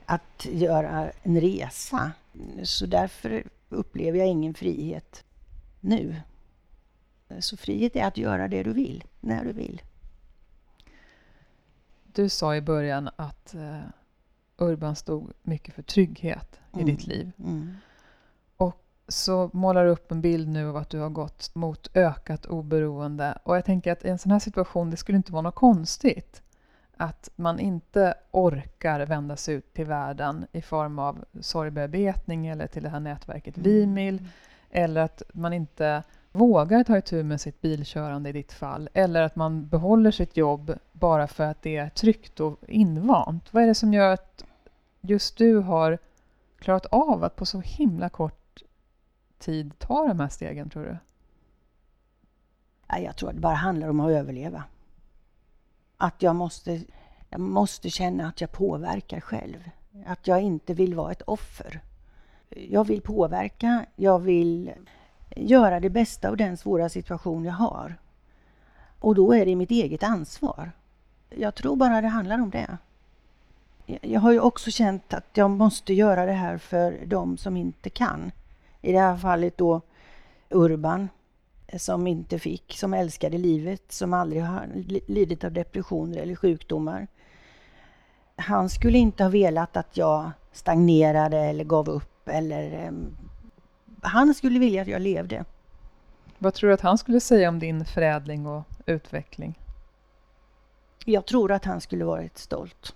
Att 0.06 0.48
göra 0.52 1.12
en 1.24 1.42
resa. 1.42 2.12
Så 2.64 2.86
därför 2.86 3.44
upplever 3.70 4.20
jag 4.20 4.28
ingen 4.28 4.54
frihet 4.54 5.24
nu. 5.80 6.16
Så 7.40 7.58
frihet 7.58 7.96
är 7.96 8.06
att 8.06 8.18
göra 8.18 8.48
det 8.48 8.64
du 8.64 8.74
vill, 8.74 9.04
när 9.20 9.46
du 9.46 9.52
vill. 9.52 9.82
Du 12.14 12.30
sa 12.30 12.56
i 12.56 12.62
början 12.62 13.10
att 13.16 13.56
uh, 13.56 13.80
Urban 14.58 14.96
stod 14.96 15.32
mycket 15.44 15.74
för 15.74 15.82
trygghet 15.82 16.60
i 16.74 16.82
mm. 16.82 16.86
ditt 16.86 17.08
liv. 17.08 17.32
Mm. 17.40 17.76
Så 19.10 19.50
målar 19.54 19.86
du 19.86 19.92
upp 19.92 20.12
en 20.12 20.22
bild 20.22 20.50
nu 20.50 20.70
av 20.70 20.78
att 20.78 20.90
du 20.90 21.00
har 21.00 21.10
gått 21.10 21.56
mot 21.56 21.90
ökat 21.94 22.46
oberoende. 22.46 23.38
Och 23.44 23.56
jag 23.58 23.66
tänker 23.66 23.92
att 23.92 24.06
i 24.06 24.10
en 24.10 24.18
sån 24.18 24.32
här 24.32 24.40
situation, 24.40 24.90
det 24.90 24.98
skulle 24.98 25.16
inte 25.16 25.32
vara 25.32 25.42
något 25.42 25.56
konstigt 25.56 26.42
att 26.98 27.30
man 27.36 27.60
inte 27.60 28.14
orkar 28.32 29.06
vända 29.06 29.36
sig 29.36 29.56
ut 29.56 29.74
till 29.74 29.86
världen 29.86 30.46
i 30.52 30.62
form 30.62 31.00
av 31.00 31.26
sorgbearbetning 31.42 32.48
eller 32.48 32.68
till 32.68 32.84
det 32.84 32.90
här 32.90 33.00
nätverket 33.00 33.58
mm. 33.58 33.70
Vimil. 33.70 34.28
Eller 34.72 35.02
att 35.02 35.22
man 35.34 35.54
inte 35.54 36.04
vågar 36.32 36.84
ta 36.84 36.98
itu 36.98 37.24
med 37.24 37.42
sitt 37.42 37.62
bilkörande 37.62 38.30
i 38.30 38.34
ditt 38.34 38.52
fall. 38.52 38.90
Eller 38.94 39.22
att 39.22 39.36
man 39.36 39.68
behåller 39.68 40.12
sitt 40.12 40.38
jobb 40.38 40.74
bara 40.92 41.28
för 41.28 41.44
att 41.44 41.62
det 41.62 41.78
är 41.78 41.90
tryggt 41.90 42.40
och 42.40 42.60
invant. 42.68 43.54
Vad 43.54 43.64
är 43.64 43.68
det 43.68 43.76
som 43.76 43.94
gör 43.94 44.14
att 44.14 44.44
just 45.02 45.38
du 45.38 45.58
har 45.58 45.98
klarat 46.60 46.86
av 46.86 47.24
att 47.24 47.36
på 47.36 47.46
så 47.46 47.60
himla 47.60 48.10
kort 48.10 48.39
tid 49.40 49.80
ta 49.80 50.08
de 50.08 50.20
här 50.20 50.30
stegen, 50.30 50.70
tror 50.70 50.84
du? 50.84 50.98
Jag 52.98 53.16
tror 53.16 53.30
att 53.30 53.36
det 53.36 53.42
bara 53.42 53.56
handlar 53.56 53.90
om 53.90 54.00
att 54.00 54.12
överleva. 54.12 54.64
Att 55.98 56.22
jag 56.22 56.36
måste, 56.36 56.82
jag 57.30 57.40
måste 57.40 57.90
känna 57.90 58.28
att 58.28 58.42
jag 58.42 58.52
påverkar 58.52 59.20
själv. 59.20 59.70
Att 60.06 60.28
jag 60.28 60.42
inte 60.42 60.74
vill 60.74 60.96
vara 60.96 61.12
ett 61.12 61.22
offer. 61.22 61.82
Jag 62.50 62.88
vill 62.88 63.02
påverka, 63.02 63.86
jag 63.96 64.20
vill 64.20 64.72
göra 65.36 65.80
det 65.80 65.90
bästa 65.90 66.30
av 66.30 66.38
den 66.38 66.58
svåra 66.58 66.90
situation 66.90 67.46
jag 67.46 67.54
har. 67.54 67.96
Och 69.00 69.16
då 69.16 69.34
är 69.34 69.46
det 69.46 69.56
mitt 69.56 69.72
eget 69.72 70.04
ansvar. 70.04 70.72
Jag 71.30 71.56
tror 71.56 71.76
bara 71.76 72.02
det 72.02 72.08
handlar 72.08 72.40
om 72.40 72.50
det. 72.50 72.78
Jag 74.02 74.22
har 74.22 74.32
ju 74.32 74.40
också 74.40 74.72
känt 74.72 75.14
att 75.14 75.38
jag 75.38 75.50
måste 75.50 75.94
göra 75.94 76.26
det 76.26 76.34
här 76.34 76.58
för 76.58 77.06
de 77.06 77.38
som 77.38 77.58
inte 77.58 77.90
kan. 77.90 78.32
I 78.82 78.92
det 78.92 79.00
här 79.00 79.18
fallet 79.18 79.58
då 79.58 79.82
Urban, 80.50 81.10
som 81.78 82.08
inte 82.08 82.40
fick, 82.40 82.78
som 82.78 82.94
älskade 82.94 83.38
livet, 83.38 83.92
som 83.92 84.14
aldrig 84.14 84.44
har 84.44 84.68
lidit 85.08 85.44
av 85.44 85.52
depressioner 85.52 86.18
eller 86.18 86.36
sjukdomar. 86.36 87.08
Han 88.36 88.70
skulle 88.70 88.98
inte 88.98 89.24
ha 89.24 89.30
velat 89.30 89.78
att 89.78 89.98
jag 89.98 90.32
stagnerade 90.52 91.38
eller 91.38 91.64
gav 91.64 91.90
upp 91.90 92.28
eller 92.28 92.88
um, 92.88 93.18
han 94.02 94.34
skulle 94.34 94.60
vilja 94.60 94.82
att 94.82 94.88
jag 94.88 95.02
levde. 95.02 95.46
Vad 96.38 96.54
tror 96.54 96.68
du 96.68 96.74
att 96.74 96.82
han 96.82 96.98
skulle 96.98 97.20
säga 97.20 97.50
om 97.50 97.60
din 97.60 97.86
förädling 97.86 98.48
och 98.48 98.64
utveckling? 98.86 99.60
Jag 101.06 101.26
tror 101.26 101.52
att 101.52 101.66
han 101.66 101.82
skulle 101.82 102.06
varit 102.06 102.38
stolt. 102.38 102.96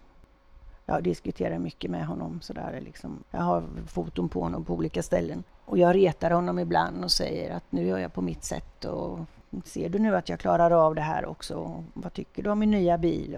Jag 0.86 1.04
diskuterar 1.04 1.60
mycket 1.60 1.92
med 1.92 2.08
honom 2.08 2.42
sådär 2.42 2.82
liksom. 2.84 3.24
Jag 3.32 3.42
har 3.42 3.64
foton 3.88 4.30
på 4.30 4.42
honom 4.42 4.66
på 4.66 4.74
olika 4.74 5.04
ställen. 5.04 5.44
Och 5.66 5.78
jag 5.78 5.96
retar 5.96 6.32
honom 6.32 6.60
ibland 6.60 7.04
och 7.04 7.12
säger 7.12 7.56
att 7.56 7.64
nu 7.70 7.88
gör 7.88 7.98
jag 7.98 8.14
på 8.14 8.22
mitt 8.22 8.44
sätt 8.44 8.86
och 8.86 9.20
ser 9.66 9.90
du 9.90 10.00
nu 10.00 10.16
att 10.16 10.30
jag 10.30 10.40
klarar 10.40 10.72
av 10.72 10.96
det 10.96 11.02
här 11.02 11.26
också? 11.26 11.84
Vad 11.94 12.14
tycker 12.14 12.44
du 12.44 12.50
om 12.50 12.60
min 12.60 12.72
nya 12.72 12.98
bil? 12.98 13.38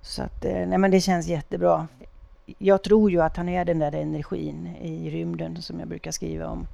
Så 0.00 0.22
att, 0.22 0.44
eh, 0.44 0.66
nej 0.66 0.78
men 0.78 0.90
det 0.90 1.00
känns 1.00 1.26
jättebra. 1.26 1.88
Jag 2.58 2.82
tror 2.82 3.10
ju 3.10 3.22
att 3.22 3.36
han 3.36 3.48
är 3.48 3.64
den 3.64 3.78
där 3.78 3.94
energin 3.94 4.66
i 4.66 5.10
rymden 5.10 5.62
som 5.62 5.78
jag 5.78 5.88
brukar 5.88 6.10
skriva 6.10 6.48
om. 6.48 6.66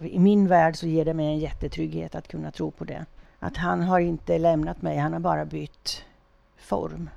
I 0.00 0.18
min 0.18 0.48
värld 0.48 0.76
så 0.76 0.86
ger 0.86 1.04
det 1.04 1.14
mig 1.14 1.26
en 1.26 1.38
jättetrygghet 1.38 2.14
att 2.14 2.28
kunna 2.28 2.50
tro 2.50 2.70
på 2.70 2.84
det. 2.84 3.06
Att 3.38 3.56
han 3.56 3.82
har 3.82 4.00
inte 4.00 4.38
lämnat 4.38 4.82
mig, 4.82 4.98
han 4.98 5.12
har 5.12 5.20
bara 5.20 5.44
bytt 5.44 6.04
form. 6.56 7.10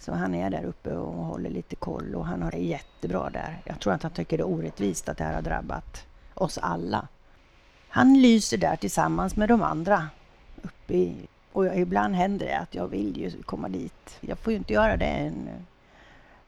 Så 0.00 0.12
han 0.12 0.34
är 0.34 0.50
där 0.50 0.64
uppe 0.64 0.96
och 0.96 1.24
håller 1.24 1.50
lite 1.50 1.76
koll 1.76 2.14
och 2.14 2.26
han 2.26 2.42
har 2.42 2.50
det 2.50 2.58
jättebra 2.58 3.30
där. 3.30 3.62
Jag 3.64 3.80
tror 3.80 3.92
att 3.92 4.02
han 4.02 4.12
tycker 4.12 4.38
det 4.38 4.42
är 4.42 4.48
orättvist 4.48 5.08
att 5.08 5.18
det 5.18 5.24
här 5.24 5.34
har 5.34 5.42
drabbat 5.42 6.06
oss 6.34 6.58
alla. 6.58 7.08
Han 7.88 8.20
lyser 8.20 8.58
där 8.58 8.76
tillsammans 8.76 9.36
med 9.36 9.48
de 9.48 9.62
andra 9.62 10.08
uppe 10.62 10.94
i, 10.94 11.16
och 11.52 11.76
ibland 11.76 12.14
händer 12.14 12.46
det 12.46 12.58
att 12.58 12.74
jag 12.74 12.88
vill 12.88 13.16
ju 13.16 13.42
komma 13.42 13.68
dit. 13.68 14.18
Jag 14.20 14.38
får 14.38 14.52
ju 14.52 14.56
inte 14.56 14.72
göra 14.72 14.96
det 14.96 15.04
än. 15.04 15.48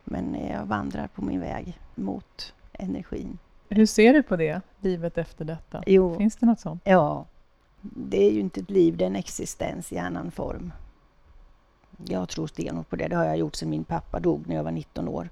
Men 0.05 0.46
jag 0.50 0.64
vandrar 0.66 1.07
på 1.07 1.22
min 1.22 1.40
väg 1.40 1.78
mot 1.94 2.55
energin. 2.72 3.38
Hur 3.68 3.86
ser 3.86 4.12
du 4.14 4.22
på 4.22 4.36
det, 4.36 4.61
livet 4.80 5.18
efter 5.18 5.44
detta? 5.44 5.82
Jo, 5.86 6.18
Finns 6.18 6.36
det 6.36 6.46
något 6.46 6.61
sånt? 6.61 6.82
Ja, 6.84 7.26
det 7.80 8.26
är 8.26 8.30
ju 8.30 8.40
inte 8.40 8.61
ett 8.61 8.70
liv, 8.70 8.96
det 8.96 9.05
är 9.05 9.07
en 9.07 9.16
existens 9.16 9.92
i 9.92 9.98
annan 9.98 10.30
form. 10.30 10.72
Jag 12.07 12.28
tror 12.28 12.47
stenhårt 12.47 12.88
på 12.88 12.97
det. 12.97 13.09
Det 13.09 13.16
har 13.16 13.24
jag 13.24 13.36
gjort 13.36 13.57
sedan 13.57 13.70
min 13.70 13.84
pappa 13.84 14.20
dog 14.20 14.49
när 14.49 14.57
jag 14.57 14.64
var 14.64 14.70
19 14.70 15.09
år. 15.09 15.28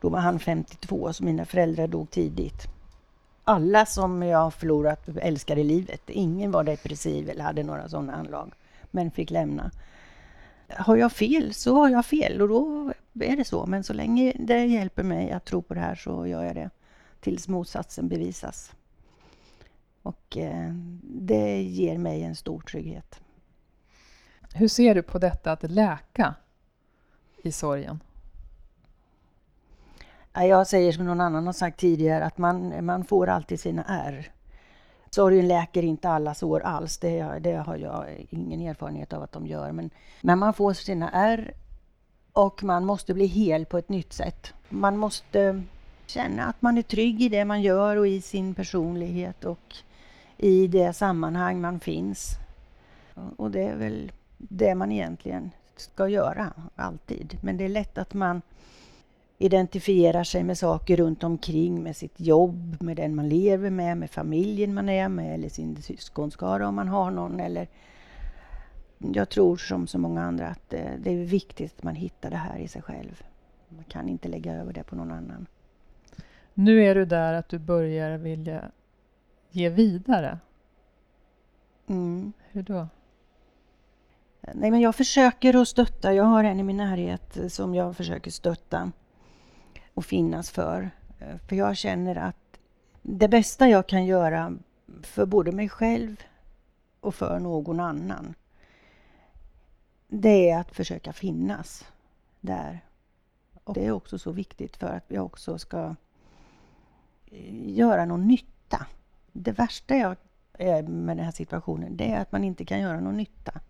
Då 0.00 0.08
var 0.08 0.18
han 0.18 0.38
52, 0.38 1.12
så 1.12 1.24
mina 1.24 1.44
föräldrar 1.44 1.86
dog 1.86 2.10
tidigt. 2.10 2.62
Alla 3.44 3.86
som 3.86 4.22
jag 4.22 4.38
har 4.38 4.50
förlorat 4.50 5.08
älskade 5.16 5.62
livet. 5.64 6.10
Ingen 6.10 6.50
var 6.50 6.64
depressiv 6.64 7.30
eller 7.30 7.44
hade 7.44 7.62
några 7.62 7.88
sådana 7.88 8.14
anlag, 8.14 8.52
men 8.90 9.10
fick 9.10 9.30
lämna. 9.30 9.70
Har 10.68 10.96
jag 10.96 11.12
fel 11.12 11.54
så 11.54 11.74
har 11.74 11.88
jag 11.88 12.06
fel 12.06 12.42
och 12.42 12.48
då 12.48 12.92
är 13.20 13.36
det 13.36 13.44
så. 13.44 13.66
Men 13.66 13.84
så 13.84 13.92
länge 13.92 14.32
det 14.38 14.64
hjälper 14.64 15.02
mig 15.02 15.30
att 15.30 15.44
tro 15.44 15.62
på 15.62 15.74
det 15.74 15.80
här 15.80 15.94
så 15.94 16.26
gör 16.26 16.44
jag 16.44 16.54
det 16.54 16.70
tills 17.20 17.48
motsatsen 17.48 18.08
bevisas. 18.08 18.72
Och 20.02 20.36
eh, 20.36 20.72
det 21.02 21.62
ger 21.62 21.98
mig 21.98 22.22
en 22.22 22.36
stor 22.36 22.60
trygghet. 22.60 23.20
Hur 24.56 24.68
ser 24.68 24.94
du 24.94 25.02
på 25.02 25.18
detta 25.18 25.52
att 25.52 25.70
läka 25.70 26.34
i 27.42 27.52
sorgen? 27.52 28.00
Jag 30.32 30.66
säger 30.66 30.92
som 30.92 31.06
någon 31.06 31.20
annan 31.20 31.46
har 31.46 31.52
sagt 31.52 31.80
tidigare 31.80 32.24
att 32.24 32.38
man, 32.38 32.84
man 32.84 33.04
får 33.04 33.26
alltid 33.26 33.60
sina 33.60 33.84
ärr. 33.84 34.32
Sorgen 35.10 35.48
läker 35.48 35.82
inte 35.82 36.08
alla 36.08 36.34
sår 36.34 36.60
alls, 36.60 36.98
det, 36.98 37.38
det 37.40 37.52
har 37.54 37.76
jag 37.76 38.26
ingen 38.30 38.60
erfarenhet 38.60 39.12
av 39.12 39.22
att 39.22 39.32
de 39.32 39.46
gör. 39.46 39.72
Men, 39.72 39.90
men 40.20 40.38
man 40.38 40.54
får 40.54 40.72
sina 40.72 41.10
ärr 41.10 41.54
och 42.32 42.64
man 42.64 42.84
måste 42.84 43.14
bli 43.14 43.26
hel 43.26 43.66
på 43.66 43.78
ett 43.78 43.88
nytt 43.88 44.12
sätt. 44.12 44.54
Man 44.68 44.96
måste 44.96 45.62
känna 46.06 46.44
att 46.44 46.62
man 46.62 46.78
är 46.78 46.82
trygg 46.82 47.22
i 47.22 47.28
det 47.28 47.44
man 47.44 47.62
gör 47.62 47.96
och 47.96 48.08
i 48.08 48.20
sin 48.20 48.54
personlighet 48.54 49.44
och 49.44 49.76
i 50.36 50.66
det 50.66 50.92
sammanhang 50.92 51.60
man 51.60 51.80
finns. 51.80 52.28
Och 53.36 53.50
det 53.50 53.62
är 53.62 53.76
väl 53.76 54.12
det 54.38 54.74
man 54.74 54.92
egentligen 54.92 55.50
ska 55.76 56.08
göra, 56.08 56.52
alltid. 56.76 57.38
Men 57.42 57.56
det 57.56 57.64
är 57.64 57.68
lätt 57.68 57.98
att 57.98 58.14
man 58.14 58.42
identifierar 59.38 60.24
sig 60.24 60.44
med 60.44 60.58
saker 60.58 60.96
runt 60.96 61.24
omkring, 61.24 61.82
med 61.82 61.96
sitt 61.96 62.20
jobb, 62.20 62.76
med 62.82 62.96
den 62.96 63.14
man 63.14 63.28
lever 63.28 63.70
med, 63.70 63.96
med 63.98 64.10
familjen 64.10 64.74
man 64.74 64.88
är 64.88 65.08
med 65.08 65.34
eller 65.34 65.48
sin 65.48 65.82
syskonskara 65.82 66.68
om 66.68 66.74
man 66.74 66.88
har 66.88 67.10
någon. 67.10 67.40
Eller 67.40 67.68
jag 68.98 69.28
tror 69.28 69.56
som 69.56 69.86
så 69.86 69.98
många 69.98 70.22
andra 70.22 70.48
att 70.48 70.70
det 70.70 71.10
är 71.10 71.24
viktigt 71.24 71.74
att 71.78 71.82
man 71.82 71.94
hittar 71.94 72.30
det 72.30 72.36
här 72.36 72.58
i 72.58 72.68
sig 72.68 72.82
själv. 72.82 73.22
Man 73.68 73.84
kan 73.84 74.08
inte 74.08 74.28
lägga 74.28 74.54
över 74.54 74.72
det 74.72 74.82
på 74.82 74.96
någon 74.96 75.12
annan. 75.12 75.46
Nu 76.54 76.84
är 76.84 76.94
du 76.94 77.04
där 77.04 77.34
att 77.34 77.48
du 77.48 77.58
börjar 77.58 78.18
vilja 78.18 78.70
ge 79.50 79.68
vidare. 79.68 80.38
Mm. 81.86 82.32
Hur 82.50 82.62
då? 82.62 82.88
Nej, 84.54 84.70
men 84.70 84.80
jag 84.80 84.94
försöker 84.94 85.62
att 85.62 85.68
stötta. 85.68 86.14
Jag 86.14 86.24
har 86.24 86.44
en 86.44 86.60
i 86.60 86.62
min 86.62 86.76
närhet 86.76 87.38
som 87.52 87.74
jag 87.74 87.96
försöker 87.96 88.30
stötta 88.30 88.92
och 89.94 90.04
finnas 90.04 90.50
för. 90.50 90.90
Eh, 91.18 91.36
för 91.48 91.56
jag 91.56 91.76
känner 91.76 92.16
att 92.16 92.58
det 93.02 93.28
bästa 93.28 93.68
jag 93.68 93.86
kan 93.86 94.06
göra 94.06 94.58
för 95.02 95.26
både 95.26 95.52
mig 95.52 95.68
själv 95.68 96.16
och 97.00 97.14
för 97.14 97.38
någon 97.38 97.80
annan 97.80 98.34
det 100.20 100.50
är 100.50 100.58
att 100.58 100.74
försöka 100.74 101.12
finnas 101.12 101.84
där. 102.40 102.80
Och 103.64 103.74
det 103.74 103.86
är 103.86 103.90
också 103.90 104.18
så 104.18 104.32
viktigt 104.32 104.76
för 104.76 104.86
att 104.86 105.04
jag 105.08 105.24
också 105.24 105.58
ska 105.58 105.94
eh, 107.26 107.70
göra 107.70 108.04
någon 108.04 108.28
nytta. 108.28 108.86
Det 109.32 109.52
värsta 109.52 109.96
jag 109.96 110.16
är 110.52 110.82
med 110.82 111.16
den 111.16 111.24
här 111.24 111.32
situationen 111.32 111.96
det 111.96 112.10
är 112.10 112.20
att 112.20 112.32
man 112.32 112.44
inte 112.44 112.64
kan 112.64 112.80
göra 112.80 113.00
någon 113.00 113.16
nytta. 113.16 113.60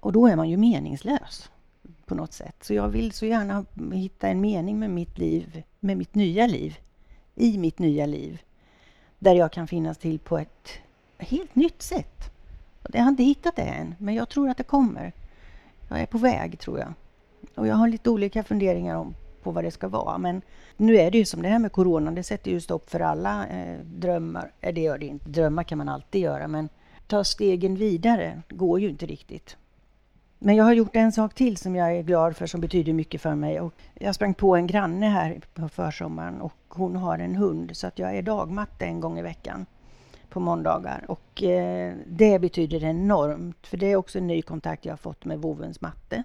Och 0.00 0.12
då 0.12 0.26
är 0.26 0.36
man 0.36 0.50
ju 0.50 0.56
meningslös 0.56 1.50
på 2.06 2.14
något 2.14 2.32
sätt. 2.32 2.56
Så 2.60 2.74
jag 2.74 2.88
vill 2.88 3.12
så 3.12 3.26
gärna 3.26 3.64
hitta 3.92 4.28
en 4.28 4.40
mening 4.40 4.78
med 4.78 4.90
mitt 4.90 5.18
liv, 5.18 5.62
med 5.80 5.96
mitt 5.96 6.14
nya 6.14 6.46
liv, 6.46 6.78
i 7.34 7.58
mitt 7.58 7.78
nya 7.78 8.06
liv. 8.06 8.42
där 9.18 9.34
jag 9.34 9.52
kan 9.52 9.66
finnas 9.66 9.98
till 9.98 10.18
på 10.18 10.38
ett 10.38 10.68
helt 11.18 11.54
nytt 11.54 11.82
sätt. 11.82 12.30
Jag 12.92 13.02
har 13.02 13.08
inte 13.08 13.22
hittat 13.22 13.56
det 13.56 13.62
än, 13.62 13.94
men 13.98 14.14
jag 14.14 14.28
tror 14.28 14.48
att 14.48 14.56
det 14.56 14.64
kommer. 14.64 15.12
Jag 15.88 16.00
är 16.00 16.06
på 16.06 16.18
väg, 16.18 16.58
tror 16.58 16.78
jag. 16.78 16.92
Och 17.54 17.66
jag 17.66 17.74
har 17.74 17.88
lite 17.88 18.10
olika 18.10 18.42
funderingar 18.42 18.96
om 18.96 19.14
på 19.42 19.50
vad 19.50 19.64
det 19.64 19.70
ska 19.70 19.88
vara. 19.88 20.18
Men 20.18 20.42
nu 20.76 20.96
är 20.96 21.10
det 21.10 21.18
ju 21.18 21.24
som 21.24 21.42
det 21.42 21.48
här 21.48 21.58
med 21.58 21.72
corona, 21.72 22.10
det 22.10 22.22
sätter 22.22 22.50
ju 22.50 22.60
stopp 22.60 22.90
för 22.90 23.00
alla 23.00 23.46
eh, 23.46 23.78
drömmar. 23.84 24.52
Eh, 24.60 24.74
det 24.74 24.80
gör 24.80 24.98
det 24.98 25.06
inte. 25.06 25.28
Drömmar 25.30 25.62
kan 25.62 25.78
man 25.78 25.88
alltid 25.88 26.20
göra, 26.20 26.48
men 26.48 26.68
ta 27.06 27.24
stegen 27.24 27.76
vidare 27.76 28.42
går 28.48 28.80
ju 28.80 28.88
inte 28.88 29.06
riktigt. 29.06 29.56
Men 30.42 30.56
jag 30.56 30.64
har 30.64 30.72
gjort 30.72 30.96
en 30.96 31.12
sak 31.12 31.34
till 31.34 31.56
som 31.56 31.76
jag 31.76 31.96
är 31.96 32.02
glad 32.02 32.36
för, 32.36 32.46
som 32.46 32.60
betyder 32.60 32.92
mycket 32.92 33.20
för 33.20 33.34
mig. 33.34 33.60
Och 33.60 33.74
jag 33.94 34.14
sprang 34.14 34.34
på 34.34 34.56
en 34.56 34.66
granne 34.66 35.06
här 35.06 35.40
på 35.54 35.68
försommaren 35.68 36.40
och 36.40 36.54
hon 36.68 36.96
har 36.96 37.18
en 37.18 37.36
hund 37.36 37.76
så 37.76 37.86
att 37.86 37.98
jag 37.98 38.16
är 38.16 38.22
dagmatte 38.22 38.84
en 38.84 39.00
gång 39.00 39.18
i 39.18 39.22
veckan 39.22 39.66
på 40.28 40.40
måndagar. 40.40 41.04
Och 41.08 41.42
eh, 41.42 41.94
det 42.06 42.38
betyder 42.38 42.84
enormt, 42.84 43.66
för 43.66 43.76
det 43.76 43.86
är 43.86 43.96
också 43.96 44.18
en 44.18 44.26
ny 44.26 44.42
kontakt 44.42 44.84
jag 44.84 44.92
har 44.92 44.96
fått 44.96 45.24
med 45.24 45.38
vovens 45.38 45.80
matte 45.80 46.22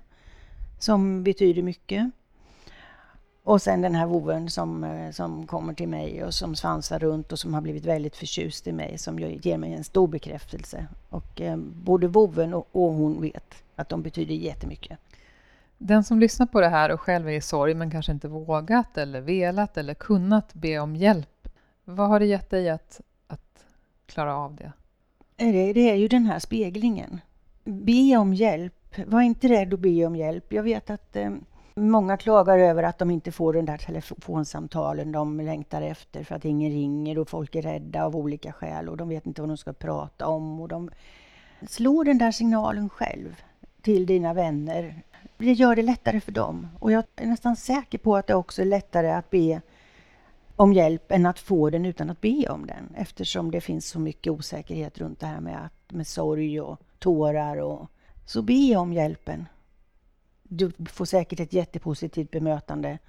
som 0.80 1.24
betyder 1.24 1.62
mycket. 1.62 2.12
Och 3.44 3.62
sen 3.62 3.82
den 3.82 3.96
här 3.96 4.06
voven 4.06 4.50
som, 4.50 4.84
eh, 4.84 5.12
som 5.12 5.48
kommer 5.48 5.74
till 5.74 5.90
mig 5.90 6.24
och 6.24 6.34
som 6.34 6.56
svansar 6.56 7.00
runt 7.00 7.32
och 7.32 7.40
som 7.40 7.54
har 7.54 7.62
blivit 7.62 7.86
väldigt 7.86 8.16
förtjust 8.16 8.68
i 8.68 8.72
mig 8.72 8.98
som 8.98 9.20
ger 9.20 9.58
mig 9.58 9.74
en 9.74 9.84
stor 9.84 10.08
bekräftelse. 10.08 10.88
Och 11.10 11.42
eh, 11.42 11.58
både 11.58 12.08
voven 12.08 12.54
och, 12.54 12.68
och 12.72 12.94
hon 12.94 13.22
vet 13.22 13.65
att 13.76 13.90
de 13.90 14.02
betyder 14.02 14.36
jättemycket. 14.36 15.00
Den 15.78 16.04
som 16.04 16.20
lyssnar 16.20 16.46
på 16.46 16.62
det 16.62 16.68
här 16.68 16.92
och 16.92 17.02
själv 17.02 17.28
är 17.28 17.34
i 17.34 17.42
sorg 17.42 17.74
men 17.74 17.92
kanske 17.92 18.12
inte 18.12 18.28
vågat 18.28 18.98
eller 18.98 19.22
velat 19.22 19.78
eller 19.78 19.94
kunnat 19.94 20.54
be 20.54 20.80
om 20.80 20.96
hjälp. 20.96 21.48
Vad 21.84 22.10
har 22.10 22.20
det 22.20 22.26
gett 22.26 22.50
dig 22.50 22.70
att, 22.70 23.02
att 23.28 23.66
klara 24.06 24.38
av 24.38 24.56
det? 24.56 24.72
Det, 25.36 25.74
det 25.74 25.90
är 25.90 25.96
ju 25.96 26.08
den 26.08 26.26
här 26.26 26.40
speglingen. 26.40 27.22
Be 27.64 28.18
om 28.18 28.34
hjälp. 28.34 28.96
Var 29.06 29.22
inte 29.22 29.48
rädd 29.48 29.74
att 29.74 29.80
be 29.80 30.06
om 30.06 30.16
hjälp. 30.16 30.54
Jag 30.54 30.64
vet 30.64 30.90
att 30.90 31.16
eh, 31.16 31.32
Många 31.78 32.18
klagar 32.18 32.58
över 32.58 32.84
att 32.84 32.98
de 32.98 33.12
inte 33.12 33.32
får 33.32 33.54
de 33.54 33.66
där 33.66 33.78
telefonsamtalen 33.78 35.12
de 35.12 35.40
längtar 35.40 35.82
efter 35.82 36.24
för 36.24 36.36
att 36.36 36.46
ingen 36.46 36.72
ringer 36.72 37.20
och 37.20 37.30
folk 37.30 37.56
är 37.56 37.62
rädda 37.62 38.06
av 38.06 38.16
olika 38.16 38.52
skäl 38.52 38.90
och 38.90 38.98
de 38.98 39.10
vet 39.10 39.26
inte 39.26 39.42
vad 39.42 39.50
de 39.50 39.58
ska 39.58 39.74
prata 39.74 40.28
om. 40.28 40.62
Och 40.62 40.68
de 40.68 40.90
slår 41.68 42.04
den 42.04 42.18
där 42.18 42.32
signalen 42.32 42.90
själv 42.90 43.42
till 43.86 44.06
dina 44.06 44.34
vänner. 44.34 45.04
Det 45.38 45.54
gör 45.54 45.76
det 45.76 45.82
lättare 45.82 46.22
för 46.22 46.32
dem. 46.32 46.68
Och 46.80 46.92
jag 46.92 47.04
är 47.16 47.26
nästan 47.26 47.56
säker 47.56 47.98
på 47.98 48.16
att 48.16 48.28
det 48.28 48.36
också 48.36 48.62
är 48.62 48.66
lättare 48.66 49.12
att 49.12 49.30
be 49.30 49.62
om 50.56 50.74
hjälp 50.74 51.12
än 51.12 51.26
att 51.26 51.40
få 51.40 51.70
den 51.70 51.86
utan 51.86 52.10
att 52.10 52.22
be 52.22 52.50
om 52.50 52.68
den 52.68 52.96
eftersom 52.96 53.52
det 53.52 53.62
finns 53.62 53.88
så 53.88 54.00
mycket 54.00 54.34
osäkerhet 54.34 54.98
runt 54.98 55.20
det 55.20 55.28
här 55.28 55.40
med, 55.40 55.66
att, 55.66 55.92
med 55.92 56.08
sorg 56.08 56.62
och 56.62 56.80
tårar. 57.00 57.58
Och, 57.58 57.90
så 58.26 58.42
be 58.42 58.76
om 58.76 58.94
hjälpen 58.94 59.46
du 60.44 60.72
får 60.86 61.06
säkert 61.06 61.40
ett 61.40 61.54
jättepositivt 61.54 62.32
bemötande. 62.32 63.00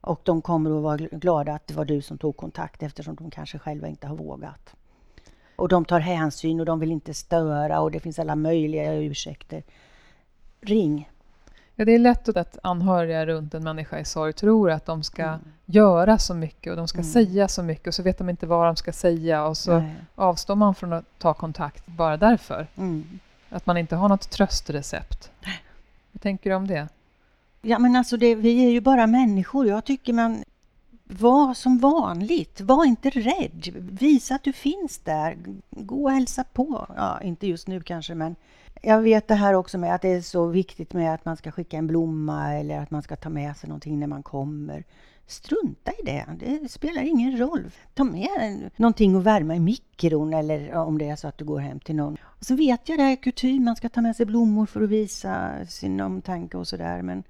Och 0.00 0.20
de 0.24 0.42
kommer 0.42 0.76
att 0.76 0.82
vara 0.82 0.96
glada 0.96 1.52
att 1.52 1.66
det 1.66 1.74
var 1.74 1.84
du 1.84 2.02
som 2.02 2.18
tog 2.18 2.36
kontakt 2.36 2.82
eftersom 2.82 3.14
de 3.14 3.30
kanske 3.30 3.58
själva 3.58 3.88
inte 3.88 4.06
har 4.06 4.16
vågat. 4.16 4.74
Och 5.60 5.68
de 5.68 5.84
tar 5.84 6.00
hänsyn 6.00 6.60
och 6.60 6.66
de 6.66 6.80
vill 6.80 6.90
inte 6.90 7.14
störa 7.14 7.80
och 7.80 7.90
det 7.90 8.00
finns 8.00 8.18
alla 8.18 8.36
möjliga 8.36 8.94
ursäkter. 8.94 9.62
Ring! 10.60 11.10
Ja, 11.74 11.84
det 11.84 11.92
är 11.92 11.98
lätt 11.98 12.36
att 12.36 12.58
anhöriga 12.62 13.26
runt 13.26 13.54
en 13.54 13.64
människa 13.64 13.98
i 13.98 14.04
sorg 14.04 14.32
tror 14.32 14.70
att 14.70 14.86
de 14.86 15.02
ska 15.02 15.22
mm. 15.22 15.40
göra 15.64 16.18
så 16.18 16.34
mycket 16.34 16.70
och 16.70 16.76
de 16.76 16.88
ska 16.88 16.98
mm. 16.98 17.10
säga 17.10 17.48
så 17.48 17.62
mycket 17.62 17.86
och 17.86 17.94
så 17.94 18.02
vet 18.02 18.18
de 18.18 18.28
inte 18.28 18.46
vad 18.46 18.66
de 18.66 18.76
ska 18.76 18.92
säga 18.92 19.46
och 19.46 19.56
så 19.56 19.78
Nej. 19.78 19.94
avstår 20.14 20.56
man 20.56 20.74
från 20.74 20.92
att 20.92 21.18
ta 21.18 21.34
kontakt 21.34 21.86
bara 21.86 22.16
därför. 22.16 22.66
Mm. 22.76 23.18
Att 23.48 23.66
man 23.66 23.76
inte 23.76 23.96
har 23.96 24.08
något 24.08 24.30
tröstrecept. 24.30 25.30
Vad 26.12 26.22
tänker 26.22 26.50
du 26.50 26.56
om 26.56 26.66
det? 26.66 26.88
Ja, 27.62 27.78
men 27.78 27.96
alltså 27.96 28.16
det, 28.16 28.34
vi 28.34 28.64
är 28.66 28.70
ju 28.70 28.80
bara 28.80 29.06
människor. 29.06 29.66
Jag 29.66 29.84
tycker 29.84 30.12
man 30.12 30.44
var 31.10 31.54
som 31.54 31.78
vanligt. 31.78 32.60
Var 32.60 32.84
inte 32.84 33.10
rädd. 33.10 33.68
Visa 33.74 34.34
att 34.34 34.44
du 34.44 34.52
finns 34.52 34.98
där. 34.98 35.36
Gå 35.70 36.04
och 36.04 36.10
hälsa 36.10 36.44
på. 36.44 36.86
Ja, 36.96 37.20
inte 37.20 37.46
just 37.46 37.68
nu 37.68 37.80
kanske, 37.80 38.14
men 38.14 38.36
jag 38.82 39.00
vet 39.00 39.28
det 39.28 39.34
här 39.34 39.54
också 39.54 39.78
med 39.78 39.94
att 39.94 40.02
det 40.02 40.08
är 40.08 40.20
så 40.20 40.46
viktigt 40.46 40.92
med 40.92 41.14
att 41.14 41.24
man 41.24 41.36
ska 41.36 41.50
skicka 41.50 41.76
en 41.76 41.86
blomma 41.86 42.54
eller 42.54 42.78
att 42.78 42.90
man 42.90 43.02
ska 43.02 43.16
ta 43.16 43.28
med 43.28 43.56
sig 43.56 43.68
någonting 43.68 44.00
när 44.00 44.06
man 44.06 44.22
kommer. 44.22 44.84
Strunta 45.26 45.92
i 45.92 46.02
det. 46.04 46.26
Det 46.38 46.68
spelar 46.70 47.02
ingen 47.02 47.38
roll. 47.38 47.70
Ta 47.94 48.04
med 48.04 48.70
någonting 48.76 49.16
att 49.16 49.22
värma 49.22 49.56
i 49.56 49.60
mikron 49.60 50.34
eller 50.34 50.74
om 50.74 50.98
det 50.98 51.08
är 51.08 51.16
så 51.16 51.28
att 51.28 51.38
du 51.38 51.44
går 51.44 51.58
hem 51.58 51.80
till 51.80 51.96
någon. 51.96 52.16
Och 52.22 52.44
så 52.44 52.54
vet 52.54 52.88
jag 52.88 52.98
det 52.98 53.04
är 53.04 53.16
kutym, 53.16 53.64
man 53.64 53.76
ska 53.76 53.88
ta 53.88 54.00
med 54.00 54.16
sig 54.16 54.26
blommor 54.26 54.66
för 54.66 54.82
att 54.82 54.88
visa 54.88 55.66
sin 55.66 56.00
omtanke 56.00 56.56
och 56.56 56.68
sådär. 56.68 57.02
Men 57.02 57.22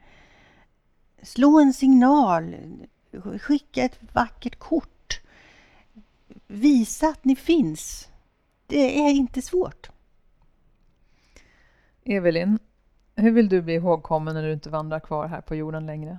slå 1.22 1.60
en 1.60 1.72
signal. 1.72 2.54
Skicka 3.40 3.82
ett 3.82 3.98
vackert 4.12 4.58
kort. 4.58 5.20
Visa 6.46 7.08
att 7.08 7.24
ni 7.24 7.36
finns. 7.36 8.08
Det 8.66 9.00
är 9.06 9.10
inte 9.10 9.42
svårt. 9.42 9.90
Evelin, 12.04 12.58
hur 13.16 13.30
vill 13.30 13.48
du 13.48 13.62
bli 13.62 13.74
ihågkommen 13.74 14.34
när 14.34 14.42
du 14.42 14.52
inte 14.52 14.70
vandrar 14.70 15.00
kvar 15.00 15.26
här 15.26 15.40
på 15.40 15.54
jorden 15.54 15.86
längre? 15.86 16.18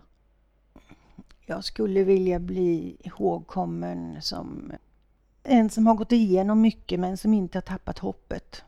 Jag 1.45 1.63
skulle 1.63 2.03
vilja 2.03 2.39
bli 2.39 2.97
ihågkommen 2.99 4.21
som 4.21 4.71
en 5.43 5.69
som 5.69 5.87
har 5.87 5.95
gått 5.95 6.11
igenom 6.11 6.61
mycket 6.61 6.99
men 6.99 7.17
som 7.17 7.33
inte 7.33 7.57
har 7.57 7.61
tappat 7.61 7.99
hoppet. 7.99 8.63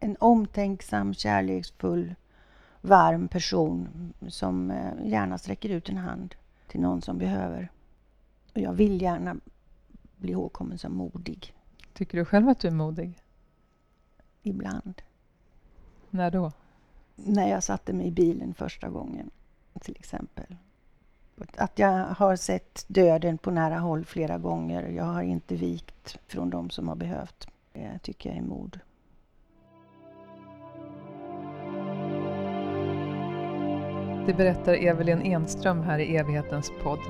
En 0.00 0.16
omtänksam, 0.20 1.14
kärleksfull, 1.14 2.14
varm 2.80 3.28
person 3.28 3.88
som 4.28 4.70
eh, 4.70 4.92
gärna 5.04 5.38
sträcker 5.38 5.68
ut 5.68 5.88
en 5.88 5.96
hand 5.96 6.34
till 6.66 6.80
någon 6.80 7.02
som 7.02 7.18
behöver. 7.18 7.70
Och 8.54 8.60
jag 8.60 8.72
vill 8.72 9.02
gärna 9.02 9.36
bli 10.16 10.32
ihågkommen 10.32 10.78
som 10.78 10.96
modig. 10.96 11.54
Tycker 11.92 12.18
du 12.18 12.24
själv 12.24 12.48
att 12.48 12.58
du 12.58 12.68
är 12.68 12.72
modig? 12.72 13.18
Ibland. 14.42 15.02
När 16.10 16.30
då? 16.30 16.52
När 17.14 17.48
jag 17.48 17.62
satte 17.62 17.92
mig 17.92 18.06
i 18.06 18.10
bilen 18.10 18.54
första 18.54 18.88
gången, 18.88 19.30
till 19.80 19.96
exempel. 19.98 20.56
Att 21.56 21.78
jag 21.78 22.06
har 22.06 22.36
sett 22.36 22.84
döden 22.88 23.38
på 23.38 23.50
nära 23.50 23.78
håll 23.78 24.04
flera 24.04 24.38
gånger. 24.38 24.88
Jag 24.88 25.04
har 25.04 25.22
inte 25.22 25.56
vikt 25.56 26.18
från 26.26 26.50
de 26.50 26.70
som 26.70 26.88
har 26.88 26.96
behövt. 26.96 27.48
Det 27.72 27.98
tycker 28.02 28.30
jag 28.30 28.38
är 28.38 28.42
mod. 28.42 28.80
Det 34.26 34.34
berättar 34.34 34.74
Evelyn 34.74 35.22
Enström 35.22 35.82
här 35.82 35.98
i 35.98 36.16
evighetens 36.16 36.72
podd. 36.82 37.00